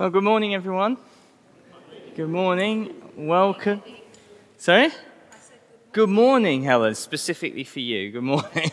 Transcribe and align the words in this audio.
Well, 0.00 0.08
good 0.08 0.24
morning, 0.24 0.54
everyone. 0.54 0.96
Good 2.16 2.30
morning. 2.30 2.94
Welcome. 3.18 3.82
Sorry? 4.56 4.88
Good 5.92 6.08
morning, 6.08 6.62
Helen, 6.62 6.94
specifically 6.94 7.64
for 7.64 7.80
you. 7.80 8.10
Good 8.10 8.22
morning. 8.22 8.70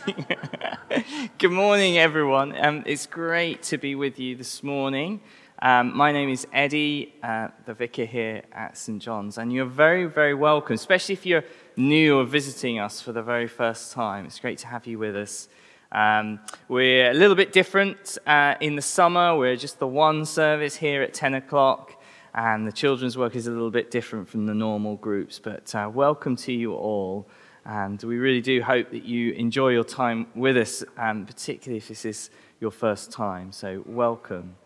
good 1.38 1.50
morning, 1.50 1.98
everyone. 1.98 2.56
Um, 2.58 2.82
it's 2.86 3.04
great 3.04 3.62
to 3.64 3.76
be 3.76 3.94
with 3.94 4.18
you 4.18 4.36
this 4.36 4.62
morning. 4.62 5.20
Um, 5.60 5.94
my 5.94 6.12
name 6.12 6.30
is 6.30 6.46
Eddie, 6.50 7.14
uh, 7.22 7.48
the 7.66 7.74
vicar 7.74 8.06
here 8.06 8.44
at 8.50 8.78
St. 8.78 9.02
John's, 9.02 9.36
and 9.36 9.52
you're 9.52 9.66
very, 9.66 10.06
very 10.06 10.32
welcome, 10.32 10.76
especially 10.76 11.12
if 11.12 11.26
you're 11.26 11.44
new 11.76 12.20
or 12.20 12.24
visiting 12.24 12.78
us 12.78 13.02
for 13.02 13.12
the 13.12 13.22
very 13.22 13.48
first 13.48 13.92
time. 13.92 14.24
It's 14.24 14.40
great 14.40 14.56
to 14.60 14.66
have 14.68 14.86
you 14.86 14.98
with 14.98 15.14
us. 15.14 15.50
Um, 15.90 16.40
we're 16.68 17.10
a 17.10 17.14
little 17.14 17.34
bit 17.34 17.52
different 17.52 18.18
uh, 18.26 18.56
in 18.60 18.76
the 18.76 18.82
summer. 18.82 19.36
We're 19.36 19.56
just 19.56 19.78
the 19.78 19.86
one 19.86 20.26
service 20.26 20.76
here 20.76 21.02
at 21.02 21.14
10 21.14 21.34
o'clock, 21.34 21.98
and 22.34 22.66
the 22.66 22.72
children's 22.72 23.16
work 23.16 23.34
is 23.34 23.46
a 23.46 23.50
little 23.50 23.70
bit 23.70 23.90
different 23.90 24.28
from 24.28 24.44
the 24.44 24.54
normal 24.54 24.96
groups. 24.96 25.38
But 25.38 25.74
uh, 25.74 25.90
welcome 25.92 26.36
to 26.36 26.52
you 26.52 26.74
all, 26.74 27.26
and 27.64 28.02
we 28.02 28.18
really 28.18 28.42
do 28.42 28.60
hope 28.60 28.90
that 28.90 29.04
you 29.04 29.32
enjoy 29.32 29.70
your 29.70 29.84
time 29.84 30.26
with 30.34 30.58
us, 30.58 30.84
um, 30.98 31.24
particularly 31.24 31.78
if 31.78 31.88
this 31.88 32.04
is 32.04 32.28
your 32.60 32.70
first 32.70 33.10
time. 33.10 33.50
So, 33.50 33.82
welcome. 33.86 34.56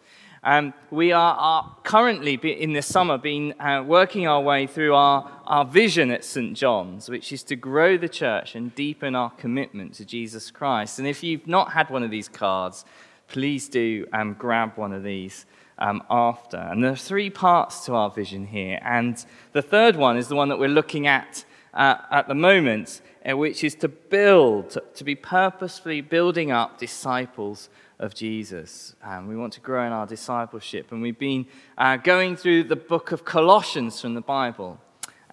Um, 0.45 0.75
we 0.91 1.13
are, 1.13 1.37
are, 1.37 1.77
currently, 1.85 2.35
in 2.35 2.73
the 2.73 2.83
summer, 2.83 3.17
been 3.17 3.55
uh, 3.61 3.85
working 3.87 4.27
our 4.27 4.41
way 4.41 4.67
through 4.67 4.93
our, 4.93 5.31
our 5.47 5.65
vision 5.65 6.11
at 6.11 6.25
St. 6.25 6.57
John's, 6.57 7.09
which 7.09 7.33
is 7.33 7.45
to 7.45 7.55
grow 7.55 7.97
the 7.97 8.09
church 8.09 8.57
and 8.57 8.75
deepen 8.75 9.15
our 9.15 9.31
commitment 9.31 9.95
to 9.95 10.05
Jesus 10.05 10.51
Christ. 10.51 10.99
And 10.99 11.07
if 11.07 11.23
you've 11.23 11.47
not 11.47 11.71
had 11.71 11.91
one 11.91 12.03
of 12.03 12.11
these 12.11 12.29
cards, 12.29 12.85
please 13.29 13.69
do 13.69 14.05
um, 14.13 14.35
grab 14.35 14.77
one 14.77 14.93
of 14.93 15.05
these 15.05 15.47
um, 15.79 16.03
after. 16.11 16.57
And 16.57 16.83
there 16.83 16.91
are 16.91 16.97
three 16.97 17.31
parts 17.31 17.87
to 17.87 17.95
our 17.95 18.11
vision 18.11 18.49
here. 18.49 18.81
And 18.83 19.25
the 19.53 19.63
third 19.63 19.95
one 19.95 20.17
is 20.17 20.27
the 20.27 20.35
one 20.35 20.49
that 20.49 20.59
we're 20.59 20.69
looking 20.69 21.07
at 21.07 21.45
uh, 21.73 21.99
at 22.11 22.27
the 22.27 22.35
moment, 22.35 23.01
uh, 23.25 23.37
which 23.37 23.63
is 23.63 23.77
to 23.77 23.89
build, 23.89 24.77
to 24.95 25.05
be 25.05 25.15
purposefully 25.15 26.01
building 26.01 26.51
up 26.51 26.79
disciples 26.79 27.69
of 27.99 28.15
Jesus. 28.15 28.95
We 29.27 29.37
want 29.37 29.53
to 29.55 29.61
grow 29.61 29.87
in 29.87 29.93
our 29.93 30.07
discipleship. 30.07 30.93
And 30.93 31.03
we've 31.03 31.19
been 31.19 31.47
uh, 31.79 31.97
going 31.97 32.37
through 32.37 32.65
the 32.65 32.77
book 32.77 33.13
of 33.13 33.25
Colossians 33.25 34.01
from 34.01 34.15
the 34.15 34.21
Bible. 34.21 34.81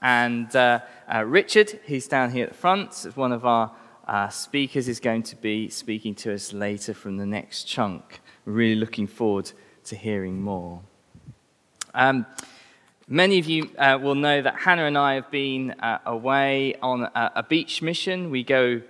And 0.02 0.54
uh, 0.56 0.80
uh, 1.14 1.24
Richard, 1.26 1.80
who's 1.88 2.08
down 2.08 2.32
here 2.32 2.46
at 2.46 2.52
the 2.52 2.58
front, 2.58 3.08
one 3.16 3.32
of 3.32 3.46
our 3.46 3.72
uh, 4.08 4.30
speakers, 4.30 4.88
is 4.88 5.00
going 5.00 5.24
to 5.24 5.36
be 5.36 5.70
speaking 5.70 6.16
to 6.16 6.34
us 6.34 6.54
later 6.54 6.94
from 6.94 7.18
the 7.18 7.26
next 7.26 7.66
chunk. 7.66 8.22
Really 8.46 8.76
looking 8.76 9.08
forward 9.08 9.52
to 9.86 9.96
hearing 9.96 10.42
more. 10.42 10.82
Um, 11.94 12.26
many 13.08 13.40
of 13.40 13.48
you 13.48 13.70
uh, 13.78 14.00
will 14.02 14.16
know 14.16 14.42
that 14.42 14.56
Hannah 14.56 14.86
and 14.86 14.98
I 14.98 15.16
have 15.16 15.30
been 15.32 15.72
uh, 15.72 16.00
away 16.06 16.76
on 16.82 17.04
a, 17.04 17.32
a, 17.38 17.44
beach 17.44 17.82
mission. 17.82 18.30
We 18.30 18.44
go 18.44 18.82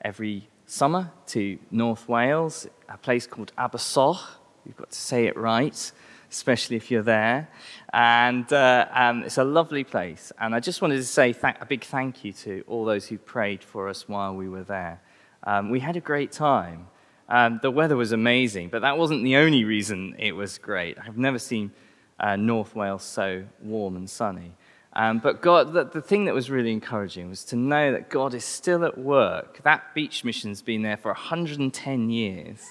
every 0.00 0.48
summer 0.68 1.10
to 1.26 1.58
North 1.70 2.08
Wales, 2.08 2.68
a 2.90 2.98
place 2.98 3.26
called 3.26 3.52
Abersoch. 3.56 4.20
You've 4.66 4.76
got 4.76 4.90
to 4.90 4.98
say 4.98 5.26
it 5.26 5.36
right, 5.36 5.92
especially 6.30 6.76
if 6.76 6.90
you're 6.90 7.02
there. 7.02 7.48
And 7.92 8.52
uh, 8.52 8.86
um, 8.92 9.22
it's 9.22 9.38
a 9.38 9.44
lovely 9.44 9.82
place. 9.82 10.30
And 10.38 10.54
I 10.54 10.60
just 10.60 10.82
wanted 10.82 10.96
to 10.96 11.04
say 11.04 11.32
th- 11.32 11.56
a 11.60 11.66
big 11.66 11.84
thank 11.84 12.22
you 12.22 12.34
to 12.34 12.62
all 12.66 12.84
those 12.84 13.06
who 13.06 13.16
prayed 13.16 13.64
for 13.64 13.88
us 13.88 14.08
while 14.08 14.34
we 14.34 14.48
were 14.48 14.62
there. 14.62 15.00
Um, 15.44 15.70
we 15.70 15.80
had 15.80 15.96
a 15.96 16.00
great 16.00 16.32
time. 16.32 16.88
Um, 17.30 17.60
the 17.62 17.70
weather 17.70 17.96
was 17.96 18.12
amazing, 18.12 18.68
but 18.68 18.82
that 18.82 18.98
wasn't 18.98 19.24
the 19.24 19.36
only 19.36 19.64
reason 19.64 20.16
it 20.18 20.32
was 20.32 20.58
great. 20.58 20.98
I've 20.98 21.18
never 21.18 21.38
seen 21.38 21.72
uh, 22.20 22.36
North 22.36 22.74
Wales 22.76 23.04
so 23.04 23.44
warm 23.62 23.96
and 23.96 24.08
sunny. 24.08 24.54
Um, 24.94 25.18
but 25.18 25.42
God, 25.42 25.72
the, 25.72 25.84
the, 25.84 26.00
thing 26.00 26.24
that 26.24 26.34
was 26.34 26.50
really 26.50 26.72
encouraging 26.72 27.28
was 27.28 27.44
to 27.44 27.56
know 27.56 27.92
that 27.92 28.08
God 28.08 28.34
is 28.34 28.44
still 28.44 28.84
at 28.84 28.96
work. 28.96 29.60
That 29.62 29.94
beach 29.94 30.24
mission's 30.24 30.62
been 30.62 30.82
there 30.82 30.96
for 30.96 31.12
110 31.12 32.10
years, 32.10 32.66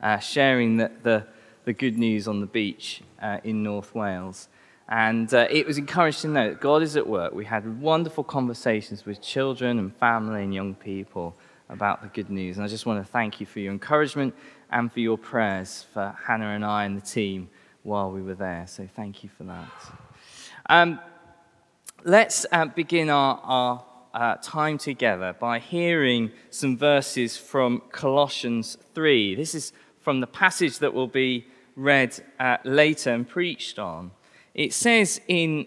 uh, 0.00 0.18
sharing 0.18 0.76
the, 0.76 0.90
the, 1.02 1.26
the, 1.64 1.72
good 1.72 1.98
news 1.98 2.28
on 2.28 2.40
the 2.40 2.46
beach 2.46 3.02
uh, 3.20 3.38
in 3.42 3.62
North 3.62 3.94
Wales. 3.94 4.48
And 4.88 5.32
uh, 5.34 5.48
it 5.50 5.66
was 5.66 5.76
encouraging 5.76 6.20
to 6.20 6.28
know 6.28 6.48
that 6.50 6.60
God 6.60 6.82
is 6.82 6.96
at 6.96 7.06
work. 7.06 7.34
We 7.34 7.44
had 7.44 7.80
wonderful 7.80 8.22
conversations 8.22 9.04
with 9.04 9.20
children 9.20 9.80
and 9.80 9.94
family 9.96 10.44
and 10.44 10.54
young 10.54 10.76
people 10.76 11.34
about 11.68 12.00
the 12.00 12.08
good 12.08 12.30
news. 12.30 12.56
And 12.56 12.64
I 12.64 12.68
just 12.68 12.86
want 12.86 13.04
to 13.04 13.12
thank 13.12 13.40
you 13.40 13.46
for 13.46 13.58
your 13.58 13.72
encouragement 13.72 14.34
and 14.70 14.92
for 14.92 15.00
your 15.00 15.18
prayers 15.18 15.84
for 15.92 16.16
Hannah 16.26 16.50
and 16.50 16.64
I 16.64 16.84
and 16.84 16.96
the 16.96 17.04
team 17.04 17.50
while 17.82 18.10
we 18.10 18.22
were 18.22 18.34
there. 18.34 18.66
So 18.68 18.88
thank 18.94 19.24
you 19.24 19.30
for 19.36 19.44
that. 19.44 19.68
Um, 20.68 21.00
let's 22.06 22.46
uh, 22.52 22.66
begin 22.66 23.10
our, 23.10 23.40
our 23.42 23.84
uh, 24.14 24.36
time 24.36 24.78
together 24.78 25.34
by 25.40 25.58
hearing 25.58 26.30
some 26.50 26.78
verses 26.78 27.36
from 27.36 27.82
Colossians 27.90 28.78
3. 28.94 29.34
This 29.34 29.56
is 29.56 29.72
from 30.00 30.20
the 30.20 30.26
passage 30.28 30.78
that 30.78 30.94
will 30.94 31.08
be 31.08 31.48
read 31.74 32.16
uh, 32.38 32.58
later 32.62 33.12
and 33.12 33.28
preached 33.28 33.80
on. 33.80 34.12
It 34.54 34.72
says 34.72 35.20
in 35.26 35.66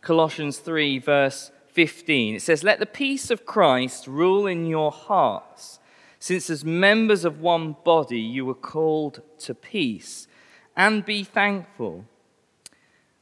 Colossians 0.00 0.56
3, 0.58 1.00
verse 1.00 1.50
15, 1.68 2.36
it 2.36 2.42
says, 2.42 2.64
Let 2.64 2.78
the 2.78 2.86
peace 2.86 3.30
of 3.30 3.44
Christ 3.44 4.06
rule 4.06 4.46
in 4.46 4.64
your 4.64 4.90
hearts, 4.90 5.80
since 6.18 6.48
as 6.48 6.64
members 6.64 7.26
of 7.26 7.40
one 7.40 7.76
body 7.84 8.20
you 8.20 8.46
were 8.46 8.54
called 8.54 9.20
to 9.40 9.54
peace, 9.54 10.28
and 10.74 11.04
be 11.04 11.22
thankful. 11.22 12.06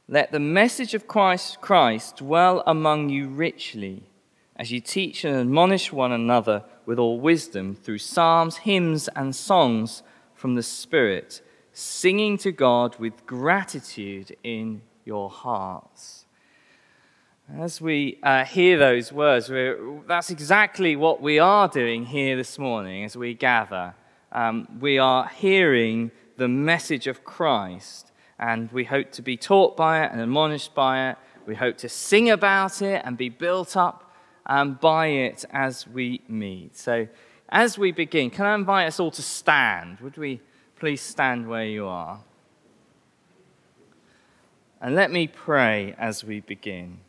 Let 0.07 0.31
the 0.31 0.39
message 0.39 0.93
of 0.93 1.07
Christ, 1.07 1.61
Christ 1.61 2.17
dwell 2.17 2.61
among 2.67 3.09
you 3.09 3.27
richly 3.27 4.03
as 4.55 4.71
you 4.71 4.79
teach 4.79 5.25
and 5.25 5.35
admonish 5.35 5.91
one 5.91 6.11
another 6.11 6.63
with 6.85 6.99
all 6.99 7.19
wisdom 7.19 7.73
through 7.73 7.97
psalms, 7.97 8.57
hymns, 8.57 9.09
and 9.15 9.35
songs 9.35 10.03
from 10.35 10.53
the 10.53 10.61
Spirit, 10.61 11.41
singing 11.73 12.37
to 12.37 12.51
God 12.51 12.99
with 12.99 13.25
gratitude 13.25 14.37
in 14.43 14.83
your 15.05 15.27
hearts. 15.27 16.25
As 17.57 17.81
we 17.81 18.19
uh, 18.21 18.45
hear 18.45 18.77
those 18.77 19.11
words, 19.11 19.49
that's 20.07 20.29
exactly 20.29 20.95
what 20.95 21.19
we 21.19 21.39
are 21.39 21.67
doing 21.67 22.05
here 22.05 22.35
this 22.35 22.59
morning 22.59 23.03
as 23.05 23.17
we 23.17 23.33
gather. 23.33 23.95
Um, 24.31 24.67
we 24.79 24.99
are 24.99 25.27
hearing 25.27 26.11
the 26.37 26.47
message 26.47 27.07
of 27.07 27.23
Christ 27.23 28.11
and 28.39 28.71
we 28.71 28.83
hope 28.83 29.11
to 29.13 29.21
be 29.21 29.37
taught 29.37 29.77
by 29.77 30.03
it 30.03 30.11
and 30.11 30.21
admonished 30.21 30.73
by 30.73 31.09
it. 31.09 31.17
We 31.45 31.55
hope 31.55 31.77
to 31.77 31.89
sing 31.89 32.29
about 32.29 32.81
it 32.81 33.01
and 33.05 33.17
be 33.17 33.29
built 33.29 33.77
up 33.77 34.13
um, 34.45 34.75
by 34.75 35.07
it 35.07 35.45
as 35.51 35.87
we 35.87 36.21
meet. 36.27 36.77
So, 36.77 37.07
as 37.49 37.77
we 37.77 37.91
begin, 37.91 38.31
can 38.31 38.45
I 38.45 38.55
invite 38.55 38.87
us 38.87 38.99
all 38.99 39.11
to 39.11 39.21
stand? 39.21 39.99
Would 39.99 40.17
we 40.17 40.41
please 40.77 41.01
stand 41.01 41.47
where 41.47 41.65
you 41.65 41.85
are? 41.85 42.19
And 44.81 44.95
let 44.95 45.11
me 45.11 45.27
pray 45.27 45.95
as 45.97 46.23
we 46.23 46.41
begin. 46.41 46.99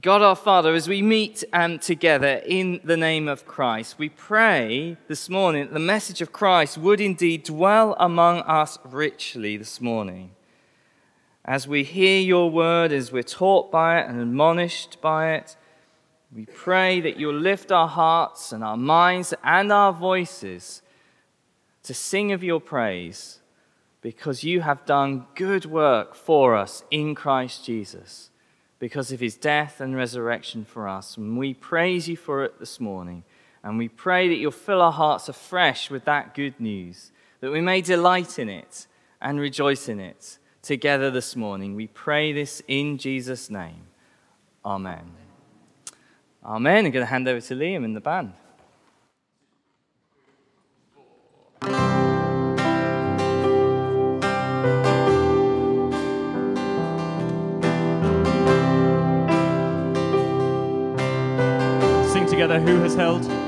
God 0.00 0.22
our 0.22 0.34
Father, 0.34 0.74
as 0.74 0.88
we 0.88 1.02
meet 1.02 1.44
um, 1.52 1.78
together 1.78 2.42
in 2.44 2.80
the 2.82 2.96
name 2.96 3.28
of 3.28 3.46
Christ, 3.46 3.96
we 3.96 4.08
pray 4.08 4.96
this 5.06 5.28
morning 5.28 5.66
that 5.66 5.72
the 5.72 5.78
message 5.78 6.20
of 6.20 6.32
Christ 6.32 6.76
would 6.76 7.00
indeed 7.00 7.44
dwell 7.44 7.94
among 8.00 8.40
us 8.40 8.76
richly 8.84 9.56
this 9.56 9.80
morning. 9.80 10.32
As 11.44 11.68
we 11.68 11.84
hear 11.84 12.20
your 12.20 12.50
word, 12.50 12.90
as 12.90 13.12
we're 13.12 13.22
taught 13.22 13.70
by 13.70 14.00
it 14.00 14.08
and 14.08 14.20
admonished 14.20 15.00
by 15.00 15.34
it, 15.34 15.56
we 16.34 16.44
pray 16.46 17.00
that 17.00 17.16
you'll 17.16 17.32
lift 17.32 17.70
our 17.70 17.88
hearts 17.88 18.50
and 18.50 18.64
our 18.64 18.76
minds 18.76 19.32
and 19.44 19.70
our 19.70 19.92
voices 19.92 20.82
to 21.84 21.94
sing 21.94 22.32
of 22.32 22.42
your 22.42 22.60
praise 22.60 23.38
because 24.00 24.42
you 24.42 24.62
have 24.62 24.84
done 24.86 25.26
good 25.36 25.66
work 25.66 26.16
for 26.16 26.56
us 26.56 26.82
in 26.90 27.14
Christ 27.14 27.64
Jesus 27.64 28.30
because 28.84 29.10
of 29.12 29.18
his 29.18 29.34
death 29.34 29.80
and 29.80 29.96
resurrection 29.96 30.62
for 30.62 30.86
us. 30.86 31.16
And 31.16 31.38
we 31.38 31.54
praise 31.54 32.06
you 32.06 32.18
for 32.18 32.44
it 32.44 32.58
this 32.58 32.78
morning. 32.78 33.24
And 33.62 33.78
we 33.78 33.88
pray 33.88 34.28
that 34.28 34.34
you'll 34.34 34.50
fill 34.50 34.82
our 34.82 34.92
hearts 34.92 35.26
afresh 35.26 35.88
with 35.88 36.04
that 36.04 36.34
good 36.34 36.60
news, 36.60 37.10
that 37.40 37.50
we 37.50 37.62
may 37.62 37.80
delight 37.80 38.38
in 38.38 38.50
it 38.50 38.86
and 39.22 39.40
rejoice 39.40 39.88
in 39.88 40.00
it 40.00 40.36
together 40.60 41.10
this 41.10 41.34
morning. 41.34 41.74
We 41.74 41.86
pray 41.86 42.34
this 42.34 42.62
in 42.68 42.98
Jesus' 42.98 43.48
name. 43.48 43.86
Amen. 44.66 45.12
Amen. 46.44 46.84
I'm 46.84 46.90
going 46.90 47.06
to 47.06 47.06
hand 47.06 47.26
over 47.26 47.40
to 47.40 47.54
Liam 47.54 47.86
in 47.86 47.94
the 47.94 48.02
band. 48.02 48.34
Together 62.54 62.72
who 62.72 62.82
has 62.82 62.94
held? 62.94 63.43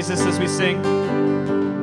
Jesus 0.00 0.20
as 0.24 0.38
we 0.38 0.48
sing. 0.48 0.82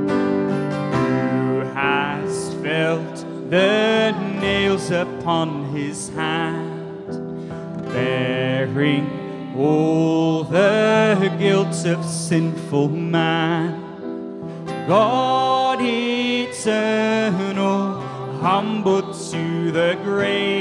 Who 0.09 1.59
has 1.75 2.51
felt 2.63 3.15
the 3.51 4.11
nails 4.41 4.89
upon 4.89 5.65
his 5.65 6.09
hand, 6.09 7.11
bearing 7.93 9.53
all 9.55 10.43
the 10.45 11.31
guilt 11.37 11.85
of 11.85 12.03
sinful 12.03 12.89
man? 12.89 13.83
God 14.87 15.79
eternal, 15.79 16.71
humbled 18.41 19.13
to 19.29 19.71
the 19.71 19.95
grave 20.03 20.56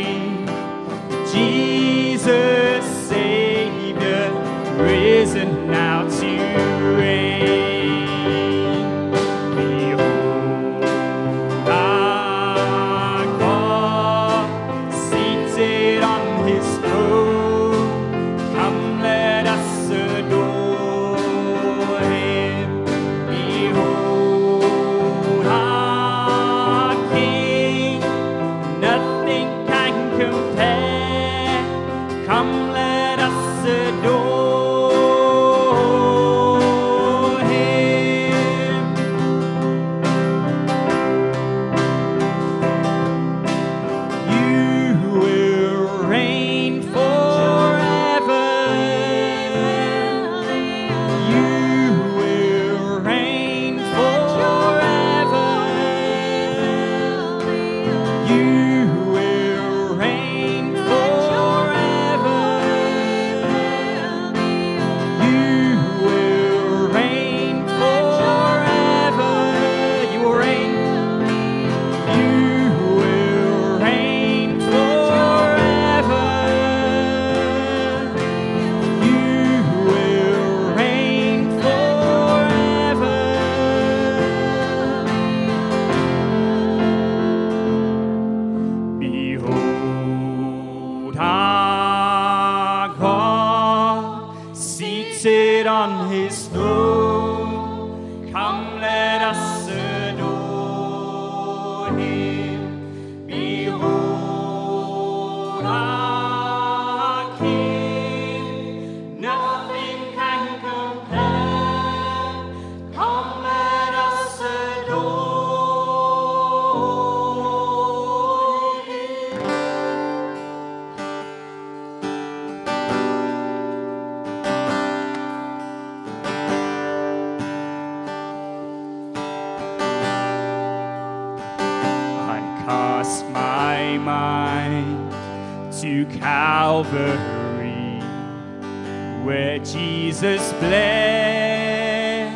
Jesus 140.17 140.51
bled 140.55 142.33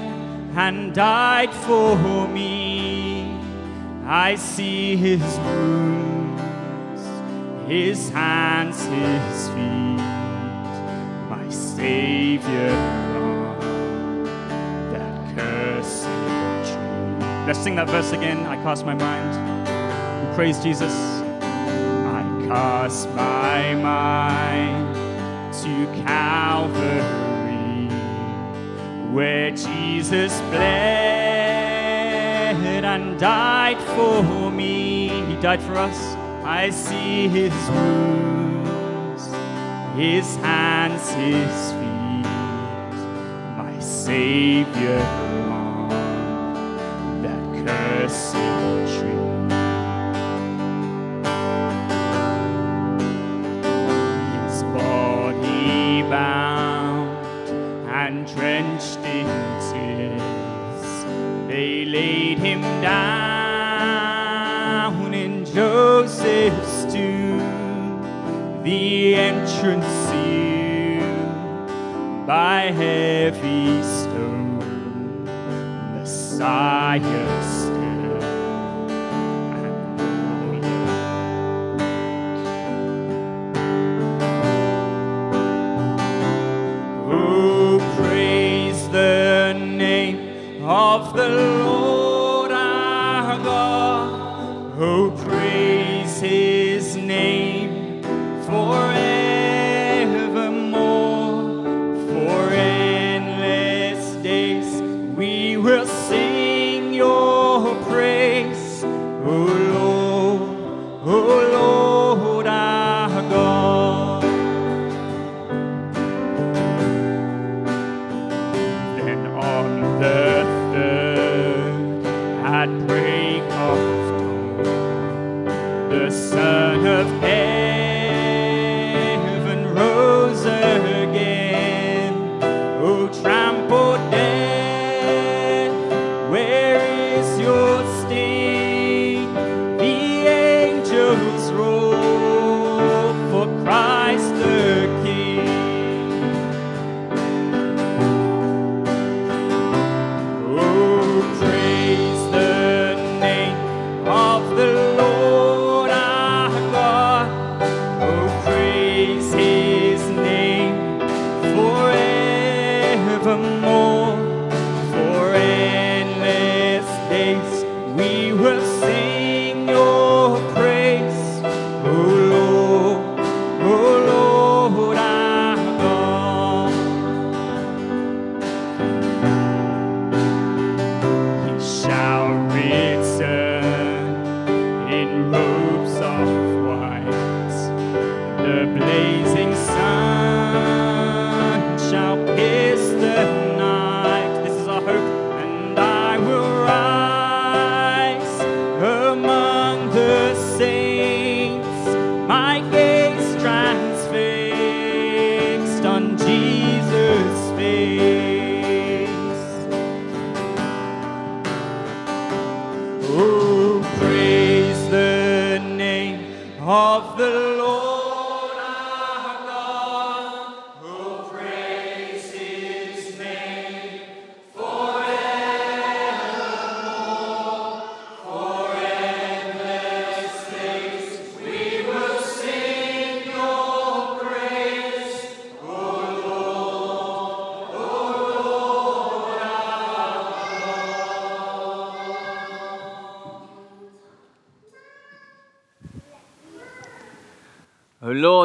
and 0.55 0.95
died 0.95 1.51
for 1.51 2.29
me. 2.29 3.41
I 4.05 4.35
see 4.35 4.97
his 4.97 5.23
wounds, 5.39 6.43
his 7.67 8.11
hands, 8.11 8.85
his 8.85 9.49
feet. 9.49 9.97
My 11.31 11.49
Savior 11.49 12.71
on 13.23 14.25
that 14.93 15.35
cursed 15.35 16.05
tree. 16.69 17.47
Let's 17.47 17.61
sing 17.61 17.77
that 17.77 17.89
verse 17.89 18.13
again. 18.13 18.45
I 18.45 18.57
cast 18.57 18.85
my 18.85 18.93
mind. 18.93 20.35
Praise 20.35 20.63
Jesus. 20.63 20.93
I 20.93 22.45
cast 22.47 23.09
my 23.15 23.75
mind 23.77 24.95
to 25.63 25.87
Calvary 26.05 27.30
where 29.12 29.50
Jesus 29.50 30.40
bled 30.43 30.61
and 32.85 33.19
died 33.19 33.79
for 33.95 34.50
me. 34.50 35.09
He 35.26 35.37
died 35.40 35.62
for 35.62 35.76
us. 35.76 35.99
I 36.45 36.71
see 36.71 37.29
his 37.29 37.52
wounds, 37.71 39.26
his 39.97 40.37
hands, 40.37 41.11
his 41.11 41.73
feet, 41.73 42.26
my 43.57 43.79
Savior 43.81 45.00
on 45.50 45.88
that 47.23 47.45
cursed 47.67 48.33
tree. 48.99 49.10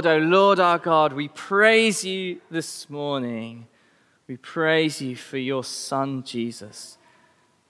Lord, 0.05 0.21
O 0.21 0.27
Lord 0.27 0.59
our 0.59 0.77
God, 0.77 1.13
we 1.13 1.29
praise 1.29 2.05
you 2.05 2.39
this 2.51 2.91
morning. 2.91 3.65
We 4.27 4.37
praise 4.37 5.01
you 5.01 5.15
for 5.15 5.39
your 5.39 5.63
Son, 5.63 6.21
Jesus. 6.21 6.99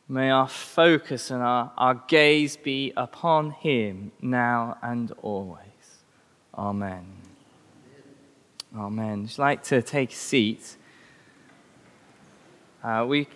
May 0.09 0.29
our 0.31 0.49
focus 0.49 1.31
and 1.31 1.41
our, 1.41 1.71
our 1.77 1.95
gaze 2.09 2.57
be 2.57 2.91
upon 2.97 3.51
him 3.51 4.11
now 4.21 4.77
and 4.81 5.13
always. 5.21 5.61
Amen. 6.53 7.05
Amen. 8.75 9.29
I'd 9.31 9.37
like 9.37 9.63
to 9.63 9.81
take 9.81 10.11
a 10.11 10.15
seat. 10.15 10.75
Uh, 12.83 13.05
we 13.07 13.29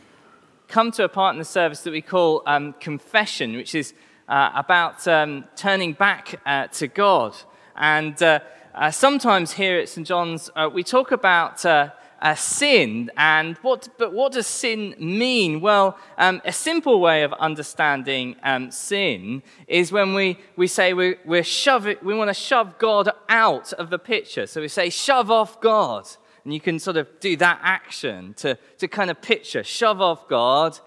come 0.67 0.91
to 0.91 1.05
a 1.05 1.09
part 1.09 1.35
in 1.35 1.39
the 1.39 1.45
service 1.45 1.83
that 1.83 1.91
we 1.91 2.01
call 2.01 2.43
um, 2.45 2.73
confession, 2.81 3.55
which 3.55 3.75
is 3.75 3.93
uh, 4.27 4.51
about 4.55 5.07
um, 5.07 5.45
turning 5.55 5.93
back 5.93 6.41
uh, 6.45 6.67
to 6.67 6.87
God. 6.87 7.37
And 7.77 8.21
uh, 8.73 8.91
sometimes 8.91 9.53
here 9.53 9.79
at 9.79 9.89
St. 9.89 10.05
John's, 10.05 10.49
uh, 10.55 10.69
we 10.71 10.83
talk 10.83 11.11
about 11.11 11.65
uh, 11.65 11.89
uh, 12.21 12.35
sin. 12.35 13.11
And 13.17 13.57
what, 13.57 13.89
but 13.97 14.13
what 14.13 14.33
does 14.33 14.47
sin 14.47 14.95
mean? 14.99 15.61
Well, 15.61 15.97
um, 16.17 16.41
a 16.45 16.51
simple 16.51 16.99
way 16.99 17.23
of 17.23 17.33
understanding 17.33 18.35
um, 18.43 18.71
sin 18.71 19.43
is 19.67 19.91
when 19.91 20.13
we, 20.13 20.38
we 20.55 20.67
say 20.67 20.93
we, 20.93 21.15
we're 21.25 21.45
we 22.03 22.13
want 22.13 22.29
to 22.29 22.33
shove 22.33 22.77
God 22.77 23.09
out 23.27 23.73
of 23.73 23.89
the 23.89 23.99
picture. 23.99 24.45
So 24.47 24.61
we 24.61 24.67
say, 24.67 24.89
shove 24.89 25.31
off 25.31 25.59
God. 25.61 26.07
And 26.43 26.53
you 26.53 26.59
can 26.59 26.79
sort 26.79 26.97
of 26.97 27.07
do 27.19 27.35
that 27.38 27.59
action 27.61 28.33
to, 28.35 28.57
to 28.77 28.88
kind 28.88 29.09
of 29.09 29.21
picture, 29.21 29.63
shove 29.63 30.01
off 30.01 30.27
God. 30.27 30.79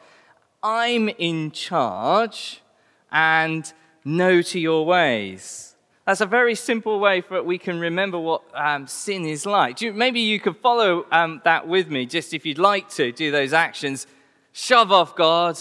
I'm 0.62 1.08
in 1.08 1.50
charge 1.50 2.62
and 3.10 3.70
no 4.04 4.42
to 4.42 4.58
your 4.58 4.86
ways. 4.86 5.71
That's 6.06 6.20
a 6.20 6.26
very 6.26 6.56
simple 6.56 6.98
way 6.98 7.20
for 7.20 7.42
we 7.42 7.58
can 7.58 7.78
remember 7.78 8.18
what 8.18 8.42
um, 8.54 8.88
sin 8.88 9.24
is 9.24 9.46
like. 9.46 9.80
You, 9.80 9.92
maybe 9.92 10.20
you 10.20 10.40
could 10.40 10.56
follow 10.56 11.06
um, 11.12 11.40
that 11.44 11.68
with 11.68 11.88
me, 11.88 12.06
just 12.06 12.34
if 12.34 12.44
you'd 12.44 12.58
like 12.58 12.88
to 12.90 13.12
do 13.12 13.30
those 13.30 13.52
actions. 13.52 14.06
Shove 14.52 14.90
off 14.90 15.14
God. 15.14 15.58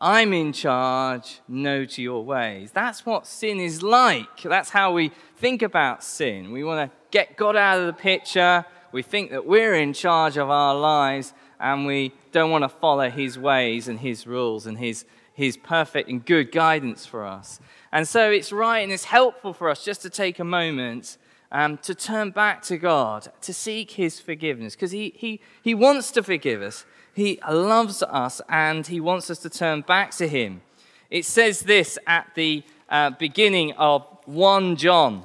I'm 0.00 0.32
in 0.32 0.52
charge, 0.52 1.40
no 1.46 1.84
to 1.84 2.02
your 2.02 2.24
ways. 2.24 2.72
That's 2.72 3.06
what 3.06 3.24
sin 3.24 3.60
is 3.60 3.84
like. 3.84 4.42
That's 4.42 4.70
how 4.70 4.92
we 4.92 5.12
think 5.36 5.62
about 5.62 6.02
sin. 6.02 6.50
We 6.50 6.64
want 6.64 6.90
to 6.90 6.96
get 7.12 7.36
God 7.36 7.54
out 7.54 7.78
of 7.78 7.86
the 7.86 7.92
picture. 7.92 8.64
We 8.90 9.02
think 9.02 9.30
that 9.30 9.46
we're 9.46 9.74
in 9.74 9.92
charge 9.92 10.36
of 10.36 10.50
our 10.50 10.74
lives 10.74 11.32
and 11.60 11.86
we 11.86 12.12
don't 12.32 12.50
want 12.50 12.64
to 12.64 12.68
follow 12.68 13.10
his 13.10 13.38
ways 13.38 13.86
and 13.86 14.00
his 14.00 14.26
rules 14.26 14.66
and 14.66 14.76
his, 14.76 15.04
his 15.34 15.56
perfect 15.56 16.08
and 16.08 16.26
good 16.26 16.50
guidance 16.50 17.06
for 17.06 17.24
us. 17.24 17.60
And 17.92 18.08
so 18.08 18.30
it's 18.30 18.52
right 18.52 18.80
and 18.80 18.90
it's 18.90 19.04
helpful 19.04 19.52
for 19.52 19.68
us 19.68 19.84
just 19.84 20.00
to 20.02 20.10
take 20.10 20.38
a 20.38 20.44
moment 20.44 21.18
um, 21.52 21.76
to 21.78 21.94
turn 21.94 22.30
back 22.30 22.62
to 22.62 22.78
God, 22.78 23.30
to 23.42 23.52
seek 23.52 23.92
his 23.92 24.18
forgiveness, 24.18 24.74
because 24.74 24.90
he, 24.90 25.12
he, 25.14 25.40
he 25.62 25.74
wants 25.74 26.10
to 26.12 26.22
forgive 26.22 26.62
us. 26.62 26.86
He 27.14 27.38
loves 27.48 28.02
us 28.02 28.40
and 28.48 28.86
he 28.86 28.98
wants 28.98 29.30
us 29.30 29.38
to 29.40 29.50
turn 29.50 29.82
back 29.82 30.12
to 30.12 30.26
him. 30.26 30.62
It 31.10 31.26
says 31.26 31.60
this 31.60 31.98
at 32.06 32.34
the 32.34 32.64
uh, 32.88 33.10
beginning 33.10 33.72
of 33.72 34.06
1 34.24 34.76
John. 34.76 35.24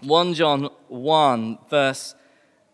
1 0.00 0.34
John 0.34 0.70
1, 0.88 1.58
verse 1.70 2.16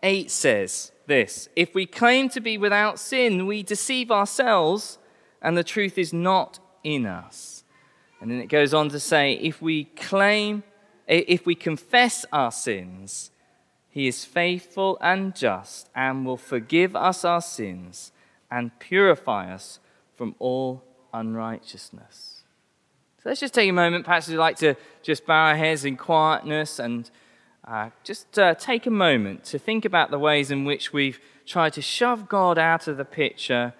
8 0.02 0.30
says 0.30 0.92
this 1.06 1.50
If 1.54 1.74
we 1.74 1.84
claim 1.84 2.30
to 2.30 2.40
be 2.40 2.56
without 2.56 2.98
sin, 2.98 3.46
we 3.46 3.62
deceive 3.62 4.10
ourselves, 4.10 4.98
and 5.42 5.56
the 5.56 5.64
truth 5.64 5.98
is 5.98 6.14
not 6.14 6.58
in 6.82 7.04
us. 7.04 7.53
And 8.24 8.32
then 8.32 8.40
it 8.40 8.46
goes 8.46 8.72
on 8.72 8.88
to 8.88 8.98
say, 8.98 9.34
If 9.34 9.60
we 9.60 9.84
claim, 9.84 10.62
if 11.06 11.44
we 11.44 11.54
confess 11.54 12.24
our 12.32 12.50
sins, 12.50 13.30
he 13.90 14.08
is 14.08 14.24
faithful 14.24 14.96
and 15.02 15.36
just 15.36 15.90
and 15.94 16.24
will 16.24 16.38
forgive 16.38 16.96
us 16.96 17.22
our 17.22 17.42
sins 17.42 18.12
and 18.50 18.78
purify 18.78 19.52
us 19.52 19.78
from 20.16 20.34
all 20.38 20.82
unrighteousness. 21.12 22.44
So 23.22 23.28
let's 23.28 23.40
just 23.40 23.52
take 23.52 23.68
a 23.68 23.74
moment. 23.74 24.06
Perhaps 24.06 24.28
we'd 24.28 24.38
like 24.38 24.56
to 24.56 24.74
just 25.02 25.26
bow 25.26 25.48
our 25.48 25.56
heads 25.56 25.84
in 25.84 25.98
quietness 25.98 26.78
and 26.78 27.10
uh, 27.68 27.90
just 28.04 28.38
uh, 28.38 28.54
take 28.54 28.86
a 28.86 28.90
moment 28.90 29.44
to 29.44 29.58
think 29.58 29.84
about 29.84 30.10
the 30.10 30.18
ways 30.18 30.50
in 30.50 30.64
which 30.64 30.94
we've 30.94 31.20
tried 31.44 31.74
to 31.74 31.82
shove 31.82 32.30
God 32.30 32.56
out 32.56 32.88
of 32.88 32.96
the 32.96 33.04
picture. 33.04 33.74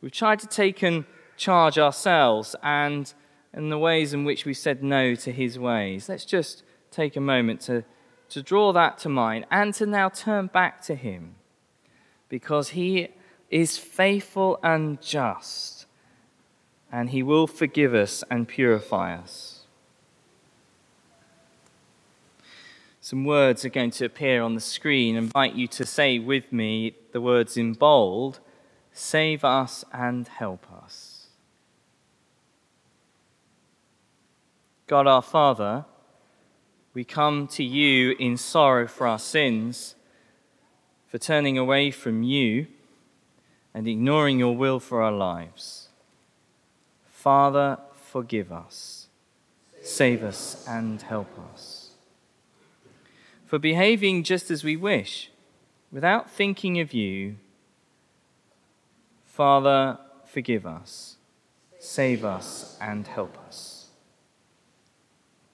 We've 0.00 0.10
tried 0.10 0.38
to 0.38 0.46
take 0.46 0.80
and 0.80 1.04
charge 1.36 1.78
ourselves 1.78 2.56
and 2.62 3.12
in 3.54 3.68
the 3.68 3.78
ways 3.78 4.12
in 4.12 4.24
which 4.24 4.44
we 4.44 4.54
said 4.54 4.82
no 4.82 5.14
to 5.14 5.32
his 5.32 5.58
ways. 5.58 6.08
Let's 6.08 6.24
just 6.24 6.62
take 6.90 7.16
a 7.16 7.20
moment 7.20 7.60
to, 7.62 7.84
to 8.30 8.42
draw 8.42 8.72
that 8.72 8.98
to 8.98 9.08
mind 9.08 9.46
and 9.50 9.74
to 9.74 9.86
now 9.86 10.08
turn 10.08 10.46
back 10.46 10.82
to 10.82 10.94
him 10.94 11.34
because 12.28 12.70
he 12.70 13.08
is 13.50 13.76
faithful 13.76 14.58
and 14.62 15.00
just, 15.02 15.86
and 16.92 17.10
he 17.10 17.22
will 17.22 17.46
forgive 17.46 17.94
us 17.94 18.22
and 18.30 18.46
purify 18.46 19.14
us. 19.14 19.60
Some 23.00 23.24
words 23.24 23.64
are 23.64 23.70
going 23.70 23.90
to 23.92 24.04
appear 24.04 24.42
on 24.42 24.54
the 24.54 24.60
screen. 24.60 25.16
I 25.16 25.18
invite 25.18 25.54
you 25.54 25.66
to 25.68 25.84
say 25.84 26.18
with 26.20 26.52
me 26.52 26.94
the 27.12 27.20
words 27.20 27.56
in 27.56 27.72
bold 27.72 28.38
save 28.92 29.44
us 29.44 29.84
and 29.92 30.28
help 30.28 30.66
us. 30.70 31.09
God 34.90 35.06
our 35.06 35.22
Father, 35.22 35.84
we 36.94 37.04
come 37.04 37.46
to 37.46 37.62
you 37.62 38.16
in 38.18 38.36
sorrow 38.36 38.88
for 38.88 39.06
our 39.06 39.20
sins, 39.20 39.94
for 41.06 41.16
turning 41.16 41.56
away 41.56 41.92
from 41.92 42.24
you 42.24 42.66
and 43.72 43.86
ignoring 43.86 44.40
your 44.40 44.56
will 44.56 44.80
for 44.80 45.00
our 45.00 45.12
lives. 45.12 45.90
Father, 47.08 47.78
forgive 48.10 48.50
us, 48.50 49.06
save 49.80 50.24
us, 50.24 50.66
and 50.66 51.00
help 51.02 51.38
us. 51.54 51.90
For 53.46 53.60
behaving 53.60 54.24
just 54.24 54.50
as 54.50 54.64
we 54.64 54.76
wish, 54.76 55.30
without 55.92 56.28
thinking 56.28 56.80
of 56.80 56.92
you, 56.92 57.36
Father, 59.24 60.00
forgive 60.26 60.66
us, 60.66 61.14
save 61.78 62.24
us, 62.24 62.76
and 62.80 63.06
help 63.06 63.38
us. 63.46 63.79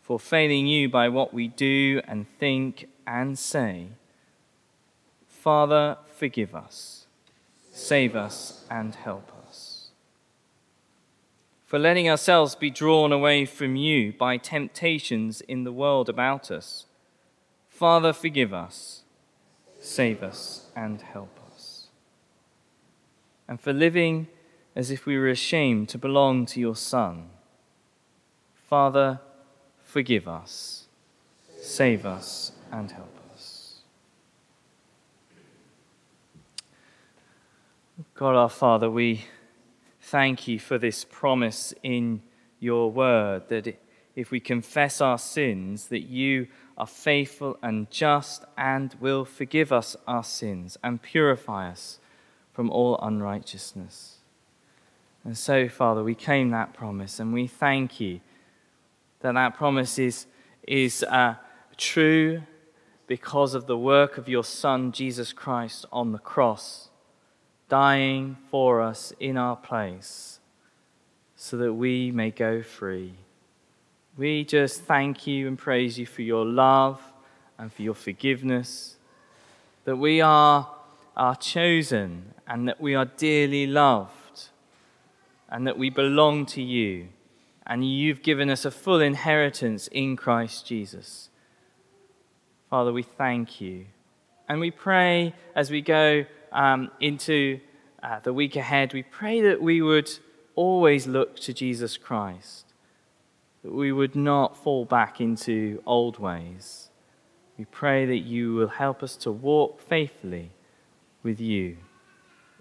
For 0.06 0.20
failing 0.20 0.68
you 0.68 0.88
by 0.88 1.08
what 1.08 1.34
we 1.34 1.48
do 1.48 2.00
and 2.06 2.26
think 2.38 2.88
and 3.06 3.36
say, 3.36 3.88
Father, 5.26 5.98
forgive 6.14 6.54
us 6.54 7.06
save 7.76 8.16
us 8.16 8.64
and 8.70 8.94
help 8.94 9.30
us. 9.46 9.88
For 11.66 11.78
letting 11.78 12.08
ourselves 12.08 12.54
be 12.54 12.70
drawn 12.70 13.12
away 13.12 13.44
from 13.44 13.76
you 13.76 14.14
by 14.14 14.38
temptations 14.38 15.42
in 15.42 15.64
the 15.64 15.72
world 15.72 16.08
about 16.08 16.50
us. 16.50 16.86
Father, 17.68 18.14
forgive 18.14 18.54
us, 18.54 19.02
save 19.78 20.22
us, 20.22 20.70
and 20.74 21.02
help 21.02 21.38
us. 21.52 21.88
And 23.46 23.60
for 23.60 23.74
living 23.74 24.28
as 24.74 24.90
if 24.90 25.04
we 25.04 25.18
were 25.18 25.28
ashamed 25.28 25.90
to 25.90 25.98
belong 25.98 26.46
to 26.46 26.60
your 26.60 26.76
Son. 26.76 27.28
Father, 28.54 29.20
forgive 29.96 30.28
us, 30.28 30.88
save 31.58 32.04
us, 32.04 32.52
and 32.70 32.90
help 32.90 33.16
us. 33.32 33.80
God 38.14 38.34
our 38.34 38.50
Father, 38.50 38.90
we 38.90 39.24
thank 40.02 40.46
you 40.46 40.58
for 40.58 40.76
this 40.76 41.02
promise 41.02 41.72
in 41.82 42.20
your 42.60 42.90
word 42.90 43.48
that 43.48 43.80
if 44.14 44.30
we 44.30 44.38
confess 44.38 45.00
our 45.00 45.16
sins, 45.16 45.86
that 45.86 46.02
you 46.02 46.48
are 46.76 46.86
faithful 46.86 47.56
and 47.62 47.90
just 47.90 48.44
and 48.58 48.94
will 49.00 49.24
forgive 49.24 49.72
us 49.72 49.96
our 50.06 50.24
sins 50.24 50.76
and 50.84 51.00
purify 51.00 51.70
us 51.70 52.00
from 52.52 52.68
all 52.68 52.98
unrighteousness. 53.00 54.18
And 55.24 55.38
so, 55.38 55.70
Father, 55.70 56.04
we 56.04 56.14
claim 56.14 56.50
that 56.50 56.74
promise 56.74 57.18
and 57.18 57.32
we 57.32 57.46
thank 57.46 57.98
you 57.98 58.20
that 59.26 59.34
that 59.34 59.56
promise 59.56 59.98
is, 59.98 60.26
is 60.68 61.02
uh, 61.02 61.34
true 61.76 62.42
because 63.08 63.54
of 63.54 63.66
the 63.66 63.76
work 63.76 64.18
of 64.18 64.28
your 64.28 64.44
Son, 64.44 64.92
Jesus 64.92 65.32
Christ, 65.32 65.84
on 65.90 66.12
the 66.12 66.18
cross 66.18 66.90
dying 67.68 68.36
for 68.52 68.80
us 68.80 69.12
in 69.18 69.36
our 69.36 69.56
place 69.56 70.38
so 71.34 71.56
that 71.56 71.72
we 71.72 72.12
may 72.12 72.30
go 72.30 72.62
free. 72.62 73.14
We 74.16 74.44
just 74.44 74.82
thank 74.82 75.26
you 75.26 75.48
and 75.48 75.58
praise 75.58 75.98
you 75.98 76.06
for 76.06 76.22
your 76.22 76.44
love 76.44 77.00
and 77.58 77.72
for 77.72 77.82
your 77.82 77.94
forgiveness, 77.94 78.94
that 79.86 79.96
we 79.96 80.20
are, 80.20 80.70
are 81.16 81.34
chosen 81.34 82.32
and 82.46 82.68
that 82.68 82.80
we 82.80 82.94
are 82.94 83.06
dearly 83.06 83.66
loved 83.66 84.50
and 85.48 85.66
that 85.66 85.76
we 85.76 85.90
belong 85.90 86.46
to 86.46 86.62
you 86.62 87.08
and 87.66 87.88
you've 87.88 88.22
given 88.22 88.48
us 88.48 88.64
a 88.64 88.70
full 88.70 89.00
inheritance 89.00 89.88
in 89.88 90.16
Christ 90.16 90.66
Jesus. 90.66 91.30
Father, 92.70 92.92
we 92.92 93.02
thank 93.02 93.60
you. 93.60 93.86
And 94.48 94.60
we 94.60 94.70
pray 94.70 95.34
as 95.54 95.70
we 95.70 95.82
go 95.82 96.24
um, 96.52 96.90
into 97.00 97.60
uh, 98.02 98.20
the 98.20 98.32
week 98.32 98.54
ahead, 98.54 98.92
we 98.92 99.02
pray 99.02 99.40
that 99.40 99.60
we 99.60 99.82
would 99.82 100.10
always 100.54 101.06
look 101.06 101.36
to 101.40 101.52
Jesus 101.52 101.96
Christ, 101.96 102.66
that 103.64 103.72
we 103.72 103.90
would 103.90 104.14
not 104.14 104.56
fall 104.56 104.84
back 104.84 105.20
into 105.20 105.82
old 105.86 106.18
ways. 106.18 106.90
We 107.58 107.64
pray 107.64 108.06
that 108.06 108.18
you 108.18 108.54
will 108.54 108.68
help 108.68 109.02
us 109.02 109.16
to 109.18 109.32
walk 109.32 109.80
faithfully 109.80 110.52
with 111.22 111.40
you, 111.40 111.78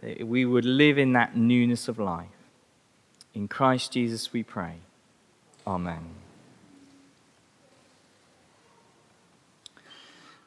that 0.01 0.27
we 0.27 0.45
would 0.45 0.65
live 0.65 0.97
in 0.97 1.13
that 1.13 1.37
newness 1.37 1.87
of 1.87 1.99
life. 1.99 2.27
In 3.33 3.47
Christ 3.47 3.91
Jesus 3.91 4.33
we 4.33 4.41
pray. 4.41 4.77
Amen. 5.67 6.15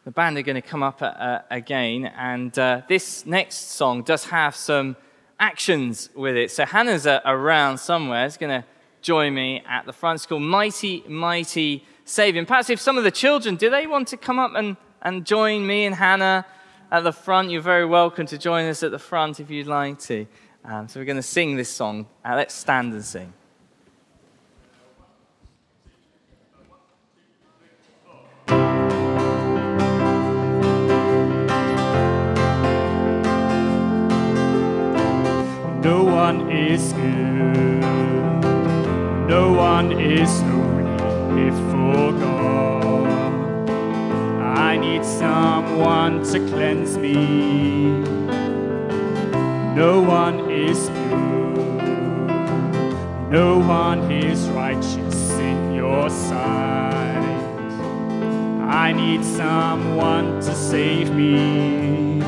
the 0.09 0.12
band 0.12 0.38
are 0.38 0.42
going 0.42 0.54
to 0.54 0.62
come 0.62 0.83
up 0.83 1.02
uh, 1.02 1.40
again, 1.50 2.07
and 2.16 2.59
uh, 2.59 2.81
this 2.88 3.26
next 3.26 3.72
song 3.72 4.00
does 4.02 4.24
have 4.24 4.57
some 4.57 4.96
actions 5.38 6.09
with 6.14 6.35
it. 6.35 6.50
So 6.50 6.64
Hannah's 6.64 7.07
uh, 7.07 7.20
around 7.26 7.76
somewhere. 7.76 8.24
Is 8.24 8.38
going 8.38 8.62
to 8.62 8.66
join 9.02 9.35
me 9.35 9.62
at 9.68 9.85
the 9.85 9.92
front. 9.92 10.16
It's 10.16 10.24
called 10.24 10.40
Mighty, 10.40 11.04
Mighty 11.07 11.85
Saving. 12.07 12.46
Perhaps 12.46 12.70
if 12.70 12.81
some 12.81 12.96
of 12.96 13.04
the 13.04 13.11
children, 13.11 13.57
do 13.57 13.68
they 13.68 13.87
want 13.87 14.09
to 14.09 14.16
come 14.16 14.38
up 14.38 14.52
and, 14.54 14.78
and 15.02 15.26
join 15.26 15.66
me 15.66 15.85
and 15.85 15.94
Hannah 15.94 16.46
at 16.90 17.04
the 17.04 17.12
front? 17.12 17.50
You're 17.50 17.61
very 17.61 17.85
welcome 17.85 18.24
to 18.28 18.38
join 18.38 18.64
us 18.64 18.83
at 18.83 18.92
the 18.92 18.98
front 18.98 19.40
if 19.40 19.50
you'd 19.50 19.66
like 19.66 19.98
to. 20.04 20.26
Um, 20.64 20.88
so 20.88 21.00
we're 21.00 21.04
going 21.04 21.16
to 21.16 21.22
sing 21.22 21.54
this 21.54 21.68
song. 21.68 22.07
Uh, 22.24 22.35
let's 22.35 22.54
stand 22.54 22.94
and 22.94 23.04
sing. 23.04 23.31
Someone 45.18 46.22
to 46.22 46.38
cleanse 46.48 46.96
me. 46.96 47.87
No 49.74 50.00
one 50.00 50.48
is 50.48 50.88
pure. 50.90 51.28
No 53.28 53.59
one 53.59 54.12
is 54.12 54.48
righteous 54.50 55.31
in 55.33 55.74
your 55.74 56.09
sight. 56.09 57.18
I 58.62 58.92
need 58.92 59.24
someone 59.24 60.40
to 60.40 60.54
save 60.54 61.12
me. 61.12 62.20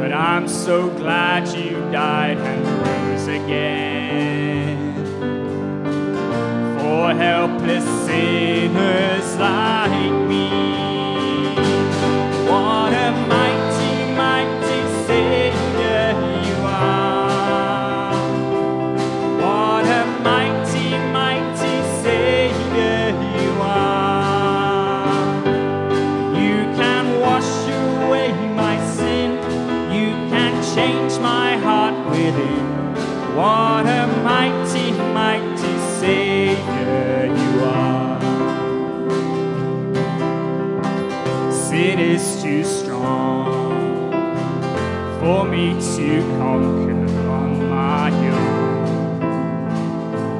But 0.00 0.12
I'm 0.12 0.48
so 0.48 0.90
glad 0.90 1.46
you 1.56 1.74
died 1.92 2.38
and 2.38 2.64
rose 2.86 3.28
again 3.28 4.78
for 6.76 7.14
helpless 7.14 7.84
sinners 8.04 9.36
like 9.36 10.28
me. 10.28 10.87
Too 42.42 42.62
strong 42.62 44.12
for 45.18 45.44
me 45.44 45.72
to 45.96 46.20
conquer 46.38 47.28
on 47.28 47.68
my 47.68 48.10
own. 48.28 49.22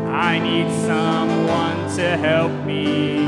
I 0.07 0.39
need 0.39 0.71
someone 0.87 1.97
to 1.97 2.17
help 2.17 2.53
me. 2.65 3.27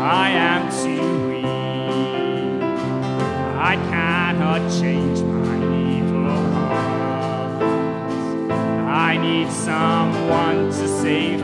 I 0.00 0.30
am 0.30 0.68
too 0.82 1.28
weak. 1.28 2.62
I 3.70 3.76
cannot 3.90 4.62
change 4.80 5.20
my 5.20 5.56
evil 5.92 6.42
heart. 6.54 7.62
I 9.10 9.16
need 9.16 9.48
someone 9.52 10.70
to 10.70 10.88
save 10.88 11.37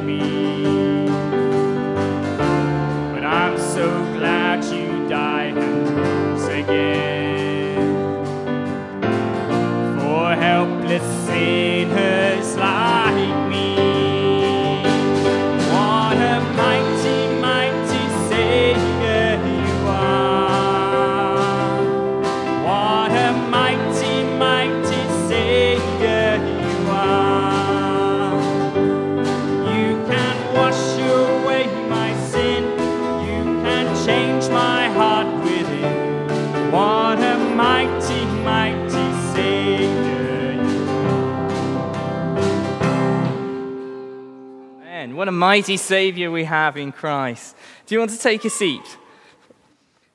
mighty 45.35 45.77
Savior 45.77 46.31
we 46.31 46.45
have 46.45 46.77
in 46.77 46.93
Christ. 46.93 47.57
Do 47.87 47.95
you 47.95 47.99
want 47.99 48.13
to 48.13 48.19
take 48.19 48.45
a 48.45 48.51
seat? 48.51 48.97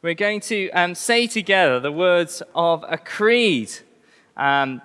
We're 0.02 0.14
going 0.14 0.40
to 0.42 0.70
um, 0.72 0.96
say 0.96 1.28
together 1.28 1.80
the 1.80 1.92
words 1.92 2.42
of 2.56 2.86
a 2.88 2.98
creed, 2.98 3.72
um, 4.38 4.82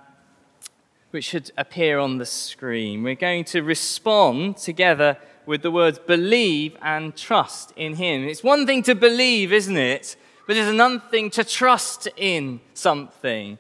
which 1.13 1.25
should 1.25 1.53
appear 1.57 1.99
on 1.99 2.19
the 2.19 2.27
screen. 2.27 3.03
We're 3.05 3.15
going 3.15 3.45
to 3.45 3.63
respond 3.63 4.57
together 4.57 5.17
with 5.47 5.63
the 5.63 5.71
words 5.71 5.99
believe 5.99 6.77
and 6.83 7.17
trust 7.17 7.73
in 7.77 7.95
Him. 7.95 8.25
It's 8.25 8.43
one 8.43 8.67
thing 8.67 8.83
to 8.83 8.95
believe, 8.95 9.53
isn't 9.53 9.77
it? 9.77 10.17
But 10.47 10.57
it's 10.57 10.69
another 10.69 10.99
thing 10.99 11.31
to 11.31 11.45
trust 11.45 12.09
in 12.17 12.61
something. 12.75 13.59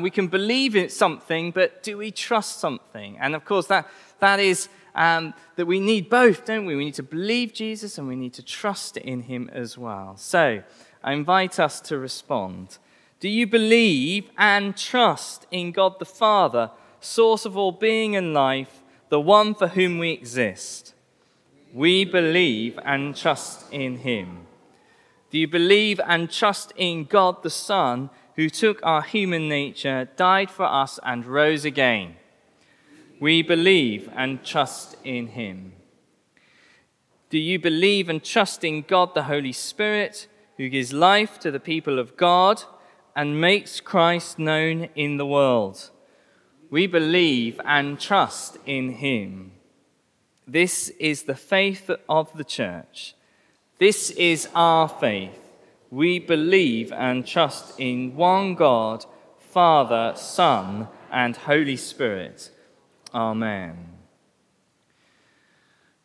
We 0.00 0.10
can 0.10 0.26
believe 0.26 0.74
in 0.74 0.88
something, 0.88 1.52
but 1.52 1.84
do 1.84 1.96
we 1.98 2.10
trust 2.10 2.58
something? 2.58 3.16
And 3.20 3.36
of 3.36 3.44
course, 3.44 3.68
that, 3.68 3.88
that 4.18 4.40
is 4.40 4.68
um, 4.96 5.34
that 5.56 5.66
we 5.66 5.78
need 5.78 6.08
both, 6.08 6.44
don't 6.46 6.64
we? 6.64 6.74
We 6.74 6.86
need 6.86 6.94
to 6.94 7.02
believe 7.02 7.52
Jesus 7.52 7.98
and 7.98 8.08
we 8.08 8.16
need 8.16 8.32
to 8.34 8.42
trust 8.42 8.96
in 8.96 9.22
him 9.22 9.48
as 9.52 9.78
well. 9.78 10.16
So 10.16 10.62
I 11.04 11.12
invite 11.12 11.60
us 11.60 11.80
to 11.82 11.98
respond. 11.98 12.78
Do 13.20 13.28
you 13.28 13.46
believe 13.46 14.30
and 14.36 14.76
trust 14.76 15.46
in 15.50 15.72
God 15.72 15.98
the 15.98 16.06
Father, 16.06 16.70
source 16.98 17.44
of 17.44 17.56
all 17.56 17.72
being 17.72 18.16
and 18.16 18.32
life, 18.32 18.82
the 19.10 19.20
one 19.20 19.54
for 19.54 19.68
whom 19.68 19.98
we 19.98 20.10
exist? 20.10 20.94
We 21.72 22.06
believe 22.06 22.78
and 22.82 23.14
trust 23.14 23.70
in 23.70 23.98
him. 23.98 24.46
Do 25.30 25.38
you 25.38 25.46
believe 25.46 26.00
and 26.06 26.30
trust 26.30 26.72
in 26.76 27.04
God 27.04 27.42
the 27.42 27.50
Son, 27.50 28.08
who 28.36 28.48
took 28.48 28.80
our 28.82 29.02
human 29.02 29.48
nature, 29.48 30.08
died 30.16 30.50
for 30.50 30.64
us, 30.64 30.98
and 31.02 31.26
rose 31.26 31.66
again? 31.66 32.16
We 33.18 33.42
believe 33.42 34.10
and 34.14 34.44
trust 34.44 34.96
in 35.02 35.28
him. 35.28 35.72
Do 37.30 37.38
you 37.38 37.58
believe 37.58 38.08
and 38.08 38.22
trust 38.22 38.62
in 38.62 38.82
God 38.82 39.14
the 39.14 39.24
Holy 39.24 39.52
Spirit, 39.52 40.28
who 40.56 40.68
gives 40.68 40.92
life 40.92 41.38
to 41.40 41.50
the 41.50 41.60
people 41.60 41.98
of 41.98 42.16
God 42.16 42.62
and 43.14 43.40
makes 43.40 43.80
Christ 43.80 44.38
known 44.38 44.88
in 44.94 45.16
the 45.16 45.26
world? 45.26 45.90
We 46.70 46.86
believe 46.86 47.60
and 47.64 47.98
trust 47.98 48.58
in 48.66 48.94
him. 48.94 49.52
This 50.46 50.90
is 51.00 51.22
the 51.22 51.34
faith 51.34 51.90
of 52.08 52.36
the 52.36 52.44
church. 52.44 53.14
This 53.78 54.10
is 54.10 54.48
our 54.54 54.88
faith. 54.88 55.38
We 55.90 56.18
believe 56.18 56.92
and 56.92 57.26
trust 57.26 57.78
in 57.80 58.14
one 58.14 58.54
God, 58.54 59.04
Father, 59.38 60.12
Son, 60.16 60.88
and 61.10 61.36
Holy 61.36 61.76
Spirit. 61.76 62.50
Amen. 63.16 63.78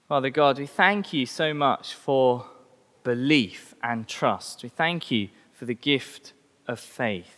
Father 0.08 0.30
God, 0.30 0.60
we 0.60 0.65
thank 0.65 1.12
you 1.12 1.26
so 1.26 1.54
much 1.54 1.93
for 1.93 2.45
belief 3.04 3.76
and 3.84 4.08
trust. 4.08 4.63
We 4.63 4.69
thank 4.69 5.12
you 5.12 5.28
for 5.52 5.65
the 5.65 5.74
gift 5.74 6.32
of 6.69 6.80
faith. 6.80 7.36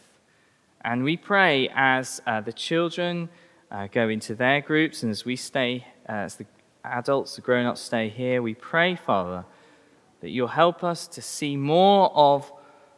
And 0.81 1.03
we 1.03 1.17
pray 1.17 1.71
as 1.73 2.21
uh, 2.27 2.41
the 2.41 2.53
children 2.53 3.29
uh, 3.71 3.87
go 3.91 4.09
into 4.09 4.35
their 4.35 4.61
groups 4.61 5.01
and 5.01 5.11
as 5.11 5.25
we 5.25 5.35
stay, 5.35 5.87
uh, 6.07 6.11
as 6.11 6.35
the 6.35 6.45
adults, 6.83 7.35
the 7.35 7.41
grown 7.41 7.65
ups 7.65 7.81
stay 7.81 8.09
here, 8.09 8.43
we 8.43 8.53
pray, 8.53 8.95
Father, 8.95 9.43
that 10.21 10.29
you'll 10.29 10.49
help 10.49 10.83
us 10.83 11.07
to 11.07 11.21
see 11.21 11.57
more 11.57 12.11
of 12.13 12.53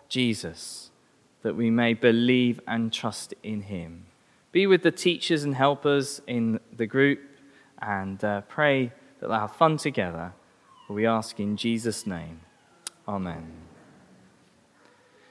Jesus, 0.10 0.90
that 1.42 1.56
we 1.56 1.70
may 1.70 1.94
believe 1.94 2.60
and 2.68 2.92
trust 2.92 3.34
in 3.44 3.62
him. 3.62 4.08
Be 4.56 4.68
with 4.68 4.84
the 4.84 4.92
teachers 4.92 5.44
and 5.44 5.54
helpers 5.54 6.22
in 6.28 6.62
the 6.72 6.86
group 6.86 7.20
and 7.82 8.24
uh, 8.24 8.40
pray 8.48 8.86
that 9.20 9.28
they'll 9.28 9.38
have 9.38 9.54
fun 9.54 9.76
together. 9.76 10.32
We 10.88 11.06
ask 11.06 11.42
in 11.42 11.58
Jesus' 11.58 12.08
name. 12.08 12.40
Amen. 13.06 13.52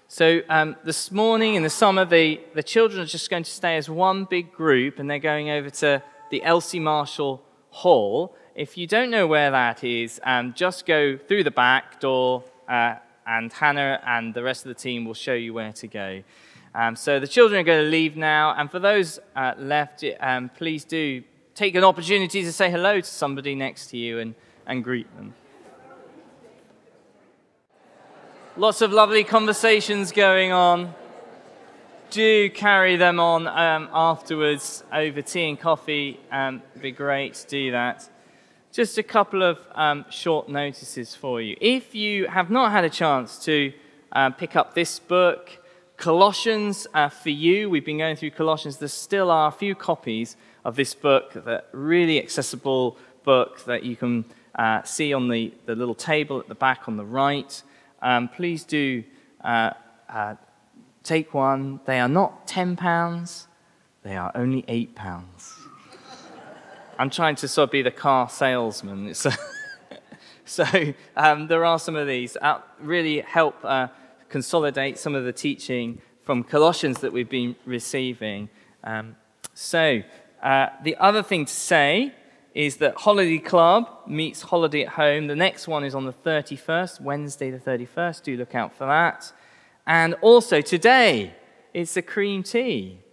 So, 0.08 0.42
um, 0.50 0.76
this 0.84 1.10
morning 1.10 1.54
in 1.54 1.62
the 1.62 1.70
summer, 1.70 2.04
the, 2.04 2.38
the 2.52 2.62
children 2.62 3.00
are 3.00 3.06
just 3.06 3.30
going 3.30 3.44
to 3.44 3.50
stay 3.50 3.78
as 3.78 3.88
one 3.88 4.26
big 4.26 4.52
group 4.52 4.98
and 4.98 5.08
they're 5.08 5.18
going 5.18 5.48
over 5.48 5.70
to 5.70 6.02
the 6.30 6.42
Elsie 6.42 6.78
Marshall 6.78 7.42
Hall. 7.70 8.36
If 8.54 8.76
you 8.76 8.86
don't 8.86 9.08
know 9.08 9.26
where 9.26 9.50
that 9.50 9.82
is, 9.82 10.20
um, 10.24 10.52
just 10.52 10.84
go 10.84 11.16
through 11.16 11.44
the 11.44 11.50
back 11.50 11.98
door 11.98 12.44
uh, 12.68 12.96
and 13.26 13.50
Hannah 13.50 14.02
and 14.04 14.34
the 14.34 14.42
rest 14.42 14.66
of 14.66 14.68
the 14.68 14.74
team 14.74 15.06
will 15.06 15.14
show 15.14 15.32
you 15.32 15.54
where 15.54 15.72
to 15.72 15.86
go. 15.86 16.22
Um, 16.74 16.96
so 16.96 17.20
the 17.20 17.28
children 17.28 17.60
are 17.60 17.64
going 17.64 17.84
to 17.84 17.90
leave 17.90 18.16
now, 18.16 18.52
and 18.56 18.68
for 18.68 18.80
those 18.80 19.20
uh, 19.36 19.52
left, 19.56 20.04
um, 20.18 20.50
please 20.56 20.84
do 20.84 21.22
take 21.54 21.76
an 21.76 21.84
opportunity 21.84 22.42
to 22.42 22.52
say 22.52 22.68
hello 22.68 23.00
to 23.00 23.06
somebody 23.06 23.54
next 23.54 23.86
to 23.90 23.96
you 23.96 24.18
and, 24.18 24.34
and 24.66 24.82
greet 24.82 25.06
them. 25.16 25.34
Lots 28.56 28.80
of 28.80 28.92
lovely 28.92 29.22
conversations 29.22 30.10
going 30.10 30.50
on. 30.50 30.94
do 32.10 32.48
carry 32.50 32.96
them 32.96 33.18
on 33.18 33.46
um, 33.46 33.88
afterwards 33.92 34.84
over 34.92 35.22
tea 35.22 35.48
and 35.48 35.60
coffee. 35.60 36.20
Um, 36.30 36.62
it'd 36.70 36.82
be 36.82 36.92
great 36.92 37.34
to 37.34 37.46
do 37.46 37.70
that. 37.72 38.08
Just 38.72 38.98
a 38.98 39.02
couple 39.02 39.42
of 39.42 39.58
um, 39.74 40.04
short 40.10 40.48
notices 40.48 41.14
for 41.14 41.40
you. 41.40 41.56
If 41.60 41.94
you 41.94 42.26
have 42.26 42.50
not 42.50 42.72
had 42.72 42.84
a 42.84 42.90
chance 42.90 43.38
to 43.44 43.72
uh, 44.12 44.30
pick 44.30 44.56
up 44.56 44.74
this 44.74 44.98
book, 44.98 45.58
Colossians 45.96 46.86
uh, 46.92 47.08
for 47.08 47.30
you, 47.30 47.70
we've 47.70 47.84
been 47.84 47.98
going 47.98 48.16
through 48.16 48.32
Colossians. 48.32 48.78
There 48.78 48.88
still 48.88 49.30
are 49.30 49.48
a 49.48 49.52
few 49.52 49.74
copies 49.74 50.36
of 50.64 50.76
this 50.76 50.94
book, 50.94 51.32
that 51.44 51.68
really 51.72 52.20
accessible 52.20 52.98
book 53.22 53.64
that 53.64 53.84
you 53.84 53.96
can 53.96 54.24
uh, 54.56 54.82
see 54.82 55.14
on 55.14 55.28
the, 55.28 55.54
the 55.66 55.74
little 55.74 55.94
table 55.94 56.40
at 56.40 56.48
the 56.48 56.54
back 56.54 56.88
on 56.88 56.96
the 56.96 57.04
right. 57.04 57.62
Um, 58.02 58.28
please 58.28 58.64
do 58.64 59.04
uh, 59.42 59.70
uh, 60.08 60.34
take 61.02 61.32
one. 61.32 61.80
They 61.86 62.00
are 62.00 62.08
not 62.08 62.46
£10, 62.48 63.46
they 64.02 64.16
are 64.16 64.32
only 64.34 64.62
£8. 64.62 65.52
I'm 66.98 67.10
trying 67.10 67.36
to 67.36 67.48
sort 67.48 67.68
of 67.68 67.72
be 67.72 67.82
the 67.82 67.90
car 67.90 68.28
salesman. 68.28 69.14
So, 69.14 69.30
um, 71.16 71.46
there 71.46 71.64
are 71.64 71.78
some 71.78 71.96
of 71.96 72.06
these. 72.06 72.36
Uh, 72.40 72.60
really 72.80 73.20
help 73.20 73.64
consolidate 74.34 74.98
some 74.98 75.14
of 75.14 75.24
the 75.24 75.32
teaching 75.32 76.02
from 76.24 76.42
Colossians 76.42 76.98
that 77.02 77.12
we've 77.12 77.28
been 77.28 77.54
receiving. 77.64 78.48
Um, 78.82 79.14
so, 79.54 80.02
uh, 80.42 80.66
the 80.82 80.96
other 80.96 81.22
thing 81.22 81.44
to 81.44 81.52
say 81.52 82.12
is 82.52 82.78
that 82.78 82.96
Holiday 82.96 83.38
Club 83.38 83.88
meets 84.08 84.42
Holiday 84.42 84.82
at 84.82 84.88
Home. 84.94 85.28
The 85.28 85.36
next 85.36 85.68
one 85.68 85.84
is 85.84 85.94
on 85.94 86.04
the 86.04 86.12
31st, 86.12 87.00
Wednesday 87.00 87.52
the 87.52 87.60
31st. 87.60 88.24
Do 88.24 88.36
look 88.36 88.56
out 88.56 88.74
for 88.74 88.86
that. 88.86 89.32
And 89.86 90.14
also 90.14 90.60
today, 90.60 91.32
it's 91.72 91.96
a 91.96 92.02
cream 92.02 92.42
tea. 92.42 93.03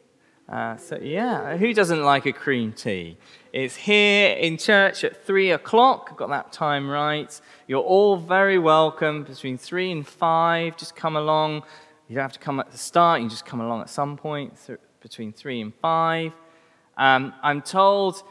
Uh, 0.51 0.75
so, 0.75 0.99
yeah, 1.01 1.55
who 1.55 1.73
doesn't 1.73 2.03
like 2.03 2.25
a 2.25 2.33
cream 2.33 2.73
tea? 2.73 3.17
It's 3.53 3.77
here 3.77 4.35
in 4.35 4.57
church 4.57 5.05
at 5.05 5.25
three 5.25 5.51
o'clock. 5.51 6.17
Got 6.17 6.27
that 6.27 6.51
time 6.51 6.89
right. 6.89 7.39
You're 7.67 7.81
all 7.81 8.17
very 8.17 8.59
welcome 8.59 9.23
between 9.23 9.57
three 9.57 9.93
and 9.93 10.05
five. 10.05 10.75
Just 10.75 10.93
come 10.93 11.15
along. 11.15 11.63
You 12.09 12.15
don't 12.15 12.23
have 12.23 12.33
to 12.33 12.39
come 12.39 12.59
at 12.59 12.69
the 12.69 12.77
start, 12.77 13.21
you 13.21 13.29
just 13.29 13.45
come 13.45 13.61
along 13.61 13.79
at 13.79 13.89
some 13.89 14.17
point 14.17 14.57
th- 14.67 14.79
between 14.99 15.31
three 15.31 15.61
and 15.61 15.73
five. 15.75 16.33
Um, 16.97 17.33
I'm 17.41 17.61
told 17.61 18.21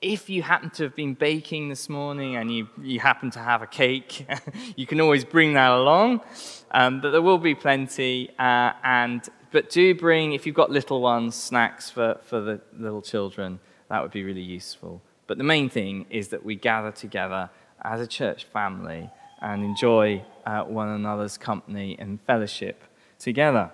if 0.00 0.30
you 0.30 0.42
happen 0.42 0.70
to 0.70 0.84
have 0.84 0.96
been 0.96 1.12
baking 1.12 1.68
this 1.68 1.90
morning 1.90 2.36
and 2.36 2.50
you, 2.50 2.68
you 2.80 3.00
happen 3.00 3.30
to 3.32 3.38
have 3.38 3.60
a 3.60 3.66
cake, 3.66 4.26
you 4.76 4.86
can 4.86 4.98
always 5.02 5.26
bring 5.26 5.52
that 5.52 5.72
along. 5.72 6.22
Um, 6.70 7.02
but 7.02 7.10
there 7.10 7.20
will 7.20 7.36
be 7.36 7.54
plenty. 7.54 8.30
Uh, 8.38 8.72
and 8.82 9.28
but 9.50 9.70
do 9.70 9.94
bring, 9.94 10.32
if 10.32 10.46
you've 10.46 10.54
got 10.54 10.70
little 10.70 11.00
ones, 11.00 11.34
snacks 11.34 11.90
for, 11.90 12.18
for 12.24 12.40
the 12.40 12.60
little 12.78 13.02
children. 13.02 13.58
That 13.88 14.02
would 14.02 14.12
be 14.12 14.22
really 14.22 14.42
useful. 14.42 15.02
But 15.26 15.38
the 15.38 15.44
main 15.44 15.68
thing 15.68 16.06
is 16.10 16.28
that 16.28 16.44
we 16.44 16.56
gather 16.56 16.92
together 16.92 17.50
as 17.82 18.00
a 18.00 18.06
church 18.06 18.44
family 18.44 19.10
and 19.40 19.64
enjoy 19.64 20.24
uh, 20.46 20.62
one 20.62 20.88
another's 20.88 21.38
company 21.38 21.96
and 21.98 22.20
fellowship 22.22 22.82
together. 23.18 23.70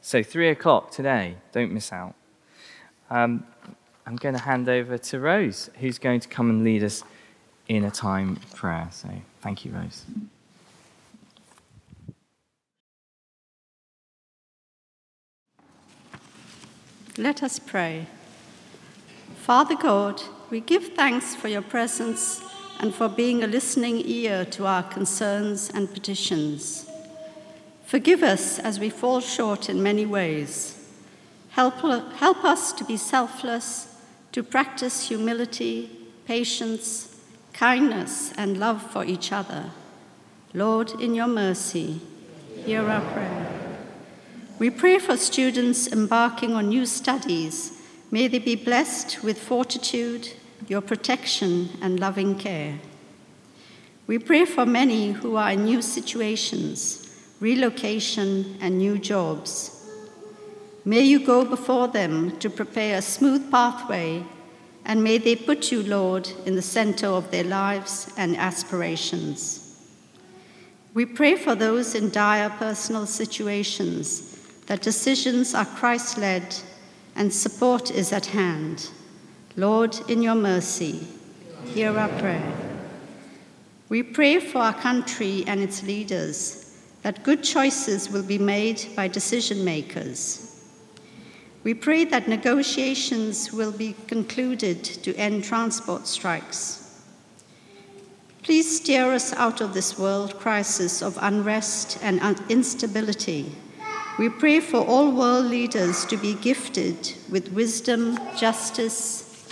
So, 0.00 0.22
three 0.22 0.50
o'clock 0.50 0.90
today, 0.90 1.36
don't 1.52 1.72
miss 1.72 1.92
out. 1.92 2.14
Um, 3.10 3.46
I'm 4.06 4.16
going 4.16 4.34
to 4.34 4.40
hand 4.40 4.68
over 4.68 4.98
to 4.98 5.20
Rose, 5.20 5.70
who's 5.80 5.98
going 5.98 6.20
to 6.20 6.28
come 6.28 6.50
and 6.50 6.62
lead 6.62 6.82
us 6.84 7.02
in 7.68 7.84
a 7.84 7.90
time 7.90 8.36
of 8.36 8.54
prayer. 8.54 8.88
So, 8.92 9.08
thank 9.40 9.64
you, 9.64 9.72
Rose. 9.72 10.04
Let 17.16 17.44
us 17.44 17.60
pray. 17.60 18.06
Father 19.36 19.76
God, 19.76 20.20
we 20.50 20.58
give 20.58 20.94
thanks 20.94 21.34
for 21.34 21.46
your 21.46 21.62
presence 21.62 22.42
and 22.80 22.92
for 22.92 23.08
being 23.08 23.44
a 23.44 23.46
listening 23.46 24.02
ear 24.04 24.44
to 24.46 24.66
our 24.66 24.82
concerns 24.82 25.70
and 25.70 25.92
petitions. 25.92 26.90
Forgive 27.86 28.24
us 28.24 28.58
as 28.58 28.80
we 28.80 28.90
fall 28.90 29.20
short 29.20 29.68
in 29.68 29.80
many 29.80 30.04
ways. 30.04 30.90
Help, 31.50 31.74
help 32.14 32.44
us 32.44 32.72
to 32.72 32.84
be 32.84 32.96
selfless, 32.96 33.94
to 34.32 34.42
practice 34.42 35.06
humility, 35.06 35.90
patience, 36.26 37.16
kindness, 37.52 38.32
and 38.36 38.58
love 38.58 38.82
for 38.90 39.04
each 39.04 39.30
other. 39.30 39.70
Lord, 40.52 40.90
in 41.00 41.14
your 41.14 41.28
mercy, 41.28 42.00
hear 42.64 42.88
our 42.88 43.00
prayer. 43.12 43.53
We 44.56 44.70
pray 44.70 45.00
for 45.00 45.16
students 45.16 45.90
embarking 45.90 46.54
on 46.54 46.68
new 46.68 46.86
studies. 46.86 47.72
May 48.12 48.28
they 48.28 48.38
be 48.38 48.54
blessed 48.54 49.24
with 49.24 49.36
fortitude, 49.42 50.32
your 50.68 50.80
protection, 50.80 51.70
and 51.82 51.98
loving 51.98 52.38
care. 52.38 52.78
We 54.06 54.20
pray 54.20 54.44
for 54.44 54.64
many 54.64 55.10
who 55.10 55.34
are 55.34 55.50
in 55.50 55.64
new 55.64 55.82
situations, 55.82 57.10
relocation, 57.40 58.56
and 58.60 58.78
new 58.78 58.96
jobs. 58.96 59.90
May 60.84 61.00
you 61.00 61.26
go 61.26 61.44
before 61.44 61.88
them 61.88 62.38
to 62.38 62.48
prepare 62.48 62.98
a 62.98 63.02
smooth 63.02 63.50
pathway, 63.50 64.24
and 64.84 65.02
may 65.02 65.18
they 65.18 65.34
put 65.34 65.72
you, 65.72 65.82
Lord, 65.82 66.30
in 66.46 66.54
the 66.54 66.62
center 66.62 67.08
of 67.08 67.32
their 67.32 67.42
lives 67.42 68.12
and 68.16 68.36
aspirations. 68.36 69.80
We 70.92 71.06
pray 71.06 71.34
for 71.34 71.56
those 71.56 71.96
in 71.96 72.10
dire 72.10 72.50
personal 72.50 73.06
situations 73.06 74.33
that 74.66 74.82
decisions 74.82 75.54
are 75.54 75.64
Christ 75.64 76.18
led 76.18 76.54
and 77.16 77.32
support 77.32 77.90
is 77.90 78.12
at 78.12 78.26
hand. 78.26 78.90
Lord, 79.56 79.96
in 80.08 80.22
your 80.22 80.34
mercy, 80.34 81.06
hear 81.66 81.96
our 81.98 82.08
prayer. 82.20 82.52
We 83.88 84.02
pray 84.02 84.40
for 84.40 84.58
our 84.58 84.74
country 84.74 85.44
and 85.46 85.60
its 85.60 85.82
leaders 85.82 86.80
that 87.02 87.22
good 87.22 87.44
choices 87.44 88.10
will 88.10 88.22
be 88.22 88.38
made 88.38 88.88
by 88.96 89.08
decision 89.08 89.64
makers. 89.64 90.50
We 91.62 91.74
pray 91.74 92.04
that 92.06 92.28
negotiations 92.28 93.52
will 93.52 93.72
be 93.72 93.94
concluded 94.06 94.82
to 94.84 95.14
end 95.16 95.44
transport 95.44 96.06
strikes. 96.06 97.02
Please 98.42 98.76
steer 98.76 99.12
us 99.12 99.32
out 99.34 99.60
of 99.60 99.72
this 99.72 99.98
world 99.98 100.38
crisis 100.38 101.00
of 101.00 101.18
unrest 101.22 101.98
and 102.02 102.20
instability 102.50 103.52
we 104.16 104.28
pray 104.28 104.60
for 104.60 104.78
all 104.78 105.10
world 105.10 105.46
leaders 105.46 106.04
to 106.04 106.16
be 106.16 106.34
gifted 106.34 107.14
with 107.28 107.52
wisdom, 107.52 108.16
justice, 108.36 109.48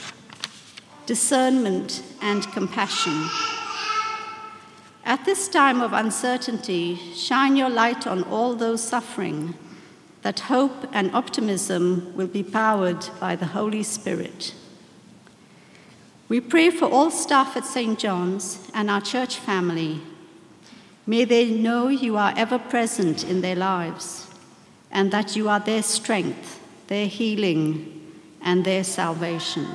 discernment, 1.05 2.01
and 2.21 2.45
compassion. 2.53 3.29
At 5.05 5.25
this 5.25 5.49
time 5.49 5.81
of 5.81 5.93
uncertainty, 5.93 6.95
shine 6.95 7.57
your 7.57 7.71
light 7.71 8.07
on 8.07 8.23
all 8.25 8.55
those 8.55 8.81
suffering, 8.81 9.55
that 10.23 10.39
hope 10.41 10.87
and 10.93 11.13
optimism 11.13 12.15
will 12.15 12.29
be 12.29 12.45
powered 12.45 13.05
by 13.19 13.35
the 13.35 13.47
Holy 13.47 13.83
Spirit. 13.83 14.55
We 16.29 16.41
pray 16.41 16.71
for 16.71 16.87
all 16.87 17.11
staff 17.11 17.57
at 17.57 17.67
St. 17.67 17.99
John's 17.99 18.71
and 18.73 18.89
our 18.89 19.01
church 19.01 19.39
family. 19.39 20.01
May 21.05 21.25
they 21.25 21.51
know 21.51 21.89
you 21.89 22.17
are 22.17 22.33
ever 22.37 22.61
present 22.61 23.25
in 23.25 23.41
their 23.41 23.57
lives 23.57 24.32
and 24.93 25.11
that 25.11 25.35
you 25.35 25.49
are 25.49 25.61
their 25.61 25.83
strength, 25.83 26.61
their 26.89 27.07
healing, 27.07 28.13
and 28.43 28.65
their 28.65 28.85
salvation. 28.85 29.67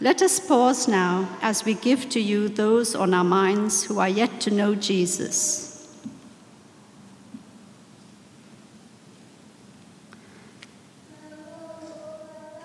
Let 0.00 0.20
us 0.22 0.40
pause 0.40 0.88
now 0.88 1.28
as 1.42 1.64
we 1.64 1.74
give 1.74 2.08
to 2.10 2.20
you 2.20 2.48
those 2.48 2.94
on 2.94 3.14
our 3.14 3.22
minds 3.22 3.84
who 3.84 4.00
are 4.00 4.08
yet 4.08 4.40
to 4.40 4.50
know 4.50 4.74
Jesus. 4.74 5.72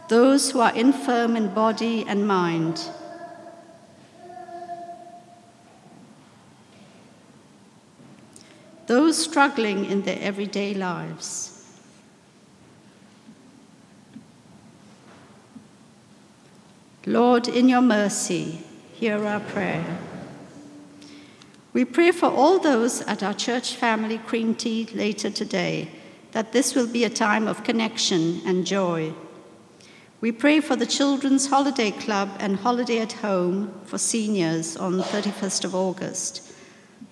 Those 0.10 0.52
who 0.52 0.62
are 0.62 0.74
infirm 0.74 1.36
in 1.36 1.54
body 1.54 2.06
and 2.08 2.28
mind 2.28 2.90
those 8.88 9.18
struggling 9.18 9.86
in 9.86 10.04
their 10.04 10.18
everyday 10.20 10.74
lives. 10.74 11.54
Lord, 17.06 17.48
in 17.48 17.70
your 17.70 17.82
mercy, 17.82 18.60
hear 18.94 19.26
our 19.26 19.40
prayer. 19.40 19.98
We 21.72 21.86
pray 21.86 22.12
for 22.12 22.30
all 22.30 22.60
those 22.60 23.02
at 23.02 23.24
our 23.24 23.34
church 23.34 23.76
family 23.76 24.18
cream 24.18 24.56
tea 24.56 24.90
later 24.94 25.30
today 25.30 25.90
that 26.32 26.52
this 26.52 26.76
will 26.76 26.88
be 26.88 27.04
a 27.04 27.10
time 27.10 27.48
of 27.48 27.64
connection 27.64 28.42
and 28.46 28.66
joy. 28.66 29.14
We 30.20 30.32
pray 30.32 30.60
for 30.60 30.76
the 30.76 30.86
Children's 30.86 31.48
Holiday 31.48 31.92
Club 31.92 32.30
and 32.40 32.58
Holiday 32.58 33.00
at 33.00 33.14
Home 33.14 33.80
for 33.86 33.98
seniors 33.98 34.76
on 34.76 34.98
the 34.98 35.04
31st 35.04 35.66
of 35.66 35.76
August 35.76 36.47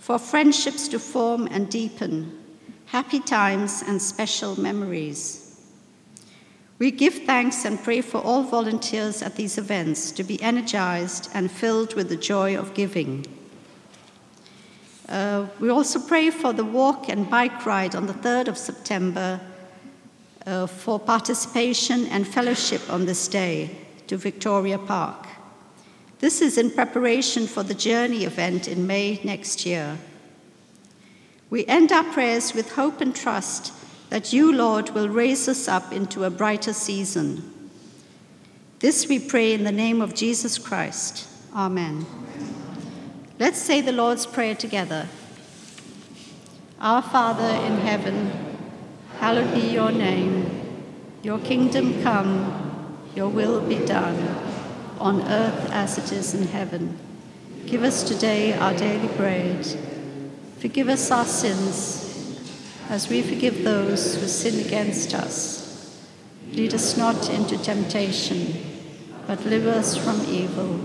for 0.05 0.19
friendships 0.19 0.87
to 0.87 0.99
form 0.99 1.47
and 1.49 1.67
deepen, 1.67 2.31
happy 2.85 3.19
times, 3.19 3.83
and 3.87 3.99
special 3.99 4.55
memories. 4.61 5.59
We 6.77 6.91
give 6.91 7.25
thanks 7.25 7.65
and 7.65 7.83
pray 7.83 8.01
for 8.01 8.19
all 8.19 8.43
volunteers 8.43 9.23
at 9.23 9.35
these 9.35 9.57
events 9.57 10.11
to 10.11 10.23
be 10.23 10.39
energized 10.43 11.31
and 11.33 11.49
filled 11.49 11.95
with 11.95 12.09
the 12.09 12.17
joy 12.17 12.55
of 12.55 12.75
giving. 12.75 13.25
Uh, 15.09 15.47
we 15.59 15.69
also 15.69 15.99
pray 15.99 16.29
for 16.29 16.53
the 16.53 16.63
walk 16.63 17.09
and 17.09 17.27
bike 17.27 17.65
ride 17.65 17.95
on 17.95 18.05
the 18.05 18.13
3rd 18.13 18.49
of 18.49 18.59
September 18.59 19.41
uh, 20.45 20.67
for 20.67 20.99
participation 20.99 22.05
and 22.09 22.27
fellowship 22.27 22.93
on 22.93 23.07
this 23.07 23.27
day 23.27 23.75
to 24.05 24.17
Victoria 24.17 24.77
Park. 24.77 25.25
This 26.19 26.41
is 26.41 26.57
in 26.57 26.71
preparation 26.71 27.45
for 27.45 27.63
the 27.63 27.73
journey 27.73 28.23
event 28.23 28.67
in 28.67 28.87
May 28.87 29.19
next 29.23 29.65
year. 29.65 29.97
We 31.49 31.65
end 31.67 31.91
our 31.91 32.03
prayers 32.03 32.53
with 32.53 32.73
hope 32.73 33.01
and 33.01 33.15
trust 33.15 33.73
that 34.09 34.31
you, 34.31 34.51
Lord, 34.51 34.91
will 34.91 35.09
raise 35.09 35.47
us 35.47 35.67
up 35.67 35.91
into 35.91 36.23
a 36.23 36.29
brighter 36.29 36.73
season. 36.73 37.69
This 38.79 39.07
we 39.07 39.19
pray 39.19 39.53
in 39.53 39.63
the 39.63 39.71
name 39.71 40.01
of 40.01 40.15
Jesus 40.15 40.57
Christ. 40.57 41.27
Amen. 41.53 42.05
Let's 43.39 43.61
say 43.61 43.81
the 43.81 43.91
Lord's 43.91 44.25
Prayer 44.25 44.55
together. 44.55 45.07
Our 46.79 47.01
Father 47.01 47.65
in 47.65 47.79
heaven, 47.79 48.31
hallowed 49.19 49.53
be 49.53 49.67
your 49.67 49.91
name. 49.91 50.83
Your 51.23 51.39
kingdom 51.39 52.01
come, 52.03 52.99
your 53.15 53.29
will 53.29 53.59
be 53.61 53.83
done, 53.85 54.15
on 54.99 55.21
earth 55.21 55.69
as 55.71 55.97
it 55.97 56.11
is 56.11 56.33
in 56.33 56.47
heaven. 56.47 56.97
Give 57.65 57.83
us 57.83 58.03
today 58.03 58.53
our 58.53 58.73
daily 58.73 59.07
bread. 59.15 59.65
Forgive 60.59 60.89
us 60.89 61.11
our 61.11 61.25
sins 61.25 62.05
as 62.89 63.09
we 63.09 63.21
forgive 63.21 63.63
those 63.63 64.15
who 64.15 64.27
sin 64.27 64.65
against 64.65 65.13
us. 65.13 65.99
Lead 66.51 66.73
us 66.73 66.97
not 66.97 67.29
into 67.29 67.57
temptation, 67.57 68.53
but 69.27 69.41
deliver 69.43 69.71
us 69.71 69.97
from 69.97 70.21
evil. 70.25 70.79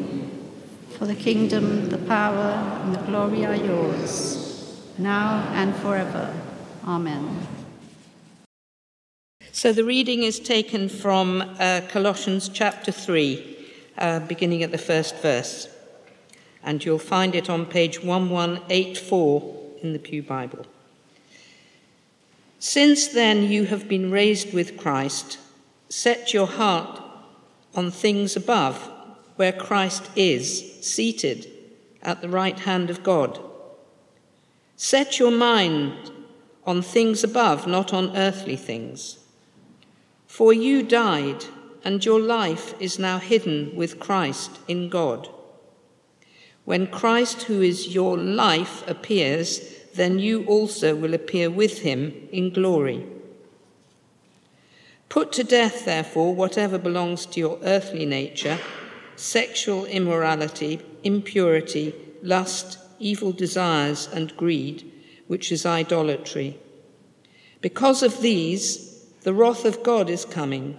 For 0.99 1.07
the 1.07 1.15
kingdom, 1.15 1.91
the 1.91 1.99
power, 1.99 2.83
and 2.83 2.95
the 2.95 3.01
glory 3.01 3.45
are 3.45 3.55
yours, 3.55 4.83
now 4.99 5.49
and 5.53 5.75
forever. 5.77 6.35
Amen. 6.85 7.47
So 9.53 9.73
the 9.73 9.85
reading 9.85 10.23
is 10.23 10.41
taken 10.41 10.89
from 10.89 11.43
uh, 11.59 11.83
Colossians 11.89 12.49
chapter 12.49 12.93
3, 12.93 13.50
uh, 14.01 14.21
beginning 14.21 14.63
at 14.63 14.73
the 14.73 14.79
first 14.79 15.17
verse. 15.17 15.69
And 16.63 16.85
you'll 16.85 16.99
find 16.99 17.35
it 17.35 17.49
on 17.49 17.67
page 17.67 18.03
1184 18.03 19.57
in 19.83 19.93
the 19.93 19.99
Pew 19.99 20.23
Bible. 20.23 20.67
Since 22.59 23.09
then 23.09 23.45
you 23.45 23.65
have 23.67 23.89
been 23.89 24.11
raised 24.11 24.53
with 24.53 24.77
Christ, 24.77 25.39
set 25.89 26.35
your 26.35 26.47
heart 26.47 27.01
on 27.75 27.91
things 27.91 28.37
above, 28.37 28.91
where 29.37 29.53
Christ 29.53 30.11
is, 30.15 30.85
seated 30.85 31.47
at 32.03 32.21
the 32.21 32.29
right 32.29 32.59
hand 32.59 32.91
of 32.91 33.03
God. 33.03 33.41
Set 34.77 35.19
your 35.19 35.31
mind 35.31 36.11
on 36.67 36.83
things 36.83 37.25
above, 37.25 37.67
not 37.67 37.93
on 37.95 38.17
earthly 38.17 38.57
things. 38.57 39.19
For 40.27 40.53
you 40.53 40.83
died, 40.83 41.45
and 41.85 42.05
your 42.05 42.21
life 42.21 42.75
is 42.81 42.99
now 42.99 43.19
hidden 43.19 43.75
with 43.75 44.01
Christ 44.01 44.59
in 44.69 44.89
God. 44.89 45.29
When 46.65 46.87
Christ, 46.87 47.43
who 47.43 47.63
is 47.63 47.95
your 47.95 48.17
life, 48.17 48.87
appears, 48.89 49.61
then 49.95 50.19
you 50.19 50.45
also 50.47 50.95
will 50.95 51.15
appear 51.15 51.51
with 51.51 51.81
him 51.81 52.29
in 52.31 52.53
glory. 52.53 53.07
Put 55.09 55.33
to 55.33 55.45
death, 55.45 55.85
therefore, 55.85 56.35
whatever 56.35 56.79
belongs 56.79 57.27
to 57.27 57.41
your 57.41 57.59
earthly 57.63 58.07
nature 58.07 58.59
sexual 59.17 59.85
immorality, 59.85 60.81
impurity, 61.03 61.95
lust, 62.23 62.79
evil 62.99 63.33
desires, 63.33 64.09
and 64.15 64.35
greed, 64.37 64.91
which 65.27 65.53
is 65.53 65.67
idolatry. 65.67 66.59
Because 67.61 68.03
of 68.03 68.23
these, 68.23 69.05
the 69.23 69.35
wrath 69.35 69.67
of 69.67 69.83
God 69.83 70.09
is 70.09 70.25
coming. 70.25 70.79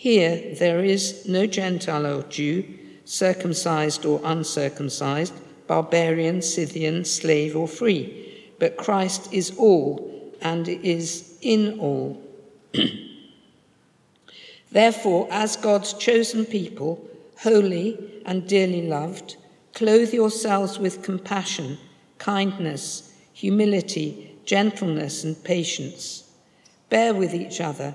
Here 0.00 0.54
there 0.58 0.82
is 0.82 1.28
no 1.28 1.46
Gentile 1.46 2.06
or 2.06 2.22
Jew 2.22 2.64
circumcised 3.04 4.06
or 4.06 4.18
uncircumcised, 4.24 5.34
barbarian, 5.66 6.40
Scythian, 6.40 7.04
slave 7.04 7.54
or 7.54 7.68
free, 7.68 8.50
but 8.58 8.78
Christ 8.78 9.30
is 9.30 9.52
all 9.58 10.32
and 10.40 10.66
is 10.66 11.36
in 11.42 11.78
all. 11.80 12.18
Therefore, 14.72 15.28
as 15.30 15.56
God's 15.56 15.92
chosen 15.92 16.46
people, 16.46 17.06
holy 17.36 18.22
and 18.24 18.48
dearly 18.48 18.88
loved, 18.88 19.36
clothe 19.74 20.14
yourselves 20.14 20.78
with 20.78 21.02
compassion, 21.02 21.76
kindness, 22.16 23.12
humility, 23.34 24.34
gentleness, 24.46 25.24
and 25.24 25.44
patience. 25.44 26.24
Bear 26.88 27.12
with 27.12 27.34
each 27.34 27.60
other 27.60 27.94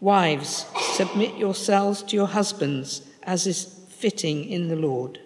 Wives, 0.00 0.66
submit 0.94 1.36
yourselves 1.36 2.02
to 2.04 2.16
your 2.16 2.26
husbands 2.26 3.02
as 3.22 3.46
is 3.46 3.64
fitting 3.90 4.44
in 4.44 4.68
the 4.68 4.76
Lord. 4.76 5.20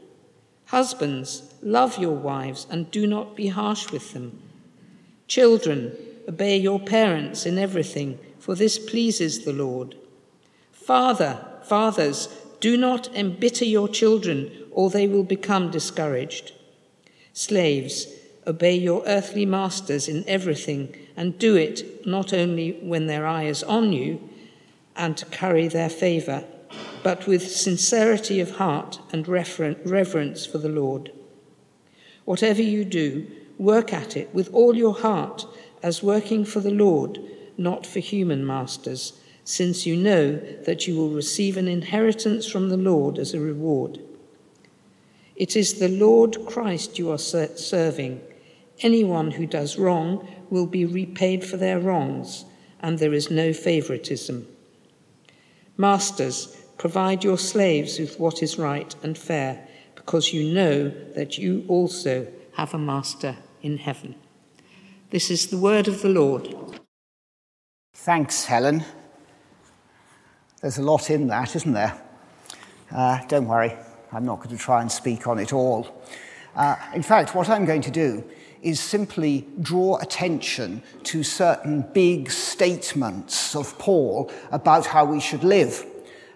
Husbands, 0.67 1.55
Love 1.65 1.97
your 1.97 2.15
wives 2.15 2.67
and 2.69 2.91
do 2.91 3.07
not 3.07 3.35
be 3.35 3.47
harsh 3.47 3.91
with 3.91 4.13
them. 4.13 4.43
Children, 5.29 5.97
obey 6.29 6.59
your 6.59 6.79
parents 6.79 7.47
in 7.47 7.57
everything, 7.57 8.19
for 8.39 8.55
this 8.55 8.79
pleases 8.79 9.45
the 9.45 9.53
Lord. 9.53 9.97
Father, 10.71 11.43
fathers, 11.63 12.29
do 12.61 12.77
not 12.77 13.09
embitter 13.17 13.65
your 13.65 13.89
children, 13.89 14.51
or 14.73 14.91
they 14.91 15.09
will 15.09 15.25
become 15.25 15.71
discouraged. 15.71 16.53
Slaves, 17.33 18.09
obey 18.47 18.75
your 18.75 19.03
earthly 19.07 19.47
masters 19.47 20.07
in 20.07 20.23
everything, 20.29 20.95
and 21.17 21.39
do 21.39 21.57
it 21.57 22.07
not 22.07 22.35
only 22.35 22.73
when 22.83 23.07
their 23.07 23.27
eye 23.27 23.45
is 23.45 23.63
on 23.63 23.91
you 23.95 24.21
and 24.97 25.17
to 25.17 25.27
curry 25.27 25.69
their 25.69 25.89
favor, 25.89 26.45
but 27.03 27.27
with 27.27 27.51
sincerity 27.51 28.41
of 28.41 28.57
heart 28.57 29.01
and 29.13 29.29
reverence 29.29 30.47
for 30.47 30.59
the 30.59 30.69
Lord. 30.69 31.13
Whatever 32.25 32.63
you 32.63 32.85
do, 32.85 33.27
work 33.59 33.93
at 33.93 34.17
it 34.17 34.35
with 34.35 34.53
all 34.53 34.75
your 34.75 34.95
heart, 34.95 35.47
as 35.83 36.03
working 36.03 36.45
for 36.45 36.61
the 36.61 36.71
Lord, 36.71 37.19
not 37.59 37.87
for 37.87 38.01
human 38.01 38.47
masters, 38.47 39.21
since 39.45 39.85
you 39.85 39.95
know 39.97 40.37
that 40.65 40.87
you 40.87 40.97
will 40.97 41.11
receive 41.11 41.57
an 41.57 41.69
inheritance 41.69 42.51
from 42.51 42.71
the 42.71 42.77
Lord 42.79 43.19
as 43.19 43.35
a 43.35 43.41
reward. 43.41 44.01
It 45.37 45.57
is 45.57 45.75
the 45.75 45.89
Lord 45.89 46.39
Christ 46.47 46.99
you 46.99 47.11
are 47.11 47.19
serving. 47.19 48.23
Anyone 48.81 49.33
who 49.33 49.47
does 49.47 49.77
wrong 49.79 50.27
will 50.49 50.67
be 50.67 50.87
repaid 50.87 51.45
for 51.45 51.59
their 51.59 51.79
wrongs, 51.79 52.45
and 52.81 52.99
there 52.99 53.13
is 53.13 53.31
no 53.31 53.53
favoritism. 53.53 54.47
Masters, 55.77 56.57
provide 56.79 57.25
your 57.25 57.39
slaves 57.39 57.99
with 57.99 58.21
what 58.21 58.43
is 58.43 58.59
right 58.59 58.95
and 59.03 59.19
fair, 59.19 59.67
because 59.95 60.33
you 60.33 60.53
know 60.55 60.89
that 61.15 61.39
you 61.39 61.65
also 61.69 62.27
have 62.53 62.75
a 62.75 62.79
master 62.79 63.37
in 63.63 63.79
heaven. 63.79 64.15
This 65.11 65.31
is 65.31 65.49
the 65.49 65.59
word 65.59 65.89
of 65.89 66.03
the 66.03 66.09
Lord. 66.09 66.55
Thanks, 67.95 68.45
Helen. 68.45 68.85
There's 70.61 70.79
a 70.79 70.83
lot 70.83 71.11
in 71.11 71.27
that, 71.29 71.57
isn't 71.57 71.73
there? 71.73 72.01
Uh, 72.91 73.25
don't 73.27 73.47
worry, 73.47 73.77
I'm 74.13 74.25
not 74.25 74.37
going 74.37 74.57
to 74.57 74.63
try 74.63 74.81
and 74.81 74.91
speak 74.91 75.27
on 75.27 75.39
it 75.39 75.53
all. 75.53 76.05
Uh, 76.55 76.77
in 76.95 77.03
fact, 77.03 77.35
what 77.35 77.49
I'm 77.49 77.65
going 77.65 77.83
to 77.83 77.91
do 77.91 78.25
is 78.65 78.81
simply 78.81 79.47
draw 79.61 79.99
attention 79.99 80.83
to 81.05 81.23
certain 81.23 81.83
big 81.93 82.31
statements 82.31 83.55
of 83.55 83.79
Paul 83.79 84.33
about 84.51 84.87
how 84.87 85.05
we 85.05 85.21
should 85.21 85.45
live. 85.45 85.85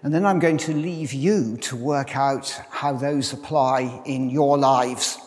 And 0.02 0.14
then 0.14 0.24
I'm 0.24 0.38
going 0.38 0.58
to 0.58 0.74
leave 0.74 1.12
you 1.12 1.56
to 1.62 1.74
work 1.74 2.16
out 2.16 2.48
how 2.70 2.92
those 2.92 3.32
apply 3.32 4.02
in 4.04 4.30
your 4.30 4.56
lives. 4.56 5.18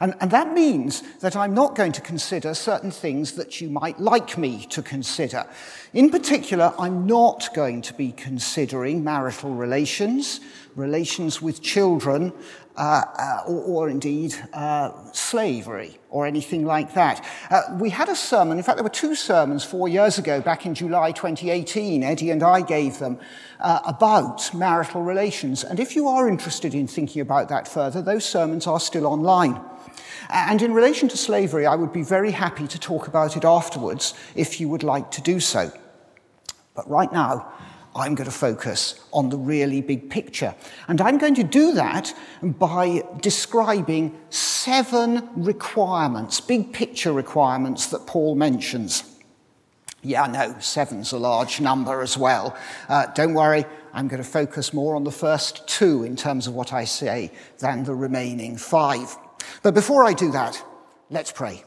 And, 0.00 0.14
and, 0.20 0.30
that 0.30 0.54
means 0.54 1.02
that 1.18 1.36
I'm 1.36 1.52
not 1.52 1.76
going 1.76 1.92
to 1.92 2.00
consider 2.00 2.54
certain 2.54 2.90
things 2.90 3.32
that 3.32 3.60
you 3.60 3.68
might 3.68 4.00
like 4.00 4.38
me 4.38 4.64
to 4.70 4.80
consider. 4.80 5.46
In 5.92 6.08
particular, 6.08 6.72
I'm 6.78 7.06
not 7.06 7.50
going 7.54 7.82
to 7.82 7.92
be 7.92 8.12
considering 8.12 9.04
marital 9.04 9.50
relations, 9.50 10.40
relations 10.80 11.40
with 11.40 11.62
children, 11.62 12.32
uh, 12.76 13.02
uh, 13.18 13.42
or, 13.46 13.84
or, 13.84 13.88
indeed 13.90 14.34
uh, 14.54 14.90
slavery 15.12 15.98
or 16.08 16.26
anything 16.26 16.64
like 16.64 16.94
that. 16.94 17.24
Uh, 17.50 17.62
we 17.78 17.90
had 17.90 18.08
a 18.08 18.16
sermon, 18.16 18.56
in 18.56 18.64
fact, 18.64 18.76
there 18.76 18.84
were 18.84 18.88
two 18.88 19.14
sermons 19.14 19.64
four 19.64 19.88
years 19.88 20.18
ago, 20.18 20.40
back 20.40 20.64
in 20.64 20.74
July 20.74 21.12
2018. 21.12 22.02
Eddie 22.02 22.30
and 22.30 22.42
I 22.42 22.62
gave 22.62 22.98
them 22.98 23.18
uh, 23.60 23.80
about 23.86 24.54
marital 24.54 25.02
relations. 25.02 25.62
And 25.62 25.78
if 25.78 25.94
you 25.94 26.08
are 26.08 26.28
interested 26.28 26.74
in 26.74 26.86
thinking 26.86 27.20
about 27.20 27.48
that 27.50 27.68
further, 27.68 28.00
those 28.00 28.24
sermons 28.24 28.66
are 28.66 28.80
still 28.80 29.06
online. 29.06 29.60
And 30.30 30.62
in 30.62 30.72
relation 30.72 31.08
to 31.08 31.16
slavery, 31.16 31.66
I 31.66 31.74
would 31.74 31.92
be 31.92 32.02
very 32.02 32.30
happy 32.30 32.66
to 32.68 32.78
talk 32.78 33.08
about 33.08 33.36
it 33.36 33.44
afterwards 33.44 34.14
if 34.34 34.60
you 34.60 34.68
would 34.68 34.84
like 34.84 35.10
to 35.12 35.20
do 35.20 35.40
so. 35.40 35.72
But 36.74 36.88
right 36.88 37.12
now, 37.12 37.52
I'm 37.94 38.14
going 38.14 38.30
to 38.30 38.36
focus 38.36 39.04
on 39.12 39.30
the 39.30 39.36
really 39.36 39.80
big 39.80 40.10
picture. 40.10 40.54
And 40.86 41.00
I'm 41.00 41.18
going 41.18 41.34
to 41.34 41.42
do 41.42 41.72
that 41.72 42.14
by 42.42 43.02
describing 43.20 44.16
seven 44.30 45.28
requirements, 45.34 46.40
big 46.40 46.72
picture 46.72 47.12
requirements 47.12 47.86
that 47.86 48.06
Paul 48.06 48.36
mentions. 48.36 49.02
Yeah, 50.02 50.26
no, 50.26 50.56
seven's 50.60 51.12
a 51.12 51.18
large 51.18 51.60
number 51.60 52.00
as 52.00 52.16
well. 52.16 52.56
Uh, 52.88 53.06
don't 53.06 53.34
worry, 53.34 53.64
I'm 53.92 54.06
going 54.06 54.22
to 54.22 54.28
focus 54.28 54.72
more 54.72 54.94
on 54.94 55.04
the 55.04 55.10
first 55.10 55.66
two 55.66 56.04
in 56.04 56.14
terms 56.14 56.46
of 56.46 56.54
what 56.54 56.72
I 56.72 56.84
say 56.84 57.32
than 57.58 57.84
the 57.84 57.94
remaining 57.94 58.56
five. 58.56 59.16
But 59.62 59.74
before 59.74 60.06
I 60.06 60.12
do 60.12 60.30
that, 60.30 60.62
let's 61.10 61.32
pray. 61.32 61.64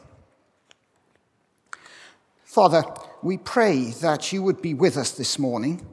Father, 2.44 2.84
we 3.22 3.36
pray 3.36 3.90
that 4.00 4.32
you 4.32 4.42
would 4.42 4.62
be 4.62 4.74
with 4.74 4.96
us 4.96 5.10
this 5.10 5.38
morning 5.38 5.86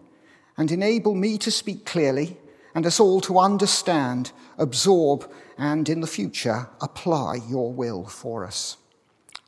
and 0.62 0.72
enable 0.72 1.16
me 1.16 1.40
to 1.40 1.50
speak 1.50 1.88
clearly 1.88 2.38
and 2.76 2.86
us 2.86 3.00
all 3.00 3.20
to 3.20 3.40
understand, 3.40 4.32
absorb, 4.60 5.28
and 5.58 5.90
in 5.90 6.02
the 6.02 6.08
future 6.08 6.70
apply 6.80 7.40
your 7.50 7.74
will 7.74 8.06
for 8.06 8.46
us. 8.46 8.78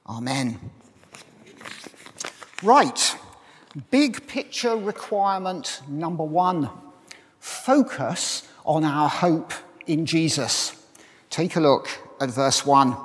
Amen. 0.09 0.59
Right, 2.63 3.15
big 3.91 4.25
picture 4.25 4.75
requirement 4.75 5.81
number 5.87 6.23
one 6.23 6.71
focus 7.39 8.47
on 8.65 8.83
our 8.83 9.07
hope 9.07 9.53
in 9.85 10.07
Jesus. 10.07 10.83
Take 11.29 11.55
a 11.55 11.61
look 11.61 11.89
at 12.19 12.31
verse 12.31 12.65
1. 12.65 12.97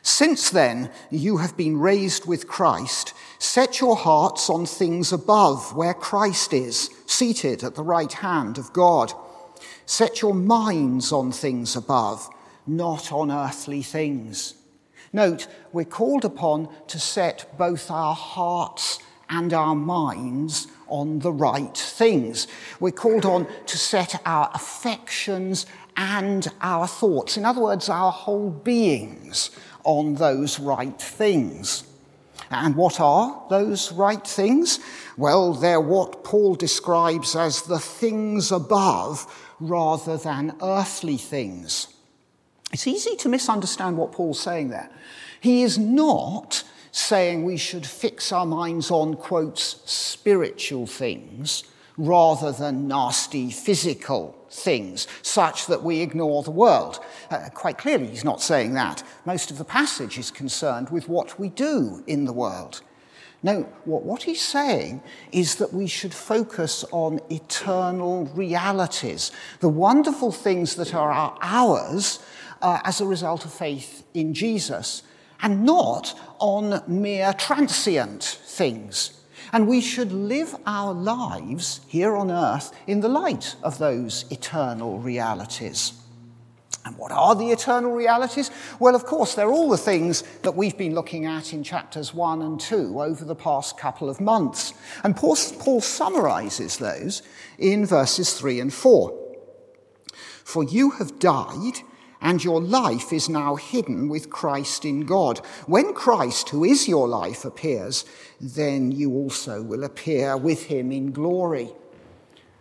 Since 0.00 0.48
then, 0.48 0.90
you 1.10 1.36
have 1.38 1.58
been 1.58 1.78
raised 1.78 2.24
with 2.24 2.48
Christ. 2.48 3.12
Set 3.38 3.80
your 3.80 3.96
hearts 3.96 4.48
on 4.48 4.66
things 4.66 5.12
above, 5.12 5.74
where 5.74 5.94
Christ 5.94 6.52
is, 6.52 6.90
seated 7.06 7.62
at 7.62 7.74
the 7.74 7.82
right 7.82 8.12
hand 8.12 8.58
of 8.58 8.72
God. 8.72 9.12
Set 9.86 10.22
your 10.22 10.34
minds 10.34 11.12
on 11.12 11.32
things 11.32 11.76
above, 11.76 12.28
not 12.66 13.12
on 13.12 13.30
earthly 13.30 13.82
things. 13.82 14.54
Note, 15.12 15.46
we're 15.72 15.84
called 15.84 16.24
upon 16.24 16.68
to 16.88 16.98
set 16.98 17.56
both 17.56 17.90
our 17.90 18.14
hearts 18.14 18.98
and 19.28 19.52
our 19.52 19.74
minds 19.74 20.66
on 20.88 21.20
the 21.20 21.32
right 21.32 21.76
things. 21.76 22.46
We're 22.80 22.92
called 22.92 23.24
on 23.24 23.46
to 23.66 23.78
set 23.78 24.20
our 24.26 24.50
affections 24.54 25.66
and 25.96 26.48
our 26.60 26.86
thoughts, 26.86 27.36
in 27.36 27.44
other 27.44 27.60
words, 27.60 27.88
our 27.88 28.10
whole 28.10 28.50
beings, 28.50 29.50
on 29.84 30.16
those 30.16 30.58
right 30.58 31.00
things. 31.00 31.84
And 32.62 32.76
what 32.76 33.00
are 33.00 33.44
those 33.50 33.92
right 33.92 34.26
things? 34.26 34.78
Well, 35.16 35.54
they're 35.54 35.80
what 35.80 36.24
Paul 36.24 36.54
describes 36.54 37.34
as 37.34 37.62
the 37.62 37.78
things 37.78 38.52
above 38.52 39.26
rather 39.60 40.16
than 40.16 40.56
earthly 40.62 41.16
things. 41.16 41.88
It's 42.72 42.86
easy 42.86 43.16
to 43.16 43.28
misunderstand 43.28 43.96
what 43.96 44.12
Paul's 44.12 44.40
saying 44.40 44.68
there. 44.70 44.90
He 45.40 45.62
is 45.62 45.78
not 45.78 46.64
saying 46.90 47.44
we 47.44 47.56
should 47.56 47.86
fix 47.86 48.32
our 48.32 48.46
minds 48.46 48.90
on, 48.90 49.14
quotes, 49.14 49.80
spiritual 49.84 50.86
things 50.86 51.64
rather 51.96 52.50
than 52.52 52.88
nasty 52.88 53.50
physical 53.50 54.43
things, 54.54 55.08
such 55.22 55.66
that 55.66 55.82
we 55.82 56.00
ignore 56.00 56.42
the 56.42 56.50
world. 56.50 57.00
Uh, 57.30 57.48
quite 57.52 57.76
clearly, 57.76 58.06
he's 58.06 58.24
not 58.24 58.40
saying 58.40 58.74
that. 58.74 59.02
Most 59.24 59.50
of 59.50 59.58
the 59.58 59.64
passage 59.64 60.16
is 60.16 60.30
concerned 60.30 60.90
with 60.90 61.08
what 61.08 61.38
we 61.38 61.48
do 61.48 62.02
in 62.06 62.24
the 62.24 62.32
world. 62.32 62.80
No, 63.42 63.62
what, 63.84 64.04
what 64.04 64.22
he's 64.22 64.40
saying 64.40 65.02
is 65.32 65.56
that 65.56 65.74
we 65.74 65.86
should 65.86 66.14
focus 66.14 66.84
on 66.92 67.20
eternal 67.30 68.26
realities, 68.34 69.32
the 69.60 69.68
wonderful 69.68 70.32
things 70.32 70.76
that 70.76 70.94
are 70.94 71.36
ours 71.42 72.20
uh, 72.62 72.80
as 72.84 73.00
a 73.00 73.06
result 73.06 73.44
of 73.44 73.52
faith 73.52 74.04
in 74.14 74.32
Jesus, 74.32 75.02
and 75.42 75.64
not 75.64 76.18
on 76.38 76.82
mere 76.86 77.34
transient 77.34 78.22
things 78.22 79.23
and 79.54 79.68
we 79.68 79.80
should 79.80 80.10
live 80.10 80.56
our 80.66 80.92
lives 80.92 81.80
here 81.86 82.16
on 82.16 82.28
earth 82.28 82.72
in 82.88 83.00
the 83.00 83.08
light 83.08 83.54
of 83.62 83.78
those 83.78 84.24
eternal 84.32 84.98
realities. 84.98 85.92
And 86.84 86.98
what 86.98 87.12
are 87.12 87.36
the 87.36 87.52
eternal 87.52 87.92
realities? 87.92 88.50
Well, 88.80 88.96
of 88.96 89.06
course, 89.06 89.36
they're 89.36 89.52
all 89.52 89.70
the 89.70 89.78
things 89.78 90.22
that 90.42 90.56
we've 90.56 90.76
been 90.76 90.92
looking 90.92 91.24
at 91.24 91.52
in 91.52 91.62
chapters 91.62 92.12
1 92.12 92.42
and 92.42 92.60
2 92.60 93.00
over 93.00 93.24
the 93.24 93.36
past 93.36 93.78
couple 93.78 94.10
of 94.10 94.20
months. 94.20 94.74
And 95.04 95.16
Paul, 95.16 95.36
Paul 95.60 95.80
summarizes 95.80 96.78
those 96.78 97.22
in 97.56 97.86
verses 97.86 98.34
3 98.34 98.58
and 98.58 98.74
4. 98.74 99.16
For 100.42 100.64
you 100.64 100.90
have 100.90 101.20
died 101.20 101.78
and 102.24 102.42
your 102.42 102.60
life 102.60 103.12
is 103.12 103.28
now 103.28 103.54
hidden 103.54 104.08
with 104.08 104.30
Christ 104.30 104.86
in 104.86 105.04
God. 105.04 105.38
When 105.66 105.92
Christ, 105.92 106.48
who 106.48 106.64
is 106.64 106.88
your 106.88 107.06
life, 107.06 107.44
appears, 107.44 108.06
then 108.40 108.90
you 108.90 109.12
also 109.12 109.62
will 109.62 109.84
appear 109.84 110.34
with 110.34 110.64
him 110.64 110.90
in 110.90 111.12
glory. 111.12 111.68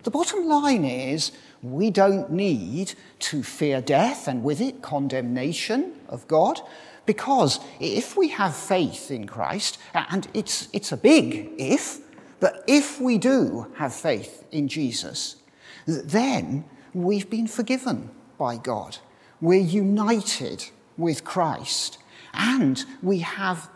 The 0.03 0.11
bottom 0.11 0.45
line 0.47 0.83
is 0.83 1.31
we 1.61 1.91
don't 1.91 2.29
need 2.29 2.93
to 3.19 3.41
fear 3.41 3.79
death 3.79 4.27
and 4.27 4.43
with 4.43 4.59
it 4.59 4.81
condemnation 4.81 5.93
of 6.09 6.27
God. 6.27 6.59
Because 7.05 7.61
if 7.79 8.17
we 8.17 8.27
have 8.29 8.53
faith 8.53 9.11
in 9.11 9.27
Christ, 9.27 9.77
and 9.93 10.27
it's, 10.33 10.67
it's 10.73 10.91
a 10.91 10.97
big 10.97 11.51
if, 11.57 11.99
but 12.41 12.65
if 12.67 12.99
we 12.99 13.17
do 13.17 13.71
have 13.77 13.93
faith 13.93 14.43
in 14.51 14.67
Jesus, 14.67 15.37
then 15.85 16.65
we've 16.93 17.29
been 17.29 17.47
forgiven 17.47 18.09
by 18.37 18.57
God. 18.57 18.97
We're 19.41 19.59
united 19.59 20.65
with 20.97 21.23
Christ, 21.23 21.97
and 22.33 22.83
we 23.01 23.19
have 23.19 23.69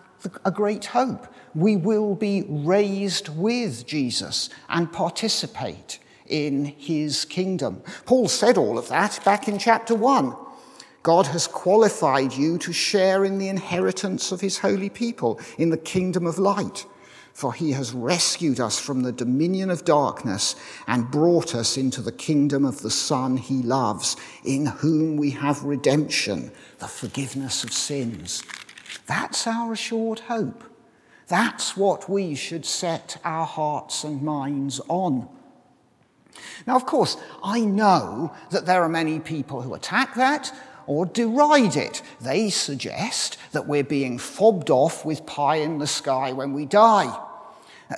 a 0.45 0.51
great 0.51 0.85
hope. 0.85 1.27
We 1.55 1.75
will 1.75 2.15
be 2.15 2.45
raised 2.47 3.29
with 3.29 3.85
Jesus 3.85 4.49
and 4.69 4.91
participate 4.91 5.99
in 6.27 6.65
his 6.65 7.25
kingdom. 7.25 7.81
Paul 8.05 8.27
said 8.27 8.57
all 8.57 8.77
of 8.77 8.89
that 8.89 9.19
back 9.23 9.47
in 9.47 9.57
chapter 9.57 9.95
1. 9.95 10.35
God 11.03 11.27
has 11.27 11.47
qualified 11.47 12.33
you 12.33 12.57
to 12.57 12.73
share 12.73 13.23
in 13.23 13.37
the 13.37 13.47
inheritance 13.47 14.31
of 14.31 14.41
his 14.41 14.57
holy 14.57 14.89
people 14.89 15.39
in 15.57 15.69
the 15.69 15.77
kingdom 15.77 16.27
of 16.27 16.37
light. 16.37 16.85
For 17.37 17.53
he 17.53 17.71
has 17.71 17.93
rescued 17.93 18.59
us 18.59 18.79
from 18.79 19.03
the 19.03 19.11
dominion 19.11 19.69
of 19.69 19.85
darkness 19.85 20.55
and 20.87 21.11
brought 21.11 21.53
us 21.53 21.77
into 21.77 22.01
the 22.01 22.11
kingdom 22.11 22.65
of 22.65 22.81
the 22.81 22.89
Son 22.89 23.37
he 23.37 23.61
loves, 23.61 24.17
in 24.43 24.65
whom 24.65 25.17
we 25.17 25.29
have 25.29 25.61
redemption, 25.61 26.51
the 26.79 26.87
forgiveness 26.87 27.63
of 27.63 27.71
sins. 27.71 28.41
That's 29.05 29.45
our 29.45 29.73
assured 29.73 30.21
hope. 30.21 30.63
That's 31.27 31.77
what 31.77 32.09
we 32.09 32.33
should 32.33 32.65
set 32.65 33.21
our 33.23 33.45
hearts 33.45 34.03
and 34.03 34.23
minds 34.23 34.81
on. 34.87 35.29
Now, 36.65 36.75
of 36.75 36.87
course, 36.87 37.17
I 37.43 37.59
know 37.59 38.33
that 38.49 38.65
there 38.65 38.81
are 38.81 38.89
many 38.89 39.19
people 39.19 39.61
who 39.61 39.75
attack 39.75 40.15
that 40.15 40.51
or 40.87 41.05
deride 41.05 41.75
it. 41.75 42.01
They 42.19 42.49
suggest 42.49 43.37
that 43.51 43.67
we're 43.67 43.83
being 43.83 44.17
fobbed 44.17 44.71
off 44.71 45.05
with 45.05 45.27
pie 45.27 45.57
in 45.57 45.77
the 45.77 45.85
sky 45.85 46.31
when 46.31 46.53
we 46.53 46.65
die. 46.65 47.25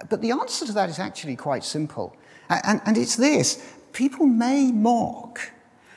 But 0.10 0.22
the 0.22 0.32
answer 0.32 0.66
to 0.66 0.74
that 0.74 0.90
is 0.90 1.00
actually 1.00 1.36
quite 1.36 1.64
simple. 1.64 2.16
And, 2.50 2.82
and 2.86 2.98
it's 2.98 3.16
this 3.16 3.76
people 3.94 4.26
may 4.26 4.72
mock, 4.72 5.40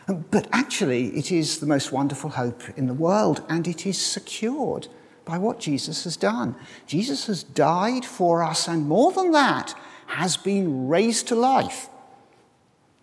but 0.07 0.49
actually 0.53 1.09
it 1.17 1.31
is 1.31 1.61
the 1.61 1.67
most 1.67 1.93
wonderful 1.93 2.31
hope 2.31 2.63
in 2.77 2.87
the 2.87 2.95
world, 2.95 3.45
and 3.49 3.67
it 3.67 3.87
is 3.87 4.01
secured 4.01 4.89
by 5.25 5.39
what 5.39 5.61
Jesus 5.61 6.05
has 6.05 6.17
done. 6.17 6.57
Jesus 6.87 7.27
has 7.27 7.43
died 7.43 8.05
for 8.05 8.43
us, 8.43 8.67
and 8.69 8.89
more 8.89 9.13
than 9.13 9.31
that, 9.33 9.75
has 10.07 10.37
been 10.37 10.89
raised 10.89 11.29
to 11.29 11.35
life. 11.35 11.89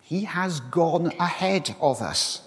He 0.02 0.24
has 0.24 0.60
gone 0.60 1.12
ahead 1.18 1.74
of 1.80 2.02
us. 2.02 2.42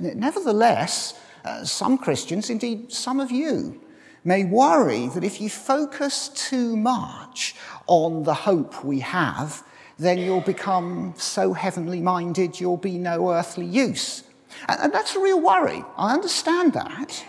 Nevertheless, 0.00 1.18
uh, 1.44 1.64
some 1.64 1.98
Christians, 1.98 2.50
indeed 2.50 2.92
some 2.92 3.20
of 3.20 3.30
you, 3.30 3.80
may 4.28 4.44
worry 4.44 5.08
that 5.08 5.24
if 5.24 5.40
you 5.40 5.48
focus 5.48 6.28
too 6.28 6.76
much 6.76 7.56
on 7.86 8.22
the 8.22 8.34
hope 8.34 8.84
we 8.84 9.00
have, 9.00 9.64
then 9.98 10.18
you'll 10.18 10.42
become 10.42 11.14
so 11.16 11.52
heavenly 11.54 12.00
minded 12.00 12.60
you'll 12.60 12.76
be 12.76 12.98
no 12.98 13.32
earthly 13.32 13.66
use. 13.66 14.22
And, 14.68 14.92
that's 14.92 15.16
a 15.16 15.20
real 15.20 15.40
worry. 15.40 15.84
I 15.96 16.14
understand 16.14 16.74
that. 16.74 17.24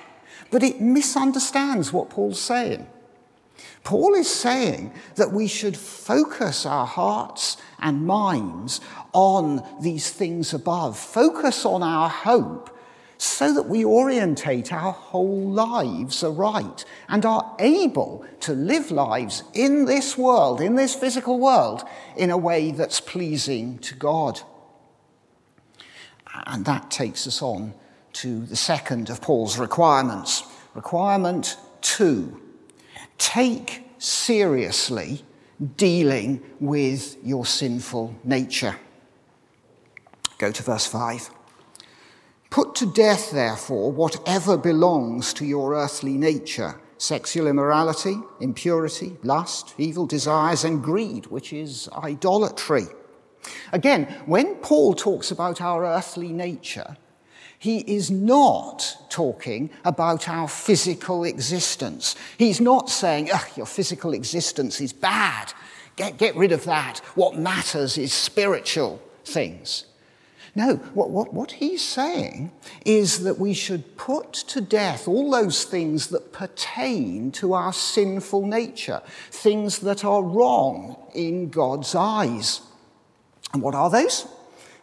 But 0.51 0.61
it 0.63 0.81
misunderstands 0.81 1.93
what 1.93 2.09
Paul's 2.09 2.41
saying. 2.41 2.87
Paul 3.83 4.13
is 4.13 4.29
saying 4.29 4.93
that 5.15 5.31
we 5.31 5.47
should 5.47 5.77
focus 5.77 6.65
our 6.65 6.85
hearts 6.85 7.57
and 7.79 8.05
minds 8.05 8.81
on 9.13 9.63
these 9.81 10.11
things 10.11 10.53
above, 10.53 10.97
focus 10.97 11.65
on 11.65 11.81
our 11.81 12.09
hope, 12.09 12.77
so 13.21 13.53
that 13.53 13.67
we 13.67 13.83
orientate 13.83 14.71
our 14.71 14.93
whole 14.93 15.51
lives 15.51 16.23
aright 16.23 16.85
and 17.09 17.25
are 17.25 17.53
able 17.59 18.25
to 18.39 18.53
live 18.53 18.91
lives 18.91 19.43
in 19.53 19.83
this 19.83 20.17
world, 20.17 20.61
in 20.61 20.75
this 20.75 20.95
physical 20.95 21.37
world, 21.37 21.83
in 22.15 22.29
a 22.29 22.37
way 22.37 22.71
that's 22.71 23.01
pleasing 23.01 23.77
to 23.79 23.93
God. 23.93 24.39
And 26.47 26.63
that 26.63 26.89
takes 26.89 27.27
us 27.27 27.41
on 27.41 27.73
to 28.13 28.45
the 28.45 28.55
second 28.55 29.09
of 29.09 29.21
Paul's 29.21 29.59
requirements. 29.59 30.43
Requirement 30.73 31.57
two 31.81 32.41
take 33.17 33.83
seriously 33.97 35.25
dealing 35.75 36.41
with 36.61 37.17
your 37.21 37.45
sinful 37.45 38.15
nature. 38.23 38.77
Go 40.37 40.53
to 40.53 40.63
verse 40.63 40.85
5. 40.87 41.31
Put 42.49 42.75
to 42.75 42.85
death, 42.87 43.31
therefore, 43.31 43.91
whatever 43.91 44.57
belongs 44.57 45.33
to 45.33 45.45
your 45.45 45.75
earthly 45.75 46.17
nature 46.17 46.79
sexual 46.97 47.47
immorality, 47.47 48.17
impurity, 48.41 49.15
lust, 49.23 49.73
evil 49.77 50.05
desires, 50.05 50.65
and 50.65 50.83
greed, 50.83 51.25
which 51.27 51.53
is 51.53 51.87
idolatry. 51.93 52.83
Again, 53.71 54.03
when 54.25 54.55
Paul 54.55 54.93
talks 54.93 55.31
about 55.31 55.61
our 55.61 55.85
earthly 55.85 56.33
nature, 56.33 56.97
he 57.57 57.79
is 57.79 58.11
not 58.11 58.97
talking 59.09 59.69
about 59.85 60.27
our 60.27 60.47
physical 60.47 61.23
existence. 61.23 62.15
He's 62.37 62.59
not 62.59 62.89
saying, 62.89 63.29
ugh, 63.33 63.47
your 63.55 63.65
physical 63.65 64.13
existence 64.13 64.81
is 64.81 64.93
bad. 64.93 65.53
Get, 65.95 66.17
get 66.17 66.35
rid 66.35 66.51
of 66.51 66.65
that. 66.65 66.99
What 67.15 67.37
matters 67.37 67.97
is 67.97 68.13
spiritual 68.13 69.01
things. 69.25 69.85
No, 70.55 70.75
what, 70.93 71.09
what, 71.09 71.33
what 71.33 71.51
he's 71.53 71.83
saying 71.83 72.51
is 72.85 73.23
that 73.23 73.39
we 73.39 73.53
should 73.53 73.97
put 73.97 74.33
to 74.33 74.61
death 74.61 75.07
all 75.07 75.29
those 75.29 75.63
things 75.63 76.07
that 76.07 76.33
pertain 76.33 77.31
to 77.33 77.53
our 77.53 77.71
sinful 77.71 78.45
nature, 78.45 79.01
things 79.31 79.79
that 79.79 80.03
are 80.03 80.23
wrong 80.23 80.97
in 81.13 81.49
God's 81.49 81.93
eyes. 81.95 82.61
And 83.53 83.61
what 83.61 83.75
are 83.75 83.89
those? 83.89 84.27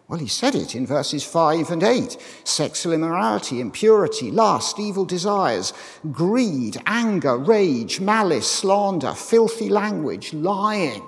Well, 0.08 0.20
he 0.20 0.28
said 0.28 0.54
it 0.54 0.76
in 0.76 0.86
verses 0.86 1.24
5 1.24 1.70
and 1.70 1.82
8 1.82 2.16
sexual 2.44 2.92
immorality, 2.92 3.60
impurity, 3.60 4.30
lust, 4.30 4.78
evil 4.78 5.04
desires, 5.04 5.72
greed, 6.12 6.76
anger, 6.86 7.36
rage, 7.36 7.98
malice, 7.98 8.48
slander, 8.48 9.14
filthy 9.14 9.68
language, 9.68 10.32
lying. 10.32 11.02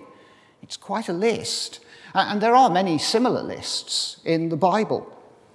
It's 0.63 0.77
quite 0.77 1.09
a 1.09 1.13
list. 1.13 1.79
And 2.27 2.41
there 2.41 2.57
are 2.57 2.69
many 2.69 2.99
similar 2.99 3.43
lists 3.43 4.17
in 4.25 4.49
the 4.49 4.57
Bible. 4.57 5.07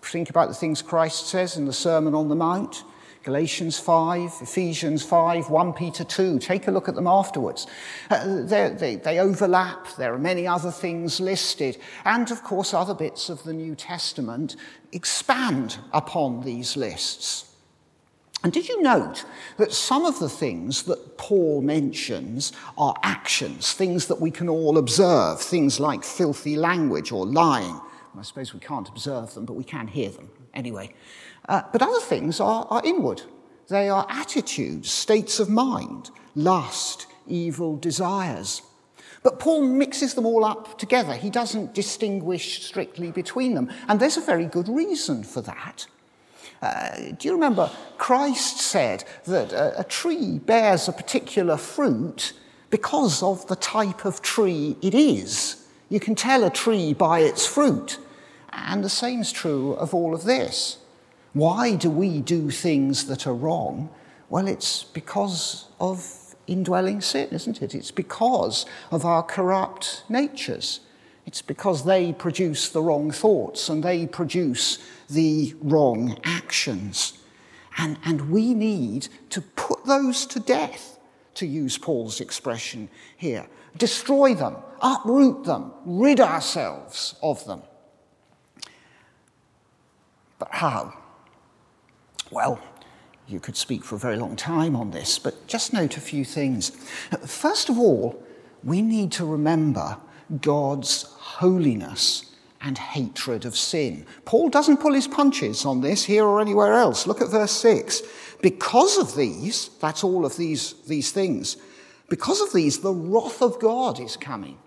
Think 0.01 0.29
about 0.29 0.47
the 0.47 0.53
things 0.53 0.81
Christ 0.81 1.27
says 1.27 1.57
in 1.57 1.65
the 1.65 1.73
Sermon 1.73 2.15
on 2.15 2.29
the 2.29 2.35
Mount. 2.35 2.85
Galatians 3.23 3.77
5, 3.79 4.31
Ephesians 4.41 5.03
5, 5.03 5.49
1 5.49 5.73
Peter 5.73 6.05
2. 6.05 6.39
Take 6.39 6.67
a 6.67 6.71
look 6.71 6.87
at 6.87 6.95
them 6.95 7.07
afterwards. 7.07 7.67
Uh, 8.09 8.43
they, 8.43 8.95
they 8.95 9.19
overlap. 9.19 9.87
There 9.97 10.13
are 10.13 10.19
many 10.19 10.47
other 10.47 10.71
things 10.71 11.19
listed. 11.19 11.77
And 12.05 12.31
of 12.31 12.43
course, 12.43 12.73
other 12.73 12.93
bits 12.93 13.27
of 13.27 13.43
the 13.43 13.53
New 13.53 13.75
Testament 13.75 14.55
expand 14.93 15.79
upon 15.91 16.43
these 16.43 16.77
lists. 16.77 17.52
And 18.43 18.51
did 18.51 18.67
you 18.67 18.81
note 18.81 19.23
that 19.57 19.71
some 19.71 20.05
of 20.05 20.19
the 20.19 20.27
things 20.27 20.83
that 20.83 21.17
Paul 21.17 21.61
mentions 21.61 22.51
are 22.77 22.93
actions, 23.01 23.71
things 23.71 24.07
that 24.07 24.19
we 24.19 24.31
can 24.31 24.49
all 24.49 24.77
observe, 24.77 25.39
things 25.39 25.79
like 25.79 26.03
filthy 26.03 26.57
language 26.57 27.11
or 27.11 27.25
lying? 27.25 27.79
I 28.17 28.21
suppose 28.21 28.53
we 28.53 28.59
can't 28.59 28.89
observe 28.89 29.33
them, 29.33 29.45
but 29.45 29.53
we 29.53 29.63
can 29.63 29.87
hear 29.87 30.09
them 30.09 30.29
anyway. 30.53 30.93
Uh, 31.47 31.61
but 31.71 31.81
other 31.81 32.01
things 32.01 32.39
are, 32.39 32.67
are 32.69 32.81
inward. 32.83 33.21
They 33.69 33.89
are 33.89 34.05
attitudes, 34.09 34.91
states 34.91 35.39
of 35.39 35.49
mind, 35.49 36.11
lust, 36.35 37.07
evil 37.25 37.77
desires. 37.77 38.61
But 39.23 39.39
Paul 39.39 39.61
mixes 39.63 40.15
them 40.15 40.25
all 40.25 40.43
up 40.43 40.77
together. 40.77 41.13
He 41.13 41.29
doesn't 41.29 41.73
distinguish 41.73 42.61
strictly 42.63 43.11
between 43.11 43.55
them. 43.55 43.71
And 43.87 43.99
there's 43.99 44.17
a 44.17 44.21
very 44.21 44.45
good 44.45 44.67
reason 44.67 45.23
for 45.23 45.41
that. 45.41 45.87
Uh, 46.63 47.11
do 47.19 47.27
you 47.27 47.33
remember 47.33 47.69
Christ 47.97 48.61
said 48.61 49.03
that 49.25 49.51
a, 49.51 49.81
a 49.81 49.83
tree 49.83 50.39
bears 50.39 50.87
a 50.87 50.93
particular 50.93 51.57
fruit 51.57 52.31
because 52.69 53.21
of 53.21 53.45
the 53.47 53.57
type 53.57 54.05
of 54.05 54.21
tree 54.21 54.77
it 54.81 54.95
is? 54.95 55.67
You 55.89 55.99
can 55.99 56.15
tell 56.15 56.45
a 56.45 56.49
tree 56.49 56.93
by 56.93 57.19
its 57.19 57.45
fruit. 57.45 57.99
And 58.53 58.81
the 58.81 58.89
same 58.89 59.19
is 59.19 59.33
true 59.33 59.73
of 59.73 59.93
all 59.93 60.15
of 60.15 60.23
this. 60.23 60.77
Why 61.33 61.75
do 61.75 61.89
we 61.89 62.21
do 62.21 62.49
things 62.49 63.07
that 63.07 63.27
are 63.27 63.33
wrong? 63.33 63.89
Well, 64.29 64.47
it's 64.47 64.85
because 64.85 65.65
of 65.81 66.33
indwelling 66.47 67.01
sin, 67.01 67.27
isn't 67.31 67.61
it? 67.61 67.75
It's 67.75 67.91
because 67.91 68.65
of 68.89 69.03
our 69.03 69.21
corrupt 69.21 70.05
natures. 70.07 70.79
It's 71.25 71.41
because 71.41 71.83
they 71.83 72.13
produce 72.13 72.69
the 72.69 72.81
wrong 72.81 73.11
thoughts 73.11 73.67
and 73.67 73.83
they 73.83 74.07
produce 74.07 74.79
the 75.13 75.53
wrong 75.61 76.19
actions. 76.23 77.17
And, 77.77 77.97
and 78.05 78.29
we 78.29 78.53
need 78.53 79.07
to 79.29 79.41
put 79.41 79.85
those 79.85 80.25
to 80.27 80.39
death, 80.39 80.99
to 81.35 81.47
use 81.47 81.77
Paul's 81.77 82.21
expression 82.21 82.89
here. 83.17 83.47
Destroy 83.77 84.35
them, 84.35 84.57
uproot 84.81 85.45
them, 85.45 85.71
rid 85.85 86.19
ourselves 86.19 87.15
of 87.23 87.43
them. 87.45 87.63
But 90.37 90.49
how? 90.51 90.93
Well, 92.29 92.59
you 93.27 93.39
could 93.39 93.55
speak 93.55 93.83
for 93.83 93.95
a 93.95 93.99
very 93.99 94.17
long 94.17 94.35
time 94.35 94.75
on 94.75 94.91
this, 94.91 95.17
but 95.17 95.47
just 95.47 95.73
note 95.73 95.97
a 95.97 96.01
few 96.01 96.25
things. 96.25 96.69
First 97.25 97.69
of 97.69 97.79
all, 97.79 98.21
we 98.63 98.81
need 98.81 99.11
to 99.13 99.25
remember 99.25 99.97
God's 100.41 101.03
holiness 101.03 102.32
and 102.63 102.77
hatred 102.77 103.43
of 103.45 103.57
sin. 103.57 104.05
Paul 104.23 104.49
doesn't 104.49 104.77
pull 104.77 104.93
his 104.93 105.07
punches 105.07 105.65
on 105.65 105.81
this 105.81 106.05
here 106.05 106.23
or 106.23 106.39
anywhere 106.39 106.73
else. 106.73 107.05
Look 107.05 107.21
at 107.21 107.29
verse 107.29 107.51
6. 107.51 108.01
Because 108.41 108.97
of 108.97 109.15
these, 109.15 109.69
that's 109.81 110.03
all 110.03 110.25
of 110.25 110.37
these, 110.37 110.73
these 110.87 111.11
things, 111.11 111.57
because 112.09 112.41
of 112.41 112.53
these, 112.53 112.79
the 112.79 112.93
wrath 112.93 113.41
of 113.41 113.59
God 113.59 113.99
is 113.99 114.15
coming. 114.15 114.57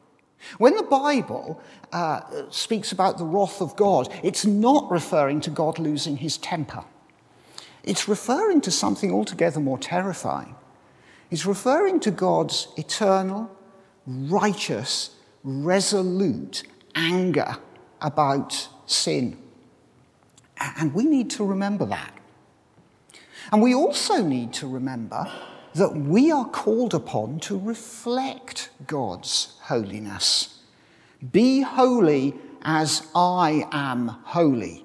When 0.58 0.76
the 0.76 0.82
Bible 0.82 1.60
uh, 1.92 2.20
speaks 2.50 2.92
about 2.92 3.18
the 3.18 3.24
wrath 3.24 3.60
of 3.60 3.76
God, 3.76 4.12
it's 4.22 4.44
not 4.44 4.90
referring 4.90 5.40
to 5.42 5.50
God 5.50 5.78
losing 5.78 6.18
his 6.18 6.36
temper. 6.36 6.84
It's 7.82 8.08
referring 8.08 8.60
to 8.62 8.70
something 8.70 9.12
altogether 9.12 9.60
more 9.60 9.78
terrifying. 9.78 10.54
It's 11.30 11.46
referring 11.46 12.00
to 12.00 12.10
God's 12.10 12.68
eternal, 12.76 13.50
righteous, 14.06 15.10
resolute 15.42 16.62
anger 16.94 17.56
about 18.00 18.68
sin. 18.86 19.38
And 20.58 20.94
we 20.94 21.04
need 21.04 21.30
to 21.30 21.44
remember 21.44 21.86
that. 21.86 22.12
And 23.52 23.62
we 23.62 23.74
also 23.74 24.22
need 24.22 24.52
to 24.54 24.66
remember 24.66 25.30
that 25.74 25.94
we 25.94 26.32
are 26.32 26.48
called 26.48 26.94
upon 26.94 27.38
to 27.40 27.58
reflect 27.58 28.70
God's 28.86 29.56
holiness. 29.62 30.62
Be 31.32 31.60
holy 31.60 32.34
as 32.62 33.06
I 33.14 33.68
am 33.72 34.08
holy. 34.24 34.84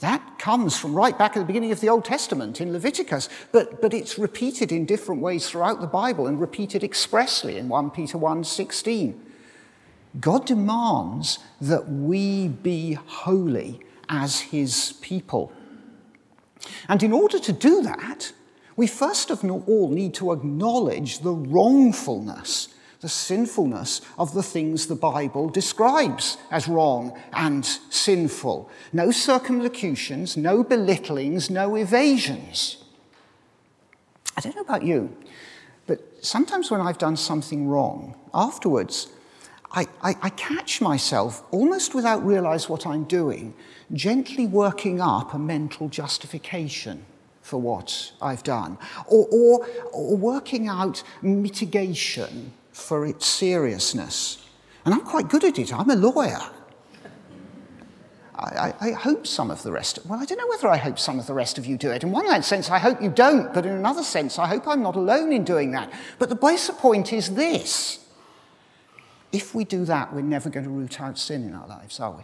That 0.00 0.38
comes 0.38 0.78
from 0.78 0.94
right 0.94 1.16
back 1.16 1.36
at 1.36 1.40
the 1.40 1.46
beginning 1.46 1.72
of 1.72 1.80
the 1.80 1.90
Old 1.90 2.06
Testament 2.06 2.60
in 2.60 2.72
Leviticus, 2.72 3.28
but, 3.52 3.82
but 3.82 3.92
it's 3.92 4.18
repeated 4.18 4.72
in 4.72 4.86
different 4.86 5.20
ways 5.20 5.48
throughout 5.48 5.82
the 5.82 5.86
Bible 5.86 6.26
and 6.26 6.40
repeated 6.40 6.82
expressly 6.82 7.58
in 7.58 7.68
1 7.68 7.90
Peter 7.90 8.16
1:16. 8.16 9.14
God 10.18 10.46
demands 10.46 11.38
that 11.60 11.88
we 11.88 12.48
be 12.48 12.94
holy 12.94 13.80
as 14.08 14.40
his 14.40 14.94
people. 15.00 15.52
And 16.88 17.02
in 17.02 17.12
order 17.12 17.38
to 17.38 17.52
do 17.52 17.82
that, 17.82 18.32
we 18.76 18.86
first 18.86 19.30
of 19.30 19.44
all 19.44 19.88
need 19.88 20.14
to 20.14 20.32
acknowledge 20.32 21.20
the 21.20 21.32
wrongfulness 21.32 22.68
the 23.00 23.08
sinfulness 23.08 24.02
of 24.18 24.34
the 24.34 24.42
things 24.42 24.86
the 24.86 24.94
Bible 24.94 25.48
describes 25.48 26.36
as 26.50 26.68
wrong 26.68 27.18
and 27.32 27.64
sinful. 27.64 28.70
No 28.92 29.10
circumlocutions, 29.10 30.36
no 30.36 30.62
belittlings, 30.62 31.50
no 31.50 31.76
evasions. 31.76 32.84
I 34.36 34.42
don't 34.42 34.54
know 34.54 34.62
about 34.62 34.82
you, 34.82 35.16
but 35.86 36.00
sometimes 36.24 36.70
when 36.70 36.80
I've 36.80 36.98
done 36.98 37.16
something 37.16 37.68
wrong, 37.68 38.14
afterwards, 38.34 39.08
I, 39.72 39.86
I, 40.02 40.16
I 40.22 40.30
catch 40.30 40.80
myself, 40.80 41.44
almost 41.52 41.94
without 41.94 42.24
realize 42.24 42.68
what 42.68 42.86
I'm 42.86 43.04
doing, 43.04 43.54
gently 43.92 44.46
working 44.46 45.00
up 45.00 45.32
a 45.32 45.38
mental 45.38 45.88
justification 45.88 47.04
for 47.42 47.60
what 47.60 48.12
I've 48.20 48.42
done, 48.42 48.78
or, 49.06 49.26
or, 49.30 49.66
or 49.92 50.16
working 50.16 50.68
out 50.68 51.02
mitigation 51.22 52.52
for 52.72 53.06
its 53.06 53.26
seriousness. 53.26 54.46
And 54.84 54.94
I'm 54.94 55.02
quite 55.02 55.28
good 55.28 55.44
at 55.44 55.58
it. 55.58 55.72
I'm 55.72 55.90
a 55.90 55.96
lawyer. 55.96 56.40
I, 58.34 58.72
I, 58.80 58.90
hope 58.92 59.26
some 59.26 59.50
of 59.50 59.62
the 59.62 59.70
rest, 59.70 59.98
of, 59.98 60.08
well, 60.08 60.18
I 60.18 60.24
don't 60.24 60.38
know 60.38 60.46
whether 60.46 60.68
I 60.68 60.78
hope 60.78 60.98
some 60.98 61.18
of 61.18 61.26
the 61.26 61.34
rest 61.34 61.58
of 61.58 61.66
you 61.66 61.76
do 61.76 61.90
it. 61.90 62.02
In 62.02 62.10
one 62.10 62.42
sense, 62.42 62.70
I 62.70 62.78
hope 62.78 63.02
you 63.02 63.10
don't, 63.10 63.52
but 63.52 63.66
in 63.66 63.72
another 63.72 64.02
sense, 64.02 64.38
I 64.38 64.46
hope 64.46 64.66
I'm 64.66 64.82
not 64.82 64.96
alone 64.96 65.30
in 65.30 65.44
doing 65.44 65.72
that. 65.72 65.92
But 66.18 66.30
the 66.30 66.36
basic 66.36 66.76
point 66.76 67.12
is 67.12 67.34
this 67.34 68.00
if 69.32 69.54
we 69.54 69.64
do 69.64 69.84
that, 69.84 70.12
we're 70.12 70.22
never 70.22 70.50
going 70.50 70.64
to 70.64 70.70
root 70.70 71.00
out 71.00 71.18
sin 71.18 71.44
in 71.44 71.54
our 71.54 71.66
lives, 71.66 72.00
are 72.00 72.12
we? 72.12 72.22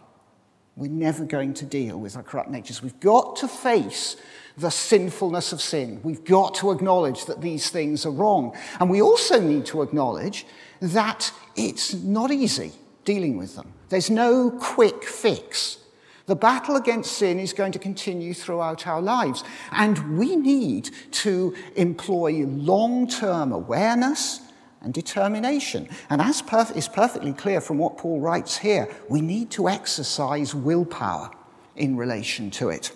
We're 0.77 0.91
never 0.91 1.25
going 1.25 1.55
to 1.55 1.65
deal 1.65 1.99
with 1.99 2.17
our 2.17 2.23
corrupt 2.23 2.51
natures. 2.51 2.83
We've 2.83 3.01
got 3.01 3.37
to 3.37 3.49
face 3.49 4.17
the 4.59 4.71
sinfulness 4.71 5.53
of 5.53 5.61
sin. 5.61 6.01
We've 6.03 6.25
got 6.25 6.55
to 6.57 6.71
acknowledge 6.71 7.25
that 7.27 7.41
these 7.41 7.71
things 7.71 8.05
are 8.05 8.11
wrong. 8.11 8.57
And 8.79 8.91
we 8.91 9.01
also 9.01 9.41
need 9.41 9.65
to 9.67 9.83
acknowledge 9.83 10.47
that 10.81 11.33
it's 11.57 11.95
not 11.95 12.31
easy 12.31 12.73
dealing 13.05 13.39
with 13.39 13.57
them. 13.57 13.73
There's 13.89 14.11
no 14.11 14.51
quick 14.51 15.05
fix. 15.05 15.79
The 16.27 16.37
battle 16.37 16.77
against 16.77 17.13
sin 17.13 17.39
is 17.39 17.53
going 17.53 17.73
to 17.73 17.79
continue 17.79 18.35
throughout 18.35 18.87
our 18.87 19.01
lives. 19.01 19.45
And 19.71 20.19
we 20.19 20.37
need 20.37 20.91
to 21.13 21.55
employ 21.77 22.45
long 22.47 23.07
term 23.07 23.53
awareness 23.53 24.41
and 24.87 24.95
determination. 24.95 25.89
And 26.09 26.22
as 26.22 26.41
perf- 26.41 26.74
is 26.76 26.87
perfectly 26.87 27.32
clear 27.32 27.61
from 27.61 27.76
what 27.76 27.99
Paul 27.99 28.20
writes 28.20 28.57
here, 28.57 28.89
we 29.11 29.20
need 29.20 29.51
to 29.51 29.68
exercise 29.68 30.55
willpower 30.55 31.32
in 31.74 31.97
relation 31.97 32.53
to 32.53 32.68
it. 32.70 32.93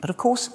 But 0.00 0.08
of 0.08 0.16
course, 0.16 0.50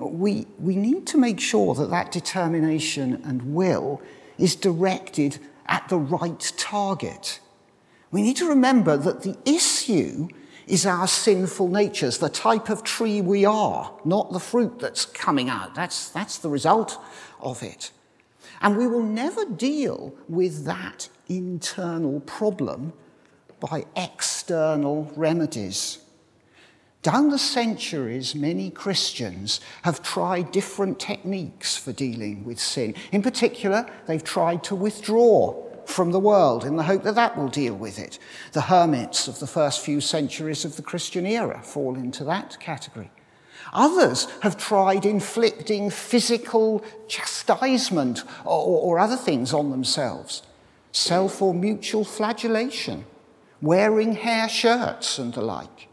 we, 0.00 0.48
we 0.58 0.74
need 0.74 1.06
to 1.06 1.16
make 1.16 1.38
sure 1.38 1.76
that 1.76 1.90
that 1.90 2.10
determination 2.10 3.22
and 3.24 3.54
will 3.54 4.02
is 4.36 4.56
directed 4.56 5.38
at 5.66 5.88
the 5.88 5.98
right 5.98 6.52
target. 6.56 7.38
We 8.10 8.20
need 8.20 8.36
to 8.38 8.48
remember 8.48 8.96
that 8.96 9.22
the 9.22 9.38
issue 9.46 10.28
is 10.66 10.86
our 10.86 11.06
sinful 11.06 11.68
natures, 11.68 12.18
the 12.18 12.28
type 12.28 12.68
of 12.68 12.82
tree 12.82 13.20
we 13.20 13.44
are, 13.44 13.92
not 14.04 14.32
the 14.32 14.40
fruit 14.40 14.80
that's 14.80 15.04
coming 15.04 15.48
out. 15.48 15.76
That's, 15.76 16.08
that's 16.08 16.38
the 16.38 16.48
result 16.50 16.98
of 17.40 17.62
it. 17.62 17.92
And 18.64 18.78
we 18.78 18.86
will 18.86 19.02
never 19.02 19.44
deal 19.44 20.14
with 20.26 20.64
that 20.64 21.10
internal 21.28 22.20
problem 22.20 22.94
by 23.60 23.84
external 23.94 25.12
remedies. 25.14 25.98
Down 27.02 27.28
the 27.28 27.38
centuries, 27.38 28.34
many 28.34 28.70
Christians 28.70 29.60
have 29.82 30.02
tried 30.02 30.50
different 30.50 30.98
techniques 30.98 31.76
for 31.76 31.92
dealing 31.92 32.44
with 32.44 32.58
sin. 32.58 32.94
In 33.12 33.20
particular, 33.20 33.86
they've 34.06 34.24
tried 34.24 34.64
to 34.64 34.74
withdraw 34.74 35.62
from 35.84 36.12
the 36.12 36.18
world 36.18 36.64
in 36.64 36.76
the 36.76 36.84
hope 36.84 37.02
that 37.02 37.16
that 37.16 37.36
will 37.36 37.48
deal 37.48 37.74
with 37.74 37.98
it. 37.98 38.18
The 38.52 38.62
hermits 38.62 39.28
of 39.28 39.40
the 39.40 39.46
first 39.46 39.84
few 39.84 40.00
centuries 40.00 40.64
of 40.64 40.76
the 40.76 40.82
Christian 40.82 41.26
era 41.26 41.60
fall 41.62 41.96
into 41.96 42.24
that 42.24 42.58
category. 42.60 43.10
Others 43.74 44.28
have 44.42 44.56
tried 44.56 45.04
inflicting 45.04 45.90
physical 45.90 46.84
chastisement 47.08 48.22
or, 48.44 48.80
or 48.80 48.98
other 48.98 49.16
things 49.16 49.52
on 49.52 49.70
themselves, 49.70 50.42
self 50.92 51.42
or 51.42 51.52
mutual 51.52 52.04
flagellation, 52.04 53.04
wearing 53.60 54.12
hair 54.12 54.48
shirts 54.48 55.18
and 55.18 55.34
the 55.34 55.42
like. 55.42 55.88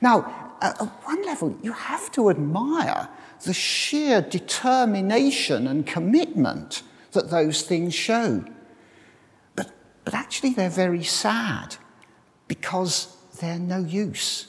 Now, 0.00 0.54
at 0.60 0.78
one 0.78 1.24
level, 1.24 1.56
you 1.62 1.72
have 1.72 2.10
to 2.12 2.30
admire 2.30 3.08
the 3.44 3.52
sheer 3.52 4.20
determination 4.20 5.66
and 5.66 5.86
commitment 5.86 6.82
that 7.12 7.30
those 7.30 7.62
things 7.62 7.94
show. 7.94 8.44
But, 9.56 9.70
but 10.04 10.14
actually, 10.14 10.50
they're 10.50 10.70
very 10.70 11.04
sad 11.04 11.76
because 12.46 13.16
they're 13.40 13.58
no 13.58 13.78
use. 13.78 14.48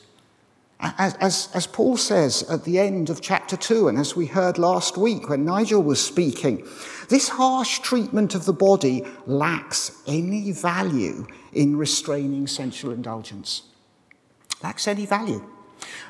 As, 0.82 1.14
as, 1.16 1.50
as, 1.54 1.68
Paul 1.68 1.98
says 1.98 2.44
at 2.44 2.64
the 2.64 2.80
end 2.80 3.10
of 3.10 3.20
chapter 3.20 3.58
2, 3.58 3.90
and 3.90 3.98
as 3.98 4.16
we 4.16 4.28
heard 4.28 4.58
last 4.58 4.98
week 4.98 5.28
when 5.28 5.44
Nigel 5.44 5.84
was 5.84 6.04
speaking, 6.04 6.66
this 7.10 7.28
harsh 7.28 7.80
treatment 7.80 8.34
of 8.34 8.46
the 8.46 8.54
body 8.54 9.06
lacks 9.26 10.02
any 10.08 10.54
value 10.54 11.28
in 11.52 11.76
restraining 11.76 12.48
sensual 12.48 12.94
indulgence. 12.94 13.64
Lacks 14.64 14.88
any 14.88 15.06
value. 15.06 15.46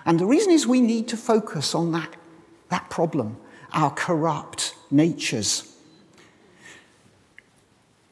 And 0.06 0.20
the 0.20 0.28
reason 0.28 0.52
is 0.52 0.68
we 0.68 0.82
need 0.82 1.08
to 1.08 1.18
focus 1.18 1.74
on 1.74 1.92
that, 1.94 2.16
that 2.70 2.92
problem, 2.92 3.38
our 3.74 3.90
corrupt 3.90 4.76
natures. 4.92 5.76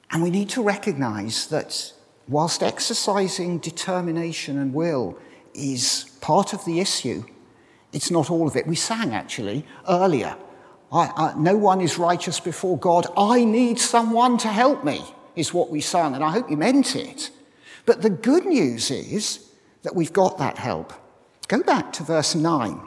And 0.09 0.23
we 0.23 0.31
need 0.31 0.49
to 0.49 0.63
recognize 0.63 1.47
that 1.47 1.93
whilst 2.27 2.63
exercising 2.63 3.59
determination 3.59 4.57
and 4.57 4.73
will 4.73 5.19
is 5.57 6.05
part 6.21 6.53
of 6.53 6.63
the 6.65 6.79
issue, 6.79 7.23
it's 7.93 8.11
not 8.11 8.29
all 8.29 8.47
of 8.47 8.55
it. 8.55 8.67
We 8.67 8.75
sang 8.75 9.13
actually 9.13 9.65
earlier. 9.89 10.35
I, 10.91 11.11
I, 11.15 11.33
no 11.37 11.57
one 11.57 11.81
is 11.81 11.97
righteous 11.97 12.39
before 12.39 12.77
God. 12.77 13.07
I 13.17 13.43
need 13.43 13.79
someone 13.79 14.37
to 14.39 14.47
help 14.47 14.83
me, 14.83 15.03
is 15.35 15.53
what 15.53 15.69
we 15.69 15.81
sang, 15.81 16.15
and 16.15 16.23
I 16.23 16.31
hope 16.31 16.49
you 16.49 16.57
meant 16.57 16.95
it. 16.95 17.31
But 17.85 18.01
the 18.01 18.09
good 18.09 18.45
news 18.45 18.91
is 18.91 19.49
that 19.83 19.95
we've 19.95 20.13
got 20.13 20.37
that 20.37 20.57
help. 20.57 20.93
Go 21.47 21.63
back 21.63 21.93
to 21.93 22.03
verse 22.03 22.35
9. 22.35 22.79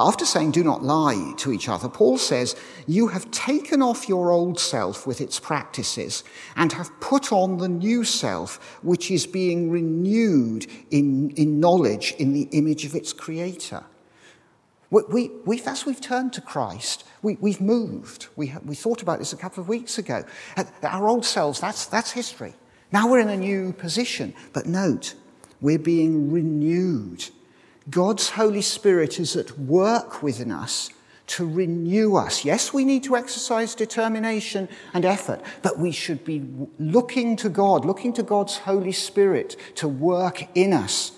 After 0.00 0.24
saying, 0.24 0.52
do 0.52 0.62
not 0.62 0.84
lie 0.84 1.34
to 1.38 1.52
each 1.52 1.68
other, 1.68 1.88
Paul 1.88 2.18
says, 2.18 2.54
You 2.86 3.08
have 3.08 3.28
taken 3.32 3.82
off 3.82 4.08
your 4.08 4.30
old 4.30 4.60
self 4.60 5.08
with 5.08 5.20
its 5.20 5.40
practices 5.40 6.22
and 6.54 6.72
have 6.72 7.00
put 7.00 7.32
on 7.32 7.58
the 7.58 7.68
new 7.68 8.04
self, 8.04 8.78
which 8.82 9.10
is 9.10 9.26
being 9.26 9.70
renewed 9.70 10.66
in, 10.92 11.30
in 11.30 11.58
knowledge 11.58 12.14
in 12.18 12.32
the 12.32 12.48
image 12.52 12.84
of 12.84 12.94
its 12.94 13.12
creator. 13.12 13.82
We, 14.90 15.30
we, 15.44 15.60
as 15.62 15.84
we've 15.84 16.00
turned 16.00 16.32
to 16.34 16.40
Christ, 16.40 17.04
we, 17.20 17.34
have 17.50 17.60
moved. 17.60 18.28
We, 18.36 18.54
we 18.64 18.76
thought 18.76 19.02
about 19.02 19.18
this 19.18 19.32
a 19.32 19.36
couple 19.36 19.60
of 19.60 19.68
weeks 19.68 19.98
ago. 19.98 20.24
Our 20.82 21.08
old 21.08 21.26
selves, 21.26 21.60
that's, 21.60 21.86
that's 21.86 22.12
history. 22.12 22.54
Now 22.92 23.10
we're 23.10 23.20
in 23.20 23.28
a 23.28 23.36
new 23.36 23.72
position. 23.72 24.32
But 24.52 24.66
note, 24.66 25.14
we're 25.60 25.78
being 25.78 26.30
renewed. 26.30 27.28
God's 27.90 28.30
Holy 28.30 28.62
Spirit 28.62 29.18
is 29.18 29.36
at 29.36 29.58
work 29.58 30.22
within 30.22 30.50
us 30.50 30.90
to 31.28 31.48
renew 31.48 32.16
us. 32.16 32.44
Yes, 32.44 32.72
we 32.72 32.84
need 32.84 33.04
to 33.04 33.16
exercise 33.16 33.74
determination 33.74 34.68
and 34.94 35.04
effort, 35.04 35.40
but 35.62 35.78
we 35.78 35.92
should 35.92 36.24
be 36.24 36.44
looking 36.78 37.36
to 37.36 37.48
God, 37.48 37.84
looking 37.84 38.12
to 38.14 38.22
God's 38.22 38.58
Holy 38.58 38.92
Spirit 38.92 39.56
to 39.76 39.86
work 39.86 40.48
in 40.54 40.72
us 40.72 41.12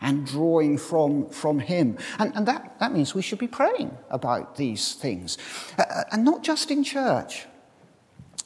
and 0.00 0.26
drawing 0.26 0.76
from, 0.76 1.28
from 1.30 1.58
Him. 1.58 1.96
And, 2.18 2.34
and 2.36 2.46
that, 2.46 2.78
that 2.78 2.92
means 2.92 3.14
we 3.14 3.22
should 3.22 3.38
be 3.38 3.48
praying 3.48 3.96
about 4.10 4.56
these 4.56 4.94
things. 4.94 5.38
Uh, 5.78 5.82
uh 5.82 6.04
and 6.12 6.24
not 6.24 6.42
just 6.42 6.70
in 6.70 6.84
church, 6.84 7.46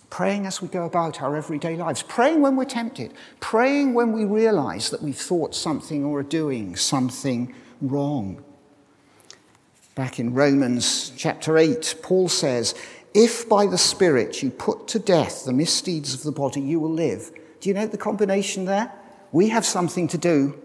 praying 0.08 0.46
as 0.46 0.62
we 0.62 0.68
go 0.68 0.84
about 0.84 1.20
our 1.20 1.36
everyday 1.36 1.76
lives, 1.76 2.02
praying 2.02 2.42
when 2.42 2.54
we're 2.54 2.64
tempted, 2.64 3.12
praying 3.40 3.92
when 3.92 4.12
we 4.12 4.24
realize 4.24 4.90
that 4.90 5.02
we've 5.02 5.18
thought 5.18 5.54
something 5.54 6.04
or 6.04 6.20
are 6.20 6.22
doing 6.22 6.76
something 6.76 7.52
wrong. 7.80 8.44
Back 9.94 10.20
in 10.20 10.32
Romans 10.32 11.12
chapter 11.16 11.58
8, 11.58 11.96
Paul 12.02 12.28
says, 12.28 12.74
If 13.14 13.48
by 13.48 13.66
the 13.66 13.78
Spirit 13.78 14.42
you 14.42 14.50
put 14.50 14.86
to 14.88 14.98
death 14.98 15.44
the 15.44 15.52
misdeeds 15.52 16.14
of 16.14 16.22
the 16.22 16.32
body, 16.32 16.60
you 16.60 16.78
will 16.78 16.92
live. 16.92 17.32
Do 17.60 17.68
you 17.68 17.74
know 17.74 17.86
the 17.86 17.98
combination 17.98 18.64
there? 18.64 18.92
We 19.32 19.48
have 19.48 19.66
something 19.66 20.06
to 20.08 20.18
do, 20.18 20.58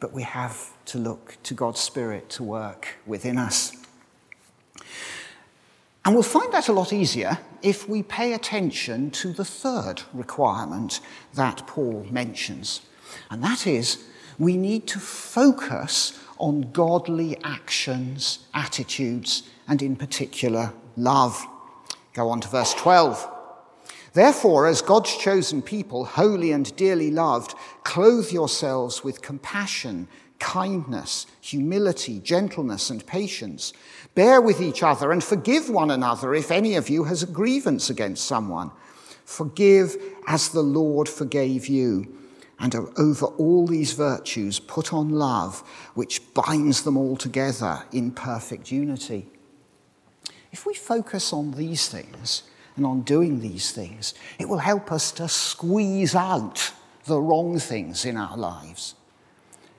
but 0.00 0.12
we 0.12 0.22
have 0.22 0.72
to 0.86 0.98
look 0.98 1.36
to 1.42 1.54
God's 1.54 1.80
Spirit 1.80 2.30
to 2.30 2.42
work 2.42 2.96
within 3.06 3.38
us. 3.38 3.72
And 6.04 6.14
we'll 6.14 6.24
find 6.24 6.52
that 6.52 6.68
a 6.68 6.72
lot 6.72 6.92
easier 6.92 7.38
if 7.62 7.88
we 7.88 8.02
pay 8.02 8.32
attention 8.32 9.10
to 9.12 9.32
the 9.32 9.44
third 9.44 10.02
requirement 10.12 11.00
that 11.34 11.66
Paul 11.66 12.06
mentions. 12.10 12.80
And 13.30 13.42
that 13.44 13.66
is, 13.66 14.02
we 14.38 14.56
need 14.56 14.88
to 14.88 14.98
focus 14.98 16.18
on 16.42 16.72
godly 16.72 17.38
actions, 17.44 18.40
attitudes, 18.52 19.44
and 19.68 19.80
in 19.80 19.94
particular, 19.94 20.72
love. 20.96 21.46
Go 22.14 22.28
on 22.28 22.40
to 22.40 22.48
verse 22.48 22.74
12. 22.74 23.28
Therefore, 24.12 24.66
as 24.66 24.82
God's 24.82 25.16
chosen 25.16 25.62
people, 25.62 26.04
holy 26.04 26.50
and 26.50 26.74
dearly 26.76 27.12
loved, 27.12 27.54
clothe 27.84 28.30
yourselves 28.30 29.04
with 29.04 29.22
compassion 29.22 30.08
kindness, 30.40 31.28
humility, 31.40 32.18
gentleness, 32.18 32.90
and 32.90 33.06
patience. 33.06 33.72
Bear 34.16 34.40
with 34.40 34.60
each 34.60 34.82
other 34.82 35.12
and 35.12 35.22
forgive 35.22 35.70
one 35.70 35.92
another 35.92 36.34
if 36.34 36.50
any 36.50 36.74
of 36.74 36.90
you 36.90 37.04
has 37.04 37.22
a 37.22 37.28
grievance 37.28 37.88
against 37.88 38.24
someone. 38.24 38.72
Forgive 39.24 39.96
as 40.26 40.48
the 40.48 40.62
Lord 40.62 41.08
forgave 41.08 41.68
you. 41.68 42.21
And 42.62 42.76
over 42.96 43.26
all 43.26 43.66
these 43.66 43.92
virtues, 43.92 44.60
put 44.60 44.92
on 44.92 45.10
love, 45.10 45.60
which 45.94 46.22
binds 46.32 46.84
them 46.84 46.96
all 46.96 47.16
together 47.16 47.84
in 47.92 48.12
perfect 48.12 48.70
unity. 48.70 49.26
If 50.52 50.64
we 50.64 50.74
focus 50.74 51.32
on 51.32 51.50
these 51.50 51.88
things 51.88 52.44
and 52.76 52.86
on 52.86 53.02
doing 53.02 53.40
these 53.40 53.72
things, 53.72 54.14
it 54.38 54.48
will 54.48 54.58
help 54.58 54.92
us 54.92 55.10
to 55.12 55.26
squeeze 55.26 56.14
out 56.14 56.72
the 57.06 57.20
wrong 57.20 57.58
things 57.58 58.04
in 58.04 58.16
our 58.16 58.36
lives. 58.36 58.94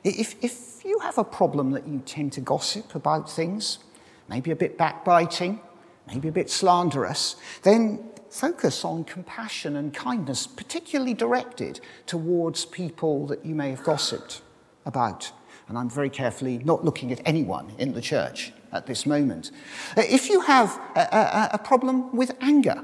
If, 0.04 0.36
if 0.44 0.84
you 0.84 1.00
have 1.00 1.18
a 1.18 1.24
problem 1.24 1.72
that 1.72 1.88
you 1.88 2.02
tend 2.06 2.34
to 2.34 2.42
gossip 2.42 2.96
about 2.96 3.32
things, 3.32 3.80
maybe 4.28 4.52
a 4.52 4.58
bit 4.58 4.78
backbiting, 4.78 5.62
maybe 6.08 6.28
a 6.28 6.34
bit 6.34 6.50
slanderous, 6.50 7.38
then 7.62 8.04
focus 8.34 8.84
on 8.84 9.04
compassion 9.04 9.76
and 9.76 9.94
kindness, 9.94 10.48
particularly 10.48 11.14
directed 11.14 11.80
towards 12.08 12.66
people 12.66 13.28
that 13.28 13.46
you 13.46 13.54
may 13.54 13.70
have 13.70 13.84
gossiped 13.84 14.42
about. 14.86 15.32
And 15.68 15.78
I'm 15.78 15.90
very 15.90 16.10
carefully 16.10 16.58
not 16.58 16.84
looking 16.84 17.12
at 17.12 17.22
anyone 17.26 17.72
in 17.78 17.94
the 17.94 18.02
church 18.02 18.52
at 18.72 18.88
this 18.88 19.06
moment. 19.06 19.52
Uh, 19.96 20.02
if 20.02 20.30
you 20.30 20.42
have 20.42 20.80
a, 20.96 21.00
a, 21.00 21.50
a 21.54 21.58
problem 21.60 22.14
with 22.16 22.32
anger, 22.42 22.84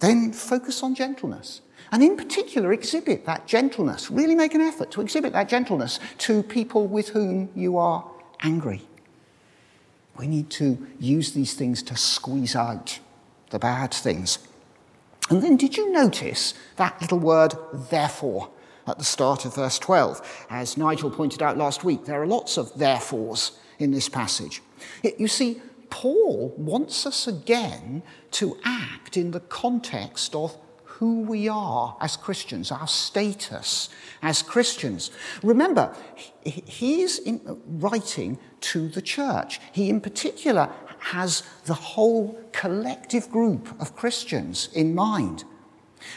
then 0.00 0.32
focus 0.32 0.82
on 0.82 0.94
gentleness. 0.94 1.60
And 1.92 2.02
in 2.02 2.16
particular, 2.16 2.72
exhibit 2.72 3.26
that 3.26 3.46
gentleness. 3.46 4.10
Really 4.10 4.34
make 4.34 4.54
an 4.54 4.60
effort 4.62 4.90
to 4.92 5.00
exhibit 5.02 5.32
that 5.34 5.48
gentleness 5.48 6.00
to 6.18 6.42
people 6.42 6.86
with 6.86 7.10
whom 7.10 7.50
you 7.54 7.76
are 7.76 8.10
angry. 8.40 8.82
We 10.16 10.26
need 10.26 10.50
to 10.50 10.86
use 10.98 11.32
these 11.32 11.54
things 11.54 11.82
to 11.84 11.96
squeeze 11.96 12.56
out 12.56 12.98
the 13.50 13.58
bad 13.58 13.92
things. 13.92 14.38
And 15.30 15.42
then, 15.42 15.56
did 15.56 15.76
you 15.76 15.92
notice 15.92 16.54
that 16.76 17.00
little 17.00 17.18
word, 17.18 17.54
therefore, 17.90 18.50
at 18.86 18.98
the 18.98 19.04
start 19.04 19.44
of 19.44 19.54
verse 19.54 19.78
12? 19.78 20.46
As 20.50 20.76
Nigel 20.76 21.10
pointed 21.10 21.42
out 21.42 21.58
last 21.58 21.84
week, 21.84 22.04
there 22.06 22.22
are 22.22 22.26
lots 22.26 22.56
of 22.56 22.72
therefores 22.74 23.58
in 23.78 23.90
this 23.90 24.08
passage. 24.08 24.62
You 25.18 25.28
see, 25.28 25.60
Paul 25.90 26.54
wants 26.56 27.06
us 27.06 27.26
again 27.26 28.02
to 28.32 28.58
act 28.64 29.16
in 29.16 29.30
the 29.32 29.40
context 29.40 30.34
of 30.34 30.56
who 30.84 31.20
we 31.20 31.48
are 31.48 31.96
as 32.00 32.16
Christians, 32.16 32.72
our 32.72 32.88
status 32.88 33.88
as 34.20 34.42
Christians. 34.42 35.12
Remember, 35.44 35.94
he's 36.42 37.20
writing 37.66 38.38
to 38.62 38.88
the 38.88 39.00
church. 39.00 39.60
He, 39.70 39.90
in 39.90 40.00
particular, 40.00 40.68
has 40.98 41.42
the 41.64 41.74
whole 41.74 42.38
collective 42.52 43.30
group 43.30 43.80
of 43.80 43.96
Christians 43.96 44.68
in 44.74 44.94
mind. 44.94 45.44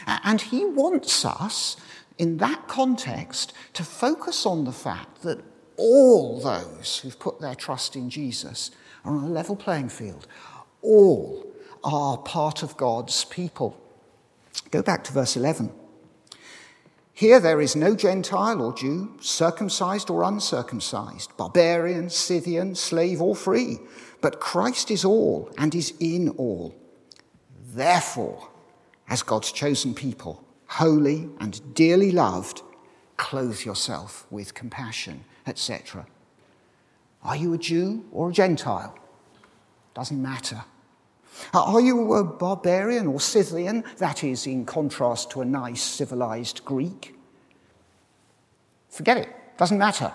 And 0.06 0.40
he 0.40 0.64
wants 0.64 1.24
us, 1.24 1.76
in 2.18 2.38
that 2.38 2.68
context, 2.68 3.52
to 3.74 3.84
focus 3.84 4.46
on 4.46 4.64
the 4.64 4.72
fact 4.72 5.22
that 5.22 5.42
all 5.76 6.40
those 6.40 6.98
who've 6.98 7.18
put 7.18 7.40
their 7.40 7.54
trust 7.54 7.96
in 7.96 8.10
Jesus 8.10 8.70
are 9.04 9.16
on 9.16 9.24
a 9.24 9.28
level 9.28 9.56
playing 9.56 9.88
field. 9.88 10.26
All 10.82 11.46
are 11.82 12.18
part 12.18 12.62
of 12.62 12.76
God's 12.76 13.24
people. 13.24 13.76
Go 14.70 14.82
back 14.82 15.04
to 15.04 15.12
verse 15.12 15.36
11. 15.36 15.72
Here 17.14 17.40
there 17.40 17.60
is 17.60 17.76
no 17.76 17.94
Gentile 17.94 18.62
or 18.62 18.74
Jew, 18.74 19.12
circumcised 19.20 20.08
or 20.10 20.22
uncircumcised, 20.22 21.36
barbarian, 21.36 22.08
Scythian, 22.08 22.74
slave 22.74 23.20
or 23.20 23.36
free, 23.36 23.78
but 24.22 24.40
Christ 24.40 24.90
is 24.90 25.04
all 25.04 25.50
and 25.58 25.74
is 25.74 25.92
in 26.00 26.30
all. 26.30 26.74
Therefore, 27.74 28.48
as 29.08 29.22
God's 29.22 29.52
chosen 29.52 29.94
people, 29.94 30.42
holy 30.68 31.28
and 31.40 31.74
dearly 31.74 32.12
loved, 32.12 32.62
clothe 33.18 33.60
yourself 33.60 34.26
with 34.30 34.54
compassion, 34.54 35.24
etc. 35.46 36.06
Are 37.24 37.36
you 37.36 37.52
a 37.52 37.58
Jew 37.58 38.04
or 38.12 38.30
a 38.30 38.32
Gentile? 38.32 38.96
Doesn't 39.92 40.22
matter. 40.22 40.64
Uh, 41.52 41.64
are 41.64 41.80
you 41.80 42.14
a 42.14 42.24
barbarian 42.24 43.06
or 43.06 43.20
Scythian? 43.20 43.84
That 43.98 44.22
is 44.22 44.46
in 44.46 44.64
contrast 44.64 45.30
to 45.32 45.40
a 45.40 45.44
nice 45.44 45.82
civilized 45.82 46.64
Greek. 46.64 47.14
Forget 48.88 49.16
it, 49.16 49.28
doesn't 49.56 49.78
matter. 49.78 50.12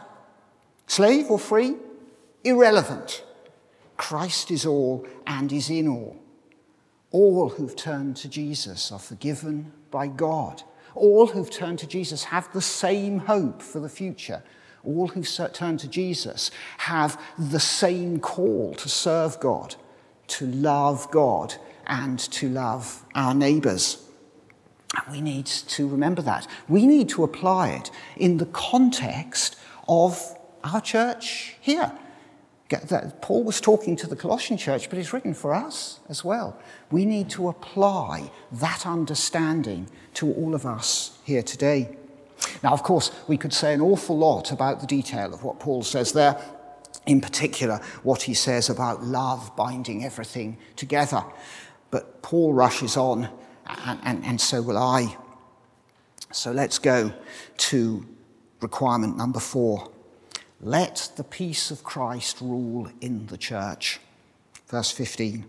Slave 0.85 1.29
or 1.29 1.39
free? 1.39 1.75
Irrelevant. 2.43 3.23
Christ 3.97 4.51
is 4.51 4.65
all 4.65 5.05
and 5.25 5.51
is 5.51 5.69
in 5.69 5.87
all. 5.87 6.17
All 7.11 7.49
who've 7.49 7.75
turned 7.75 8.15
to 8.17 8.29
Jesus 8.29 8.91
are 8.91 8.99
forgiven 8.99 9.71
by 9.91 10.07
God. 10.07 10.63
All 10.95 11.27
who've 11.27 11.49
turned 11.49 11.79
to 11.79 11.87
Jesus 11.87 12.25
have 12.25 12.51
the 12.53 12.61
same 12.61 13.19
hope 13.19 13.61
for 13.61 13.79
the 13.79 13.89
future. 13.89 14.43
All 14.83 15.07
who've 15.07 15.53
turned 15.53 15.79
to 15.81 15.87
Jesus 15.87 16.51
have 16.79 17.19
the 17.37 17.59
same 17.59 18.19
call 18.19 18.73
to 18.75 18.89
serve 18.89 19.39
God 19.39 19.75
to 20.27 20.45
love 20.47 21.09
God 21.11 21.55
and 21.85 22.19
to 22.19 22.49
love 22.49 23.05
our 23.15 23.33
neighbours. 23.33 24.03
We 25.11 25.21
need 25.21 25.45
to 25.45 25.87
remember 25.87 26.21
that. 26.23 26.47
We 26.67 26.85
need 26.85 27.09
to 27.09 27.23
apply 27.23 27.69
it 27.69 27.91
in 28.15 28.37
the 28.37 28.45
context 28.47 29.57
of 29.87 30.37
our 30.63 30.81
church 30.81 31.55
here. 31.61 31.91
Paul 33.21 33.43
was 33.43 33.61
talking 33.61 33.95
to 33.95 34.07
the 34.07 34.15
Colossian 34.15 34.57
church, 34.57 34.89
but 34.89 34.99
it's 34.99 35.13
written 35.13 35.33
for 35.33 35.53
us 35.53 35.99
as 36.09 36.23
well. 36.23 36.59
We 36.91 37.05
need 37.05 37.29
to 37.31 37.47
apply 37.47 38.29
that 38.51 38.85
understanding 38.85 39.89
to 40.15 40.33
all 40.33 40.53
of 40.53 40.65
us 40.65 41.17
here 41.23 41.43
today. 41.43 41.95
Now, 42.63 42.73
of 42.73 42.83
course, 42.83 43.11
we 43.27 43.37
could 43.37 43.53
say 43.53 43.73
an 43.73 43.81
awful 43.81 44.17
lot 44.17 44.51
about 44.51 44.81
the 44.81 44.87
detail 44.87 45.33
of 45.33 45.43
what 45.43 45.59
Paul 45.59 45.83
says 45.83 46.11
there, 46.11 46.39
in 47.05 47.21
particular, 47.21 47.77
what 48.03 48.23
he 48.23 48.33
says 48.33 48.69
about 48.69 49.03
love 49.03 49.55
binding 49.55 50.03
everything 50.03 50.57
together. 50.75 51.23
But 51.89 52.21
Paul 52.21 52.53
rushes 52.53 52.97
on, 52.97 53.29
and, 53.65 53.99
and, 54.03 54.25
and 54.25 54.41
so 54.41 54.61
will 54.61 54.77
I. 54.77 55.15
So 56.33 56.51
let's 56.51 56.79
go 56.79 57.13
to 57.57 58.05
requirement 58.59 59.15
number 59.15 59.39
four. 59.39 59.89
Let 60.59 61.11
the 61.15 61.23
peace 61.23 61.69
of 61.69 61.83
Christ 61.83 62.41
rule 62.41 62.89
in 62.99 63.27
the 63.27 63.37
church. 63.37 63.99
Verse 64.67 64.91
15. 64.91 65.45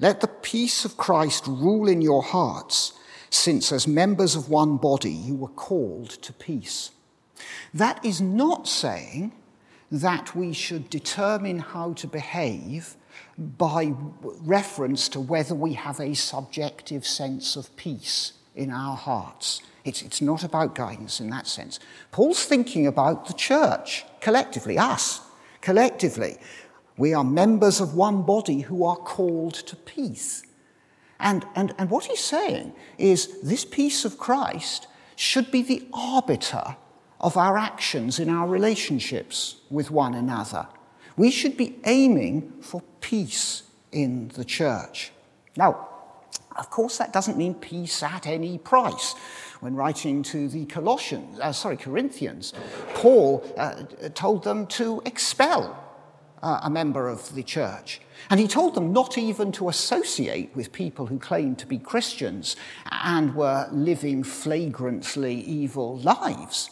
Let 0.00 0.20
the 0.20 0.28
peace 0.28 0.84
of 0.84 0.96
Christ 0.96 1.46
rule 1.46 1.88
in 1.88 2.00
your 2.00 2.22
hearts, 2.22 2.94
since 3.30 3.70
as 3.70 3.86
members 3.86 4.34
of 4.34 4.48
one 4.48 4.76
body 4.76 5.12
you 5.12 5.34
were 5.34 5.48
called 5.48 6.10
to 6.10 6.32
peace. 6.32 6.90
That 7.72 8.04
is 8.04 8.20
not 8.20 8.66
saying 8.66 9.32
that 9.90 10.34
we 10.34 10.52
should 10.52 10.88
determine 10.90 11.58
how 11.58 11.92
to 11.92 12.06
behave 12.06 12.96
by 13.38 13.92
reference 14.18 15.08
to 15.10 15.20
whether 15.20 15.54
we 15.54 15.74
have 15.74 16.00
a 16.00 16.14
subjective 16.14 17.06
sense 17.06 17.56
of 17.56 17.74
peace 17.76 18.32
in 18.56 18.70
our 18.70 18.96
hearts. 18.96 19.60
It's, 19.84 20.02
it's 20.02 20.22
not 20.22 20.44
about 20.44 20.74
guidance 20.74 21.20
in 21.20 21.28
that 21.30 21.46
sense. 21.46 21.78
Paul's 22.10 22.44
thinking 22.44 22.86
about 22.86 23.26
the 23.26 23.34
church 23.34 24.04
collectively, 24.20 24.78
us 24.78 25.20
collectively. 25.60 26.36
We 26.96 27.12
are 27.12 27.24
members 27.24 27.80
of 27.80 27.94
one 27.94 28.22
body 28.22 28.60
who 28.60 28.84
are 28.84 28.96
called 28.96 29.54
to 29.54 29.76
peace. 29.76 30.44
And, 31.20 31.44
and, 31.54 31.74
and 31.78 31.90
what 31.90 32.04
he's 32.04 32.24
saying 32.24 32.72
is 32.98 33.40
this 33.42 33.64
peace 33.64 34.04
of 34.04 34.18
Christ 34.18 34.86
should 35.16 35.50
be 35.50 35.62
the 35.62 35.86
arbiter 35.92 36.76
of 37.20 37.36
our 37.36 37.56
actions 37.56 38.18
in 38.18 38.28
our 38.28 38.46
relationships 38.46 39.56
with 39.70 39.90
one 39.90 40.14
another. 40.14 40.66
We 41.16 41.30
should 41.30 41.56
be 41.56 41.78
aiming 41.84 42.52
for 42.60 42.82
peace 43.00 43.62
in 43.92 44.28
the 44.28 44.44
church. 44.44 45.12
Now, 45.56 45.88
of 46.56 46.70
course, 46.70 46.98
that 46.98 47.12
doesn't 47.12 47.38
mean 47.38 47.54
peace 47.54 48.02
at 48.02 48.26
any 48.26 48.58
price. 48.58 49.14
When 49.64 49.76
writing 49.76 50.22
to 50.24 50.46
the 50.46 50.66
Colossians, 50.66 51.40
uh, 51.40 51.50
sorry, 51.52 51.78
Corinthians, 51.78 52.52
Paul 52.92 53.42
uh, 53.56 53.84
told 54.14 54.44
them 54.44 54.66
to 54.66 55.00
expel 55.06 55.82
uh, 56.42 56.60
a 56.64 56.68
member 56.68 57.08
of 57.08 57.34
the 57.34 57.42
church. 57.42 58.02
And 58.28 58.38
he 58.38 58.46
told 58.46 58.74
them 58.74 58.92
not 58.92 59.16
even 59.16 59.52
to 59.52 59.70
associate 59.70 60.54
with 60.54 60.70
people 60.70 61.06
who 61.06 61.18
claimed 61.18 61.58
to 61.60 61.66
be 61.66 61.78
Christians 61.78 62.56
and 62.90 63.34
were 63.34 63.66
living 63.72 64.22
flagrantly 64.22 65.36
evil 65.36 65.96
lives. 65.96 66.68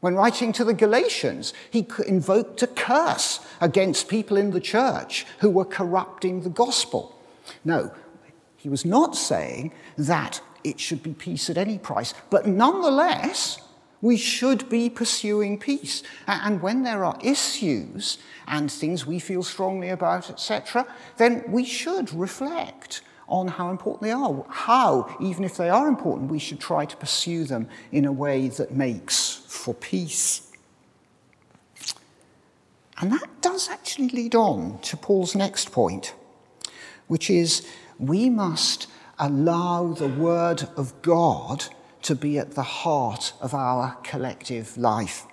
When 0.00 0.14
writing 0.14 0.52
to 0.52 0.64
the 0.64 0.74
Galatians, 0.74 1.54
he 1.70 1.88
invoked 2.06 2.62
a 2.62 2.66
curse 2.66 3.40
against 3.62 4.06
people 4.06 4.36
in 4.36 4.50
the 4.50 4.60
church 4.60 5.24
who 5.38 5.48
were 5.48 5.64
corrupting 5.64 6.42
the 6.42 6.50
gospel. 6.50 7.18
No, 7.64 7.90
he 8.58 8.68
was 8.68 8.84
not 8.84 9.16
saying 9.16 9.72
that 9.96 10.42
it 10.64 10.80
should 10.80 11.02
be 11.02 11.12
peace 11.12 11.48
at 11.50 11.58
any 11.58 11.78
price, 11.78 12.14
but 12.30 12.46
nonetheless, 12.46 13.60
we 14.00 14.16
should 14.16 14.68
be 14.68 14.88
pursuing 14.88 15.58
peace. 15.58 16.02
And 16.26 16.62
when 16.62 16.82
there 16.82 17.04
are 17.04 17.18
issues 17.22 18.18
and 18.46 18.70
things 18.70 19.06
we 19.06 19.18
feel 19.18 19.42
strongly 19.42 19.88
about, 19.88 20.30
etc., 20.30 20.86
then 21.16 21.44
we 21.48 21.64
should 21.64 22.12
reflect 22.14 23.02
on 23.28 23.48
how 23.48 23.70
important 23.70 24.02
they 24.02 24.12
are. 24.12 24.44
How, 24.48 25.14
even 25.20 25.44
if 25.44 25.56
they 25.56 25.68
are 25.68 25.88
important, 25.88 26.30
we 26.30 26.38
should 26.38 26.60
try 26.60 26.84
to 26.86 26.96
pursue 26.96 27.44
them 27.44 27.68
in 27.92 28.04
a 28.04 28.12
way 28.12 28.48
that 28.48 28.72
makes 28.72 29.42
for 29.46 29.74
peace. 29.74 30.50
And 33.00 33.12
that 33.12 33.28
does 33.40 33.68
actually 33.68 34.08
lead 34.08 34.34
on 34.34 34.78
to 34.82 34.96
Paul's 34.96 35.34
next 35.34 35.70
point, 35.72 36.14
which 37.06 37.30
is 37.30 37.66
we 37.98 38.30
must 38.30 38.88
allow 39.18 39.92
the 39.92 40.08
Word 40.08 40.68
of 40.76 41.00
God 41.02 41.64
to 42.02 42.14
be 42.14 42.38
at 42.38 42.52
the 42.52 42.62
heart 42.62 43.32
of 43.40 43.54
our 43.54 43.96
collective 44.02 44.76
life. 44.76 45.26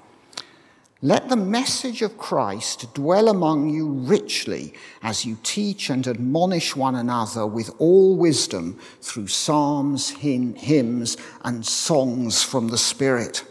Let 1.01 1.29
the 1.29 1.35
message 1.35 2.01
of 2.01 2.17
Christ 2.17 2.93
dwell 2.95 3.27
among 3.27 3.69
you 3.69 3.87
richly 3.87 4.73
as 5.03 5.23
you 5.23 5.37
teach 5.43 5.89
and 5.89 6.07
admonish 6.07 6.75
one 6.75 6.95
another 6.95 7.45
with 7.45 7.69
all 7.77 8.15
wisdom 8.15 8.79
through 9.01 9.27
psalms, 9.27 10.09
hymns, 10.09 11.17
and 11.43 11.65
songs 11.65 12.41
from 12.41 12.69
the 12.69 12.77
Spirit. 12.77 13.45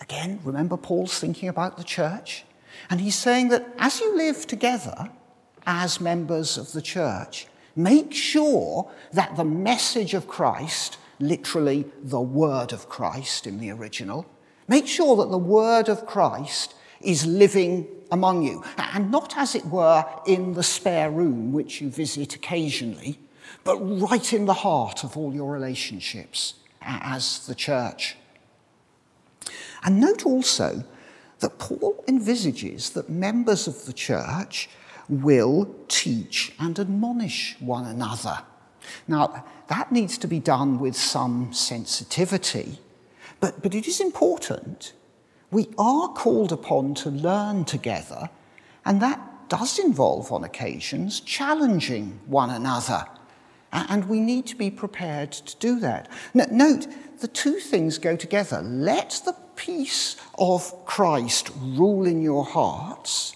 Again, 0.00 0.40
remember 0.42 0.76
Paul's 0.76 1.18
thinking 1.18 1.48
about 1.48 1.76
the 1.76 1.84
church? 1.84 2.44
And 2.90 3.00
he's 3.00 3.16
saying 3.16 3.48
that 3.50 3.68
as 3.78 4.00
you 4.00 4.16
live 4.16 4.46
together 4.46 5.10
as 5.66 6.00
members 6.00 6.56
of 6.58 6.72
the 6.72 6.82
church, 6.82 7.46
make 7.76 8.12
sure 8.12 8.90
that 9.12 9.36
the 9.36 9.44
message 9.44 10.14
of 10.14 10.26
Christ, 10.26 10.98
literally 11.20 11.84
the 12.02 12.20
word 12.20 12.72
of 12.72 12.88
Christ 12.88 13.46
in 13.46 13.58
the 13.58 13.70
original, 13.70 14.26
make 14.66 14.86
sure 14.86 15.16
that 15.16 15.30
the 15.30 15.38
word 15.38 15.88
of 15.88 16.06
Christ 16.06 16.74
is 17.00 17.26
living 17.26 17.86
among 18.10 18.42
you, 18.42 18.64
and 18.78 19.10
not 19.10 19.36
as 19.36 19.54
it 19.54 19.66
were 19.66 20.04
in 20.26 20.54
the 20.54 20.62
spare 20.62 21.10
room 21.10 21.52
which 21.52 21.80
you 21.80 21.90
visit 21.90 22.34
occasionally, 22.34 23.18
but 23.64 23.76
right 23.78 24.32
in 24.32 24.46
the 24.46 24.54
heart 24.54 25.04
of 25.04 25.16
all 25.16 25.34
your 25.34 25.52
relationships 25.52 26.54
as 26.80 27.46
the 27.46 27.54
church. 27.54 28.16
And 29.84 30.00
note 30.00 30.24
also 30.24 30.84
that 31.40 31.58
Paul 31.58 32.02
envisages 32.08 32.90
that 32.90 33.10
members 33.10 33.66
of 33.66 33.86
the 33.86 33.92
church 33.92 34.68
will 35.08 35.74
teach 35.88 36.52
and 36.58 36.78
admonish 36.78 37.56
one 37.60 37.86
another. 37.86 38.42
Now, 39.08 39.44
that 39.68 39.92
needs 39.92 40.18
to 40.18 40.28
be 40.28 40.40
done 40.40 40.78
with 40.78 40.96
some 40.96 41.52
sensitivity, 41.52 42.78
but, 43.40 43.62
but 43.62 43.74
it 43.74 43.86
is 43.86 44.00
important. 44.00 44.92
We 45.50 45.68
are 45.78 46.08
called 46.08 46.52
upon 46.52 46.94
to 46.96 47.10
learn 47.10 47.64
together, 47.64 48.30
and 48.84 49.00
that 49.02 49.48
does 49.48 49.78
involve, 49.78 50.32
on 50.32 50.42
occasions, 50.42 51.20
challenging 51.20 52.18
one 52.26 52.50
another. 52.50 53.06
And 53.72 54.08
we 54.08 54.20
need 54.20 54.46
to 54.46 54.56
be 54.56 54.70
prepared 54.70 55.32
to 55.32 55.56
do 55.58 55.78
that. 55.80 56.08
Note, 56.34 56.86
the 57.20 57.28
two 57.28 57.58
things 57.58 57.98
go 57.98 58.16
together. 58.16 58.60
Let 58.62 59.20
the 59.24 59.36
peace 59.54 60.16
of 60.38 60.84
Christ 60.84 61.50
rule 61.60 62.06
in 62.06 62.22
your 62.22 62.44
hearts, 62.44 63.35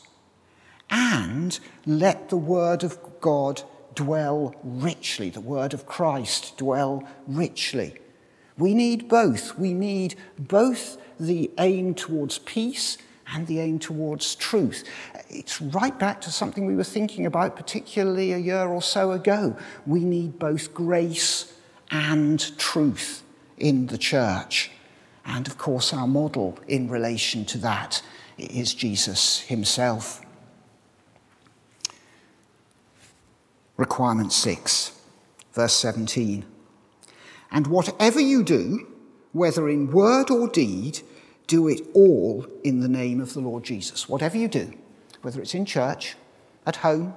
and 0.91 1.59
let 1.87 2.29
the 2.29 2.37
word 2.37 2.83
of 2.83 2.99
God 3.21 3.63
dwell 3.95 4.55
richly, 4.63 5.31
the 5.31 5.41
word 5.41 5.75
of 5.75 5.87
Christ 5.87 6.57
dwell 6.57 7.05
richly. 7.27 7.95
We 8.59 8.75
need 8.75 9.09
both. 9.09 9.59
We 9.59 9.73
need 9.73 10.17
both 10.39 10.99
the 11.19 11.51
aim 11.59 11.95
towards 11.95 12.39
peace 12.39 12.99
and 13.33 13.47
the 13.47 13.61
aim 13.61 13.79
towards 13.79 14.35
truth. 14.35 14.85
It's 15.29 15.61
right 15.61 15.97
back 15.99 16.21
to 16.23 16.31
something 16.31 16.67
we 16.67 16.75
were 16.75 16.85
thinking 16.85 17.27
about, 17.27 17.57
particularly 17.57 18.33
a 18.33 18.39
year 18.39 18.67
or 18.67 18.83
so 18.83 19.13
ago. 19.13 19.57
We 19.87 20.05
need 20.05 20.39
both 20.39 20.75
grace 20.75 21.55
and 21.91 22.59
truth 22.59 23.23
in 23.57 23.87
the 23.87 23.99
church. 23.99 24.71
And 25.25 25.47
of 25.47 25.59
course, 25.59 25.93
our 25.93 26.09
model 26.09 26.59
in 26.67 26.89
relation 26.89 27.45
to 27.47 27.59
that 27.59 28.03
is 28.39 28.75
Jesus 28.75 29.41
himself. 29.41 30.20
Requirement 33.81 34.31
6, 34.31 34.93
verse 35.55 35.73
17. 35.73 36.45
And 37.51 37.67
whatever 37.67 38.21
you 38.21 38.43
do, 38.43 38.87
whether 39.33 39.71
in 39.71 39.91
word 39.91 40.31
or 40.31 40.49
deed, 40.49 41.01
do 41.47 41.67
it 41.67 41.81
all 41.95 42.47
in 42.63 42.81
the 42.81 42.91
name 42.91 43.23
of 43.23 43.33
the 43.33 43.41
Lord 43.41 43.65
Jesus. 43.65 44.07
Whatever 44.07 44.37
you 44.37 44.49
do, 44.49 44.71
whether 45.23 45.41
it's 45.41 45.55
in 45.55 45.65
church, 45.65 46.15
at 46.67 46.77
home, 46.77 47.15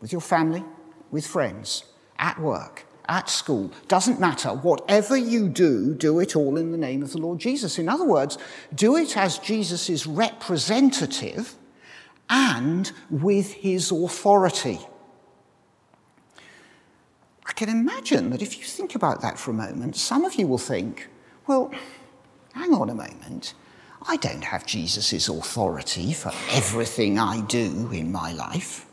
with 0.00 0.12
your 0.12 0.20
family, 0.20 0.62
with 1.10 1.26
friends, 1.26 1.82
at 2.20 2.38
work, 2.38 2.86
at 3.08 3.28
school, 3.28 3.72
doesn't 3.88 4.20
matter. 4.20 4.50
Whatever 4.50 5.16
you 5.16 5.48
do, 5.48 5.92
do 5.92 6.20
it 6.20 6.36
all 6.36 6.56
in 6.56 6.70
the 6.70 6.78
name 6.78 7.02
of 7.02 7.10
the 7.10 7.18
Lord 7.18 7.40
Jesus. 7.40 7.80
In 7.80 7.88
other 7.88 8.06
words, 8.06 8.38
do 8.72 8.94
it 8.94 9.16
as 9.16 9.40
Jesus' 9.40 10.06
representative 10.06 11.56
and 12.30 12.92
with 13.10 13.54
his 13.54 13.90
authority. 13.90 14.78
Can 17.56 17.70
imagine 17.70 18.30
that 18.30 18.42
if 18.42 18.58
you 18.58 18.64
think 18.64 18.94
about 18.94 19.22
that 19.22 19.38
for 19.38 19.50
a 19.50 19.54
moment, 19.54 19.96
some 19.96 20.24
of 20.24 20.34
you 20.34 20.46
will 20.46 20.58
think, 20.58 21.08
well, 21.46 21.72
hang 22.52 22.74
on 22.74 22.90
a 22.90 22.94
moment. 22.94 23.54
I 24.06 24.16
don't 24.18 24.44
have 24.44 24.66
Jesus' 24.66 25.28
authority 25.28 26.12
for 26.12 26.32
everything 26.50 27.18
I 27.18 27.40
do 27.40 27.90
in 27.92 28.12
my 28.12 28.32
life. 28.32 28.86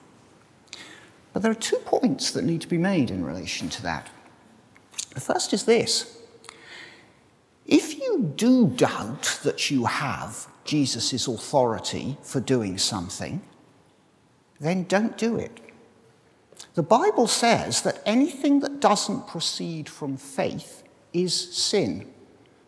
But 1.33 1.41
there 1.41 1.51
are 1.51 1.55
two 1.55 1.77
points 1.77 2.31
that 2.31 2.45
need 2.45 2.61
to 2.61 2.67
be 2.67 2.77
made 2.77 3.11
in 3.11 3.25
relation 3.25 3.67
to 3.69 3.83
that. 3.83 4.09
The 5.13 5.21
first 5.21 5.53
is 5.53 5.65
this 5.65 6.19
if 7.65 7.99
you 7.99 8.33
do 8.35 8.67
doubt 8.67 9.39
that 9.43 9.71
you 9.71 9.85
have 9.85 10.47
Jesus' 10.63 11.27
authority 11.27 12.17
for 12.21 12.39
doing 12.39 12.77
something, 12.77 13.41
then 14.59 14.83
don't 14.83 15.17
do 15.17 15.37
it. 15.37 15.59
The 16.75 16.83
Bible 16.83 17.27
says 17.27 17.81
that 17.83 18.01
anything 18.05 18.59
that 18.61 18.79
doesn't 18.79 19.27
proceed 19.27 19.87
from 19.89 20.17
faith 20.17 20.83
is 21.13 21.33
sin. 21.33 22.11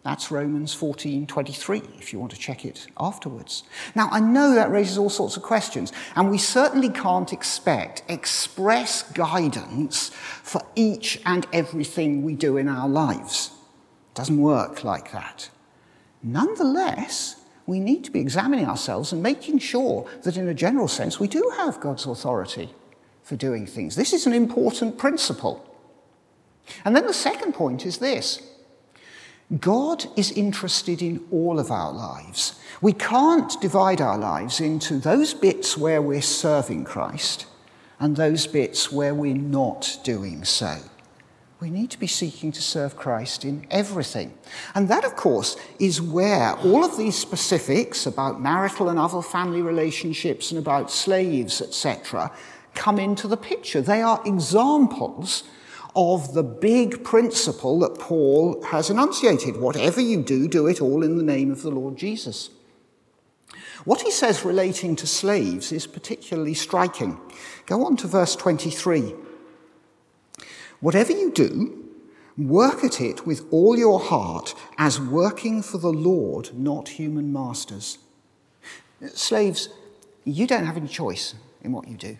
That's 0.04 0.30
Romans 0.30 0.76
14:23 0.76 1.82
if 1.98 2.14
you 2.14 2.20
want 2.20 2.32
to 2.32 2.38
check 2.38 2.64
it 2.64 2.86
afterwards. 3.00 3.64
Now 3.96 4.08
I 4.12 4.20
know 4.20 4.54
that 4.54 4.70
raises 4.70 5.00
all 5.00 5.10
sorts 5.10 5.36
of 5.36 5.42
questions 5.42 5.92
and 6.16 6.30
we 6.30 6.38
certainly 6.38 6.90
can't 6.90 7.34
expect 7.34 8.04
express 8.08 9.02
guidance 9.02 10.12
for 10.44 10.62
each 10.76 11.20
and 11.26 11.48
everything 11.52 12.24
we 12.24 12.36
do 12.36 12.58
in 12.58 12.70
our 12.70 12.88
lives. 12.88 13.50
It 14.12 14.18
doesn't 14.18 14.40
work 14.40 14.84
like 14.84 15.12
that. 15.12 15.50
Nonetheless, 16.22 17.38
we 17.66 17.80
need 17.80 18.04
to 18.04 18.12
be 18.12 18.20
examining 18.20 18.68
ourselves 18.68 19.12
and 19.12 19.24
making 19.24 19.58
sure 19.58 20.08
that 20.22 20.38
in 20.38 20.48
a 20.48 20.54
general 20.54 20.88
sense 20.88 21.20
we 21.20 21.28
do 21.28 21.52
have 21.58 21.80
God's 21.80 22.06
authority 22.06 22.70
for 23.26 23.36
doing 23.36 23.65
things. 23.65 23.95
This 23.95 24.13
is 24.13 24.26
an 24.26 24.34
important 24.34 24.97
principle. 24.97 25.67
And 26.86 26.95
then 26.95 27.05
the 27.05 27.13
second 27.13 27.53
point 27.53 27.86
is 27.86 27.97
this 27.97 28.41
God 29.59 30.05
is 30.15 30.32
interested 30.32 31.01
in 31.01 31.26
all 31.32 31.59
of 31.59 31.69
our 31.71 31.91
lives. 31.91 32.59
We 32.82 32.93
can't 32.93 33.59
divide 33.59 33.99
our 33.99 34.17
lives 34.17 34.59
into 34.61 34.99
those 34.99 35.34
bits 35.34 35.78
where 35.78 36.01
we're 36.01 36.21
serving 36.21 36.86
Christ 36.86 37.47
and 37.99 38.15
those 38.15 38.47
bits 38.47 38.91
where 38.91 39.13
we're 39.13 39.36
not 39.36 39.97
doing 40.03 40.45
so. 40.45 40.78
We 41.61 41.69
need 41.69 41.89
to 41.91 41.99
be 41.99 42.07
seeking 42.07 42.51
to 42.51 42.61
serve 42.61 42.97
Christ 42.97 43.45
in 43.45 43.65
everything. 43.71 44.38
And 44.76 44.89
that, 44.89 45.05
of 45.05 45.15
course, 45.15 45.55
is 45.80 46.01
where 46.01 46.53
all 46.57 46.84
of 46.84 46.97
these 46.97 47.17
specifics 47.17 48.05
about 48.05 48.41
marital 48.41 48.89
and 48.89 48.99
other 48.99 49.21
family 49.21 49.61
relationships 49.61 50.51
and 50.51 50.59
about 50.59 50.91
slaves, 50.91 51.61
etc., 51.61 52.32
come 52.76 52.99
into 52.99 53.28
the 53.28 53.38
picture. 53.38 53.82
They 53.82 54.01
are 54.01 54.21
examples 54.26 55.43
of 55.95 56.34
the 56.34 56.43
big 56.43 57.03
principle 57.03 57.80
that 57.80 57.97
Paul 57.97 58.61
has 58.63 58.89
enunciated. 58.89 59.57
Whatever 59.57 60.01
you 60.01 60.21
do, 60.21 60.47
do 60.47 60.67
it 60.67 60.82
all 60.82 61.03
in 61.03 61.17
the 61.17 61.23
name 61.23 61.51
of 61.51 61.61
the 61.61 61.71
Lord 61.71 61.97
Jesus. 61.97 62.49
What 63.86 64.01
he 64.01 64.11
says 64.11 64.43
relating 64.43 64.95
to 64.97 65.07
slaves 65.07 65.71
is 65.71 65.88
particularly 65.88 66.53
striking. 66.53 67.19
Go 67.65 67.86
on 67.86 67.95
to 67.97 68.07
verse 68.07 68.36
23. 68.36 69.13
Whatever 70.82 71.13
you 71.13 71.32
do, 71.32 71.86
work 72.38 72.84
at 72.84 72.99
it 72.99 73.26
with 73.26 73.45
all 73.51 73.78
your 73.78 73.99
heart 73.99 74.53
as 74.78 74.99
working 74.99 75.61
for 75.61 75.78
the 75.78 75.93
Lord, 75.93 76.57
not 76.57 76.89
human 76.89 77.32
masters. 77.32 77.99
Slaves, 79.13 79.69
you 80.26 80.47
don't 80.47 80.65
have 80.65 80.78
any 80.78 80.88
choice 80.88 81.36
in 81.61 81.71
what 81.71 81.88
you 81.88 81.95
do. 81.95 82.17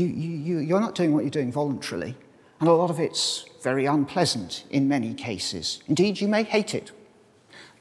You, 0.00 0.06
you, 0.06 0.30
you, 0.30 0.58
you're 0.60 0.80
not 0.80 0.94
doing 0.94 1.12
what 1.12 1.24
you're 1.24 1.30
doing 1.30 1.52
voluntarily, 1.52 2.16
and 2.58 2.70
a 2.70 2.72
lot 2.72 2.88
of 2.88 2.98
it's 2.98 3.44
very 3.62 3.84
unpleasant 3.84 4.64
in 4.70 4.88
many 4.88 5.12
cases. 5.12 5.82
Indeed, 5.88 6.22
you 6.22 6.28
may 6.28 6.42
hate 6.42 6.74
it. 6.74 6.90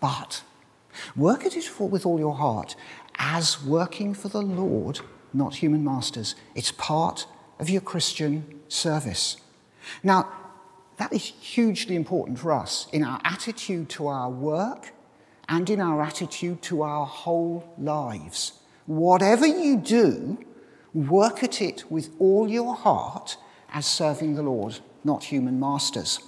But 0.01 0.43
work 1.15 1.45
at 1.45 1.55
it 1.55 1.79
with 1.79 2.05
all 2.05 2.19
your 2.19 2.35
heart 2.35 2.75
as 3.17 3.63
working 3.63 4.13
for 4.13 4.27
the 4.27 4.41
Lord, 4.41 4.99
not 5.33 5.55
human 5.55 5.81
masters. 5.85 6.35
It's 6.55 6.73
part 6.73 7.25
of 7.57 7.69
your 7.69 7.79
Christian 7.79 8.59
service. 8.67 9.37
Now, 10.03 10.29
that 10.97 11.13
is 11.13 11.23
hugely 11.23 11.95
important 11.95 12.37
for 12.37 12.51
us 12.51 12.87
in 12.91 13.05
our 13.05 13.21
attitude 13.23 13.87
to 13.91 14.07
our 14.07 14.29
work 14.29 14.91
and 15.47 15.69
in 15.69 15.79
our 15.79 16.01
attitude 16.01 16.61
to 16.63 16.81
our 16.81 17.05
whole 17.05 17.73
lives. 17.77 18.59
Whatever 18.87 19.47
you 19.47 19.77
do, 19.77 20.37
work 20.93 21.43
at 21.43 21.61
it 21.61 21.83
with 21.89 22.09
all 22.19 22.49
your 22.49 22.75
heart 22.75 23.37
as 23.73 23.85
serving 23.85 24.35
the 24.35 24.43
Lord, 24.43 24.79
not 25.03 25.25
human 25.25 25.59
masters. 25.59 26.19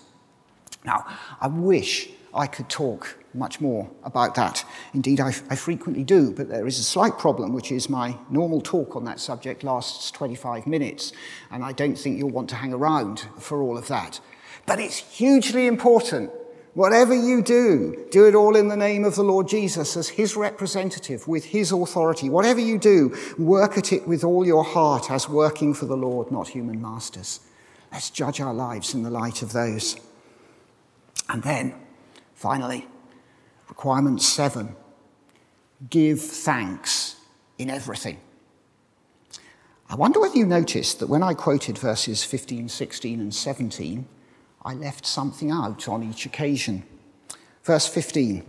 Now, 0.86 1.06
I 1.40 1.48
wish 1.48 2.10
I 2.34 2.48
could 2.48 2.70
talk 2.70 3.18
much 3.34 3.62
more 3.62 3.90
about 4.04 4.36
that. 4.36 4.66
Indeed, 4.94 5.20
I, 5.20 5.32
frequently 5.32 6.04
do, 6.04 6.32
but 6.32 6.50
there 6.50 6.68
is 6.68 6.80
a 6.80 6.84
slight 6.84 7.18
problem, 7.18 7.54
which 7.54 7.72
is 7.72 7.90
my 7.90 8.18
normal 8.30 8.62
talk 8.62 8.96
on 8.96 9.06
that 9.06 9.20
subject 9.20 9.64
lasts 9.64 10.12
25 10.12 10.68
minutes, 10.68 11.14
and 11.50 11.64
I 11.64 11.72
don't 11.72 11.98
think 11.98 12.18
you'll 12.18 12.30
want 12.30 12.50
to 12.50 12.56
hang 12.56 12.74
around 12.74 13.28
for 13.38 13.62
all 13.62 13.78
of 13.78 13.88
that. 13.88 14.20
But 14.66 14.80
it's 14.80 14.98
hugely 14.98 15.68
important. 15.68 16.32
Whatever 16.74 17.14
you 17.14 17.42
do, 17.42 18.08
do 18.12 18.26
it 18.26 18.34
all 18.34 18.56
in 18.56 18.70
the 18.70 18.78
name 18.78 19.04
of 19.04 19.16
the 19.16 19.24
Lord 19.24 19.48
Jesus 19.48 19.98
as 19.98 20.08
his 20.08 20.38
representative 20.38 21.28
with 21.28 21.46
his 21.46 21.74
authority. 21.74 22.30
Whatever 22.30 22.62
you 22.62 22.78
do, 22.78 23.16
work 23.38 23.78
at 23.78 23.92
it 23.92 24.08
with 24.08 24.24
all 24.24 24.46
your 24.46 24.64
heart 24.64 25.12
as 25.12 25.28
working 25.28 25.74
for 25.74 25.86
the 25.86 25.98
Lord, 25.98 26.32
not 26.32 26.48
human 26.48 26.82
masters. 26.82 27.42
Let's 27.92 28.10
judge 28.10 28.40
our 28.40 28.54
lives 28.54 28.94
in 28.94 29.04
the 29.04 29.10
light 29.10 29.42
of 29.42 29.52
those. 29.52 29.98
And 31.28 31.44
then, 31.44 31.76
finally, 32.36 32.88
requirement 33.68 34.22
seven 34.22 34.76
give 35.90 36.22
thanks 36.22 37.18
in 37.58 37.70
everything. 37.70 38.20
I 39.90 39.96
wonder 39.96 40.22
whether 40.22 40.38
you 40.38 40.46
noticed 40.46 41.00
that 41.00 41.10
when 41.10 41.22
I 41.22 41.34
quoted 41.34 41.78
verses 41.78 42.24
15, 42.24 42.70
16, 42.70 43.20
and 43.20 43.36
17, 43.36 44.08
I 44.64 44.74
left 44.74 45.06
something 45.06 45.52
out 45.52 45.88
on 45.88 46.04
each 46.04 46.26
occasion. 46.26 46.84
Verse 47.64 47.88
15 47.88 48.44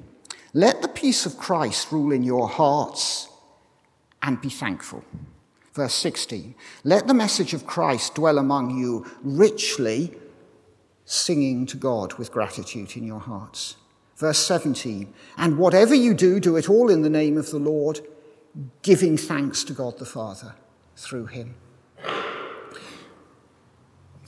Let 0.52 0.82
the 0.82 0.88
peace 0.88 1.26
of 1.26 1.38
Christ 1.38 1.92
rule 1.92 2.12
in 2.12 2.22
your 2.22 2.48
hearts 2.48 3.28
and 4.22 4.40
be 4.40 4.50
thankful. 4.50 5.04
Verse 5.74 5.94
16 5.94 6.54
Let 6.84 7.06
the 7.06 7.14
message 7.14 7.54
of 7.54 7.66
Christ 7.66 8.14
dwell 8.14 8.38
among 8.38 8.78
you 8.78 9.06
richly, 9.22 10.14
singing 11.04 11.66
to 11.66 11.76
God 11.76 12.14
with 12.14 12.32
gratitude 12.32 12.96
in 12.96 13.04
your 13.04 13.20
hearts. 13.20 13.76
Verse 14.16 14.38
17 14.38 15.12
And 15.36 15.58
whatever 15.58 15.94
you 15.94 16.14
do, 16.14 16.40
do 16.40 16.56
it 16.56 16.68
all 16.68 16.90
in 16.90 17.02
the 17.02 17.10
name 17.10 17.38
of 17.38 17.50
the 17.50 17.58
Lord, 17.58 18.00
giving 18.82 19.16
thanks 19.16 19.64
to 19.64 19.72
God 19.72 19.98
the 19.98 20.06
Father 20.06 20.54
through 20.96 21.26
him. 21.26 21.54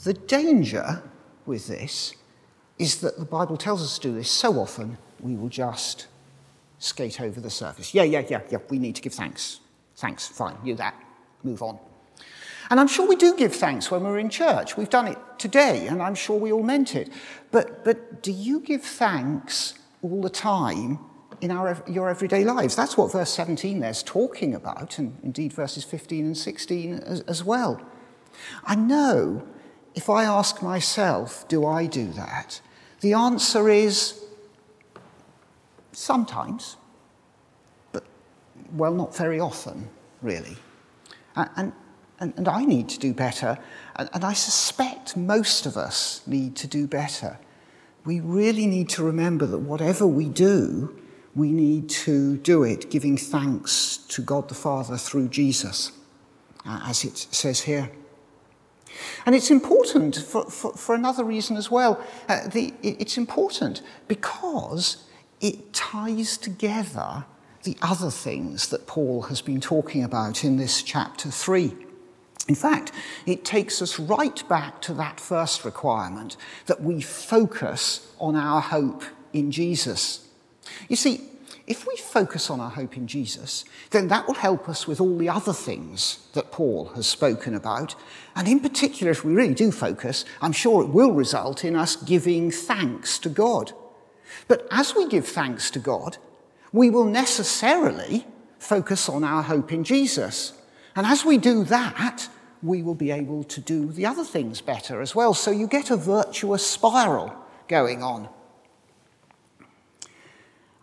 The 0.02 0.14
danger 0.14 1.02
with 1.46 1.66
this 1.66 2.14
is 2.78 3.00
that 3.00 3.18
the 3.18 3.24
Bible 3.24 3.56
tells 3.56 3.82
us 3.82 3.98
to 3.98 4.08
do 4.08 4.14
this 4.14 4.30
so 4.30 4.58
often, 4.58 4.98
we 5.20 5.36
will 5.36 5.48
just 5.48 6.06
skate 6.78 7.20
over 7.20 7.40
the 7.40 7.50
surface. 7.50 7.94
Yeah, 7.94 8.02
yeah, 8.02 8.24
yeah, 8.28 8.40
yeah, 8.50 8.58
we 8.68 8.78
need 8.78 8.96
to 8.96 9.02
give 9.02 9.14
thanks. 9.14 9.60
Thanks, 9.96 10.26
fine, 10.26 10.56
you 10.64 10.74
that, 10.76 10.94
move 11.42 11.62
on. 11.62 11.78
And 12.70 12.80
I'm 12.80 12.88
sure 12.88 13.06
we 13.06 13.16
do 13.16 13.36
give 13.36 13.54
thanks 13.54 13.90
when 13.90 14.02
we're 14.02 14.18
in 14.18 14.30
church. 14.30 14.76
We've 14.76 14.90
done 14.90 15.06
it 15.06 15.18
today, 15.38 15.86
and 15.86 16.02
I'm 16.02 16.14
sure 16.14 16.38
we 16.38 16.50
all 16.50 16.62
meant 16.62 16.94
it. 16.96 17.10
But, 17.50 17.84
but 17.84 18.22
do 18.22 18.32
you 18.32 18.60
give 18.60 18.82
thanks 18.82 19.74
all 20.02 20.22
the 20.22 20.30
time 20.30 20.98
in 21.40 21.50
our, 21.50 21.82
your 21.86 22.08
everyday 22.08 22.42
lives? 22.42 22.74
That's 22.74 22.96
what 22.96 23.12
verse 23.12 23.30
17 23.30 23.80
there's 23.80 24.02
talking 24.02 24.54
about, 24.54 24.98
and 24.98 25.16
indeed 25.22 25.52
verses 25.52 25.84
15 25.84 26.24
and 26.24 26.36
16 26.36 26.94
as, 26.94 27.20
as 27.22 27.44
well. 27.44 27.80
I 28.64 28.74
know 28.74 29.46
if 29.94 30.10
I 30.10 30.24
ask 30.24 30.62
myself, 30.62 31.46
do 31.48 31.66
I 31.66 31.86
do 31.86 32.08
that? 32.12 32.60
The 33.00 33.12
answer 33.12 33.68
is 33.68 34.20
sometimes, 35.92 36.76
but 37.92 38.04
well, 38.72 38.94
not 38.94 39.16
very 39.16 39.38
often, 39.38 39.88
really. 40.20 40.56
And, 41.36 41.72
and, 42.18 42.34
and 42.36 42.48
I 42.48 42.64
need 42.64 42.88
to 42.90 42.98
do 42.98 43.12
better, 43.12 43.58
and, 43.96 44.08
and 44.12 44.24
I 44.24 44.32
suspect 44.32 45.16
most 45.16 45.66
of 45.66 45.76
us 45.76 46.22
need 46.26 46.56
to 46.56 46.66
do 46.66 46.86
better. 46.86 47.38
We 48.04 48.20
really 48.20 48.66
need 48.66 48.88
to 48.90 49.04
remember 49.04 49.46
that 49.46 49.58
whatever 49.58 50.06
we 50.06 50.28
do, 50.28 51.00
we 51.34 51.52
need 51.52 51.88
to 51.90 52.36
do 52.38 52.62
it 52.62 52.90
giving 52.90 53.16
thanks 53.16 53.96
to 54.08 54.22
God 54.22 54.48
the 54.48 54.54
Father 54.54 54.96
through 54.96 55.28
Jesus, 55.28 55.92
as 56.64 57.04
it 57.04 57.16
says 57.16 57.60
here. 57.60 57.90
And 59.26 59.34
it's 59.34 59.50
important 59.50 60.16
for, 60.16 60.50
for, 60.50 60.72
for 60.72 60.94
another 60.94 61.24
reason 61.24 61.56
as 61.56 61.70
well. 61.70 62.04
Uh, 62.28 62.48
the, 62.48 62.72
it's 62.82 63.16
important 63.16 63.82
because 64.08 65.04
it 65.40 65.72
ties 65.72 66.36
together 66.36 67.24
the 67.64 67.76
other 67.82 68.10
things 68.10 68.68
that 68.68 68.86
Paul 68.86 69.22
has 69.22 69.40
been 69.40 69.60
talking 69.60 70.04
about 70.04 70.44
in 70.44 70.56
this 70.56 70.82
chapter 70.82 71.30
3. 71.30 71.74
In 72.46 72.54
fact, 72.54 72.92
it 73.24 73.44
takes 73.44 73.80
us 73.80 73.98
right 73.98 74.46
back 74.48 74.82
to 74.82 74.94
that 74.94 75.18
first 75.18 75.64
requirement 75.64 76.36
that 76.66 76.82
we 76.82 77.00
focus 77.00 78.12
on 78.18 78.36
our 78.36 78.60
hope 78.60 79.02
in 79.32 79.50
Jesus. 79.50 80.28
You 80.88 80.96
see, 80.96 81.22
if 81.66 81.86
we 81.86 81.96
focus 81.96 82.50
on 82.50 82.60
our 82.60 82.70
hope 82.70 82.96
in 82.96 83.06
Jesus, 83.06 83.64
then 83.90 84.08
that 84.08 84.26
will 84.26 84.34
help 84.34 84.68
us 84.68 84.86
with 84.86 85.00
all 85.00 85.16
the 85.16 85.30
other 85.30 85.52
things 85.52 86.26
that 86.34 86.52
Paul 86.52 86.86
has 86.94 87.06
spoken 87.06 87.54
about. 87.54 87.94
And 88.36 88.46
in 88.46 88.60
particular, 88.60 89.10
if 89.10 89.24
we 89.24 89.32
really 89.32 89.54
do 89.54 89.72
focus, 89.72 90.26
I'm 90.42 90.52
sure 90.52 90.82
it 90.82 90.90
will 90.90 91.12
result 91.12 91.64
in 91.64 91.74
us 91.74 91.96
giving 91.96 92.50
thanks 92.50 93.18
to 93.20 93.30
God. 93.30 93.72
But 94.46 94.66
as 94.70 94.94
we 94.94 95.08
give 95.08 95.26
thanks 95.26 95.70
to 95.70 95.78
God, 95.78 96.18
we 96.72 96.90
will 96.90 97.06
necessarily 97.06 98.26
focus 98.58 99.08
on 99.08 99.24
our 99.24 99.42
hope 99.42 99.72
in 99.72 99.84
Jesus. 99.84 100.52
And 100.96 101.06
as 101.06 101.24
we 101.24 101.38
do 101.38 101.64
that, 101.64 102.28
we 102.62 102.82
will 102.82 102.94
be 102.94 103.10
able 103.10 103.44
to 103.44 103.60
do 103.60 103.86
the 103.92 104.06
other 104.06 104.24
things 104.24 104.60
better 104.60 105.00
as 105.00 105.14
well. 105.14 105.34
So 105.34 105.50
you 105.50 105.66
get 105.66 105.90
a 105.90 105.96
virtuous 105.96 106.66
spiral 106.66 107.34
going 107.68 108.02
on. 108.02 108.28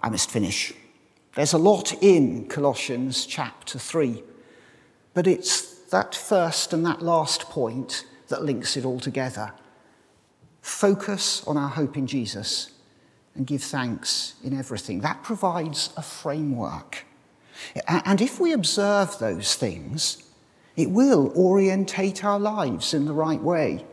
I 0.01 0.09
must 0.09 0.31
finish. 0.31 0.73
There's 1.35 1.53
a 1.53 1.57
lot 1.57 1.93
in 2.03 2.47
Colossians 2.47 3.25
chapter 3.25 3.79
3, 3.79 4.23
but 5.13 5.27
it's 5.27 5.75
that 5.91 6.15
first 6.15 6.73
and 6.73 6.85
that 6.85 7.01
last 7.01 7.43
point 7.49 8.05
that 8.29 8.43
links 8.43 8.75
it 8.77 8.85
all 8.85 8.99
together. 8.99 9.53
Focus 10.61 11.43
on 11.47 11.57
our 11.57 11.69
hope 11.69 11.97
in 11.97 12.07
Jesus 12.07 12.71
and 13.35 13.47
give 13.47 13.63
thanks 13.63 14.35
in 14.43 14.57
everything. 14.57 15.01
That 15.01 15.23
provides 15.23 15.91
a 15.95 16.01
framework. 16.01 17.05
And 17.87 18.21
if 18.21 18.39
we 18.39 18.53
observe 18.53 19.19
those 19.19 19.55
things, 19.55 20.23
it 20.75 20.89
will 20.89 21.31
orientate 21.35 22.23
our 22.23 22.39
lives 22.39 22.93
in 22.93 23.05
the 23.05 23.13
right 23.13 23.41
way, 23.41 23.85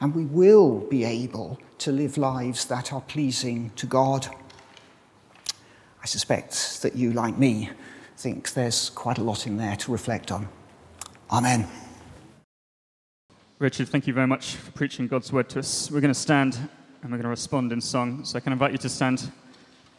and 0.00 0.14
we 0.14 0.24
will 0.24 0.80
be 0.80 1.04
able 1.04 1.58
to 1.78 1.92
live 1.92 2.18
lives 2.18 2.64
that 2.66 2.92
are 2.92 3.02
pleasing 3.02 3.70
to 3.76 3.86
God. 3.86 4.28
I 6.06 6.08
suspect 6.08 6.82
that 6.82 6.94
you, 6.94 7.12
like 7.12 7.36
me, 7.36 7.68
think 8.16 8.52
there's 8.52 8.90
quite 8.90 9.18
a 9.18 9.24
lot 9.24 9.48
in 9.48 9.56
there 9.56 9.74
to 9.74 9.90
reflect 9.90 10.30
on. 10.30 10.48
Amen. 11.32 11.66
Richard, 13.58 13.88
thank 13.88 14.06
you 14.06 14.12
very 14.12 14.28
much 14.28 14.54
for 14.54 14.70
preaching 14.70 15.08
God's 15.08 15.32
word 15.32 15.48
to 15.48 15.58
us. 15.58 15.90
We're 15.90 16.00
going 16.00 16.14
to 16.14 16.20
stand 16.20 16.60
and 17.02 17.10
we're 17.10 17.16
going 17.16 17.24
to 17.24 17.28
respond 17.28 17.72
in 17.72 17.80
song. 17.80 18.24
So 18.24 18.36
I 18.36 18.40
can 18.40 18.52
invite 18.52 18.70
you 18.70 18.78
to 18.78 18.88
stand 18.88 19.32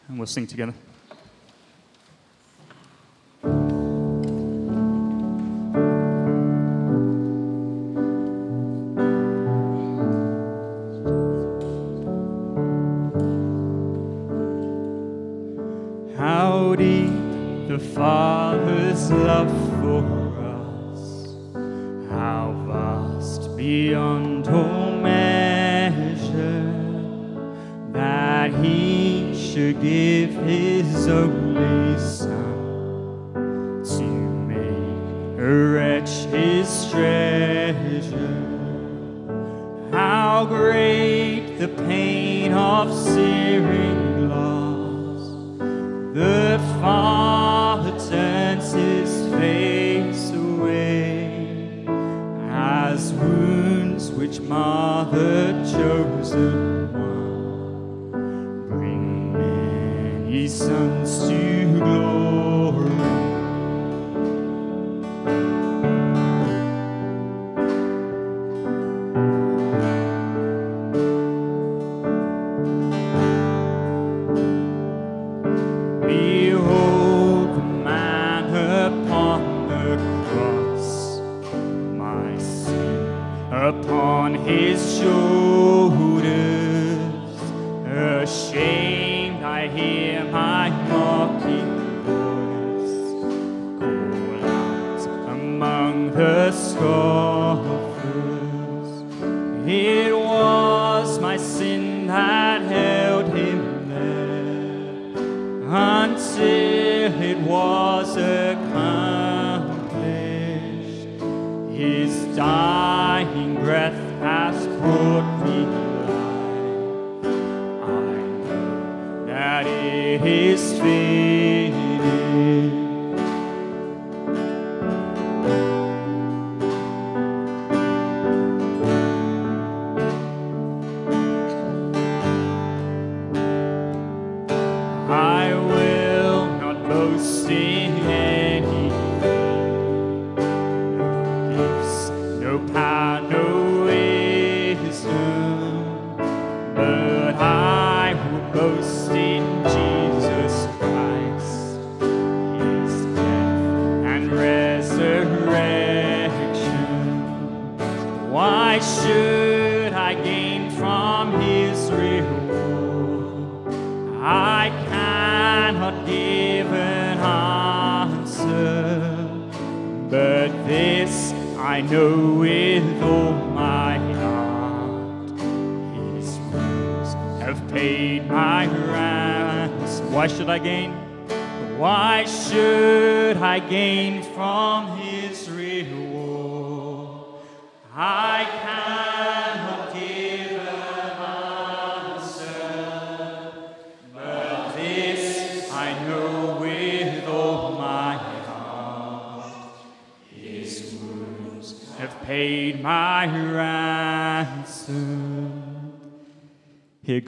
and 0.08 0.16
we'll 0.16 0.26
sing 0.26 0.46
together. 0.46 0.72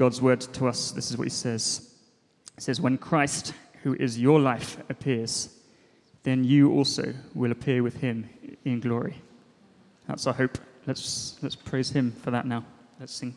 God's 0.00 0.22
word 0.22 0.40
to 0.40 0.66
us, 0.66 0.92
this 0.92 1.10
is 1.10 1.18
what 1.18 1.24
he 1.24 1.30
says. 1.30 1.92
He 2.54 2.62
says, 2.62 2.80
When 2.80 2.96
Christ, 2.96 3.52
who 3.82 3.92
is 3.96 4.18
your 4.18 4.40
life, 4.40 4.78
appears, 4.88 5.50
then 6.22 6.42
you 6.42 6.72
also 6.72 7.12
will 7.34 7.52
appear 7.52 7.82
with 7.82 7.96
him 7.96 8.30
in 8.64 8.80
glory. 8.80 9.20
That's 10.08 10.26
our 10.26 10.32
hope. 10.32 10.56
Let's, 10.86 11.36
let's 11.42 11.54
praise 11.54 11.90
him 11.90 12.12
for 12.12 12.30
that 12.30 12.46
now. 12.46 12.64
Let's 12.98 13.12
sing. 13.12 13.36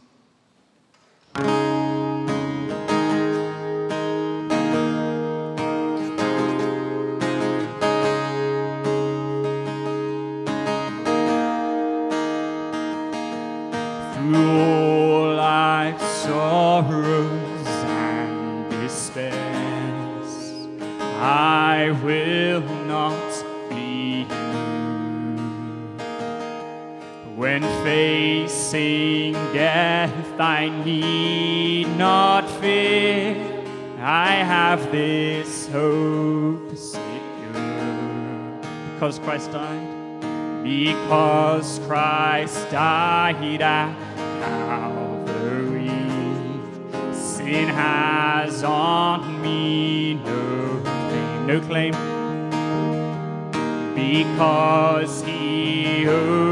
Ahira, 43.34 43.94
Calvary. 44.42 45.90
Sin 47.14 47.68
has 47.68 48.64
on 48.64 49.42
me 49.42 50.16
no 50.16 50.80
claim, 50.84 51.48
no 51.48 51.60
claim, 51.62 51.94
because 53.96 55.24
He. 55.24 56.43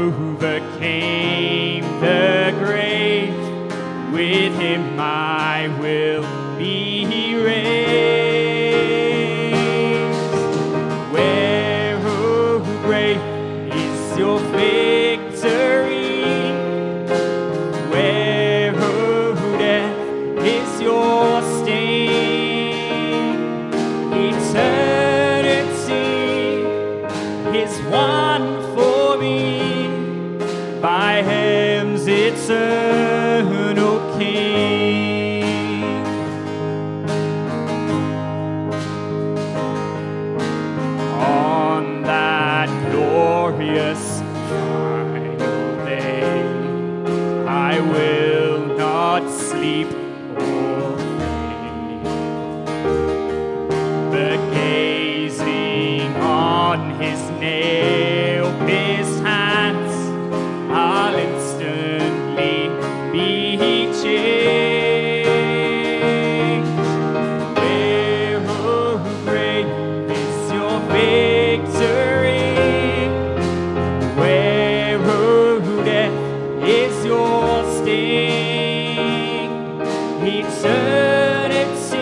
Eternity 80.24 81.98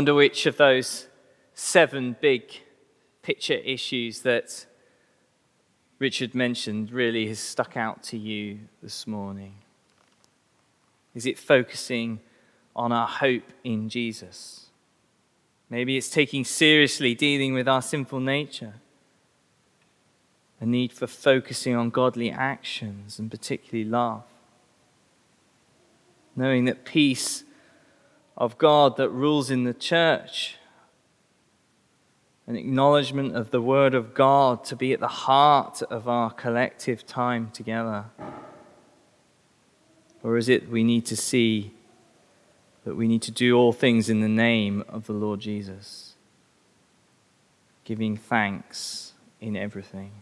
wonder 0.00 0.14
which 0.14 0.46
of 0.46 0.56
those 0.56 1.08
seven 1.52 2.16
big 2.22 2.44
picture 3.20 3.52
issues 3.52 4.22
that 4.22 4.64
Richard 5.98 6.34
mentioned 6.34 6.90
really 6.90 7.28
has 7.28 7.38
stuck 7.38 7.76
out 7.76 8.02
to 8.04 8.16
you 8.16 8.60
this 8.82 9.06
morning. 9.06 9.56
Is 11.14 11.26
it 11.26 11.38
focusing 11.38 12.20
on 12.74 12.92
our 12.92 13.06
hope 13.06 13.52
in 13.62 13.90
Jesus? 13.90 14.68
Maybe 15.68 15.98
it's 15.98 16.08
taking 16.08 16.46
seriously 16.46 17.14
dealing 17.14 17.52
with 17.52 17.68
our 17.68 17.82
sinful 17.82 18.20
nature, 18.20 18.76
a 20.62 20.64
need 20.64 20.94
for 20.94 21.08
focusing 21.08 21.76
on 21.76 21.90
godly 21.90 22.30
actions 22.30 23.18
and 23.18 23.30
particularly 23.30 23.84
love. 23.84 24.22
Knowing 26.34 26.64
that 26.64 26.86
peace 26.86 27.44
of 28.40 28.56
God 28.56 28.96
that 28.96 29.10
rules 29.10 29.50
in 29.50 29.64
the 29.64 29.74
church, 29.74 30.56
an 32.46 32.56
acknowledgement 32.56 33.36
of 33.36 33.50
the 33.50 33.60
Word 33.60 33.94
of 33.94 34.14
God 34.14 34.64
to 34.64 34.74
be 34.74 34.94
at 34.94 34.98
the 34.98 35.08
heart 35.08 35.82
of 35.82 36.08
our 36.08 36.30
collective 36.30 37.06
time 37.06 37.50
together? 37.52 38.06
Or 40.22 40.38
is 40.38 40.48
it 40.48 40.70
we 40.70 40.82
need 40.82 41.04
to 41.06 41.16
see 41.16 41.72
that 42.84 42.96
we 42.96 43.06
need 43.06 43.20
to 43.22 43.30
do 43.30 43.58
all 43.58 43.74
things 43.74 44.08
in 44.08 44.22
the 44.22 44.28
name 44.28 44.84
of 44.88 45.06
the 45.06 45.12
Lord 45.12 45.40
Jesus, 45.40 46.14
giving 47.84 48.16
thanks 48.16 49.12
in 49.38 49.54
everything? 49.54 50.12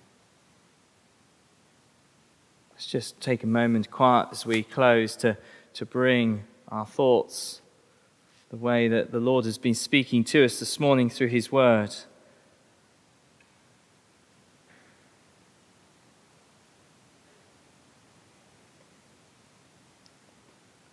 Let's 2.73 2.87
just 2.87 3.21
take 3.21 3.45
a 3.45 3.49
moment 3.49 3.93
quiet 3.93 4.31
as 4.33 4.45
we 4.45 4.65
close 4.65 5.15
to, 5.17 5.37
to 5.75 5.87
bring 5.87 6.43
our 6.69 6.85
thoughts 6.85 7.61
the 8.51 8.57
way 8.57 8.89
that 8.89 9.13
the 9.13 9.21
Lord 9.21 9.45
has 9.45 9.59
been 9.59 9.75
speaking 9.75 10.25
to 10.25 10.45
us 10.45 10.59
this 10.59 10.81
morning 10.81 11.11
through 11.11 11.29
His 11.29 11.53
Word. 11.53 11.95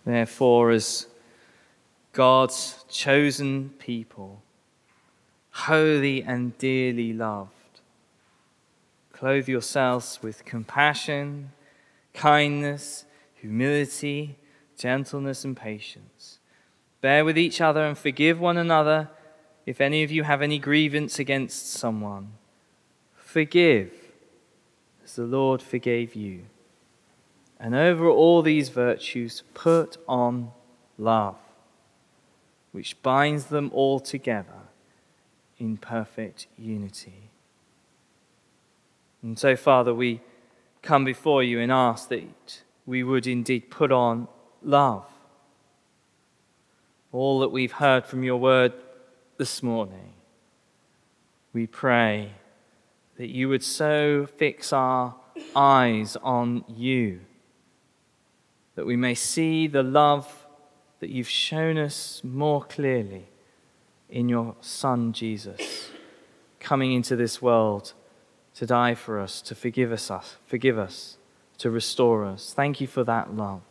Therefore, 0.04 0.70
as 0.70 1.06
God's 2.12 2.84
chosen 2.88 3.70
people, 3.78 4.42
holy 5.50 6.22
and 6.22 6.56
dearly 6.58 7.12
loved, 7.12 7.50
clothe 9.12 9.48
yourselves 9.48 10.20
with 10.22 10.44
compassion, 10.44 11.50
kindness, 12.14 13.04
humility, 13.34 14.36
gentleness, 14.78 15.44
and 15.44 15.56
patience. 15.56 16.35
Bear 17.00 17.24
with 17.24 17.38
each 17.38 17.60
other 17.60 17.84
and 17.84 17.96
forgive 17.96 18.40
one 18.40 18.56
another 18.56 19.08
if 19.64 19.80
any 19.80 20.02
of 20.02 20.10
you 20.10 20.22
have 20.22 20.42
any 20.42 20.58
grievance 20.58 21.18
against 21.18 21.72
someone. 21.72 22.32
Forgive 23.14 23.92
as 25.04 25.16
the 25.16 25.24
Lord 25.24 25.60
forgave 25.60 26.14
you. 26.14 26.42
And 27.58 27.74
over 27.74 28.08
all 28.08 28.42
these 28.42 28.68
virtues, 28.68 29.42
put 29.54 29.96
on 30.06 30.52
love, 30.98 31.36
which 32.72 33.00
binds 33.02 33.46
them 33.46 33.70
all 33.72 33.98
together 33.98 34.68
in 35.58 35.76
perfect 35.76 36.46
unity. 36.58 37.30
And 39.22 39.38
so, 39.38 39.56
Father, 39.56 39.94
we 39.94 40.20
come 40.82 41.04
before 41.04 41.42
you 41.42 41.58
and 41.60 41.72
ask 41.72 42.08
that 42.10 42.62
we 42.84 43.02
would 43.02 43.26
indeed 43.26 43.70
put 43.70 43.90
on 43.90 44.28
love. 44.62 45.06
All 47.16 47.38
that 47.38 47.48
we've 47.48 47.72
heard 47.72 48.04
from 48.04 48.24
your 48.24 48.36
word 48.36 48.74
this 49.38 49.62
morning, 49.62 50.12
we 51.54 51.66
pray 51.66 52.32
that 53.16 53.30
you 53.30 53.48
would 53.48 53.64
so 53.64 54.28
fix 54.36 54.70
our 54.70 55.14
eyes 55.54 56.18
on 56.22 56.62
you 56.68 57.20
that 58.74 58.84
we 58.84 58.96
may 58.96 59.14
see 59.14 59.66
the 59.66 59.82
love 59.82 60.46
that 61.00 61.08
you've 61.08 61.26
shown 61.26 61.78
us 61.78 62.20
more 62.22 62.62
clearly 62.62 63.28
in 64.10 64.28
your 64.28 64.54
Son 64.60 65.14
Jesus, 65.14 65.88
coming 66.60 66.92
into 66.92 67.16
this 67.16 67.40
world 67.40 67.94
to 68.56 68.66
die 68.66 68.94
for 68.94 69.18
us, 69.18 69.40
to 69.40 69.54
forgive 69.54 69.90
us, 69.90 70.10
forgive 70.44 70.78
us, 70.78 71.16
to 71.56 71.70
restore 71.70 72.26
us. 72.26 72.52
Thank 72.52 72.78
you 72.78 72.86
for 72.86 73.04
that 73.04 73.34
love. 73.34 73.62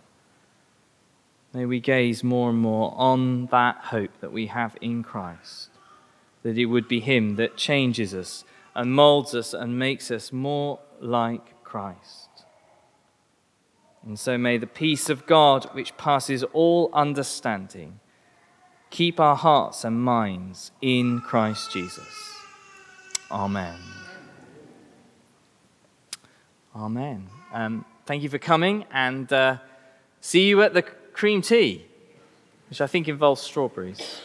May 1.56 1.66
we 1.66 1.80
gaze 1.80 2.22
more 2.22 2.50
and 2.50 2.60
more 2.60 2.94
on 2.98 3.46
that 3.46 3.78
hope 3.78 4.12
that 4.20 4.34
we 4.34 4.48
have 4.48 4.76
in 4.82 5.04
Christ, 5.04 5.70
that 6.44 6.58
it 6.58 6.66
would 6.66 6.90
be 6.90 7.00
Him 7.00 7.38
that 7.38 7.56
changes 7.56 8.14
us 8.14 8.44
and 8.76 8.92
molds 8.92 9.34
us 9.34 9.54
and 9.54 9.80
makes 9.80 10.12
us 10.12 10.34
more 10.34 10.80
like 11.00 11.64
Christ. 11.64 12.28
And 14.06 14.20
so 14.20 14.38
may 14.38 14.58
the 14.58 14.68
peace 14.68 15.10
of 15.10 15.26
God, 15.26 15.64
which 15.72 15.96
passes 15.96 16.44
all 16.44 16.90
understanding, 16.92 18.02
keep 18.90 19.18
our 19.22 19.38
hearts 19.38 19.86
and 19.86 20.04
minds 20.04 20.72
in 20.82 21.22
Christ 21.22 21.72
Jesus. 21.72 22.38
Amen. 23.32 23.80
Amen. 26.76 27.30
Um, 27.54 27.86
thank 28.06 28.24
you 28.24 28.30
for 28.30 28.40
coming 28.40 28.84
and 28.92 29.32
uh, 29.32 29.60
see 30.20 30.50
you 30.50 30.62
at 30.62 30.74
the 30.74 30.84
cream 31.16 31.42
tea, 31.42 31.86
which 32.70 32.82
I 32.82 32.88
think 32.88 33.08
involves 33.08 33.42
strawberries. 33.42 34.22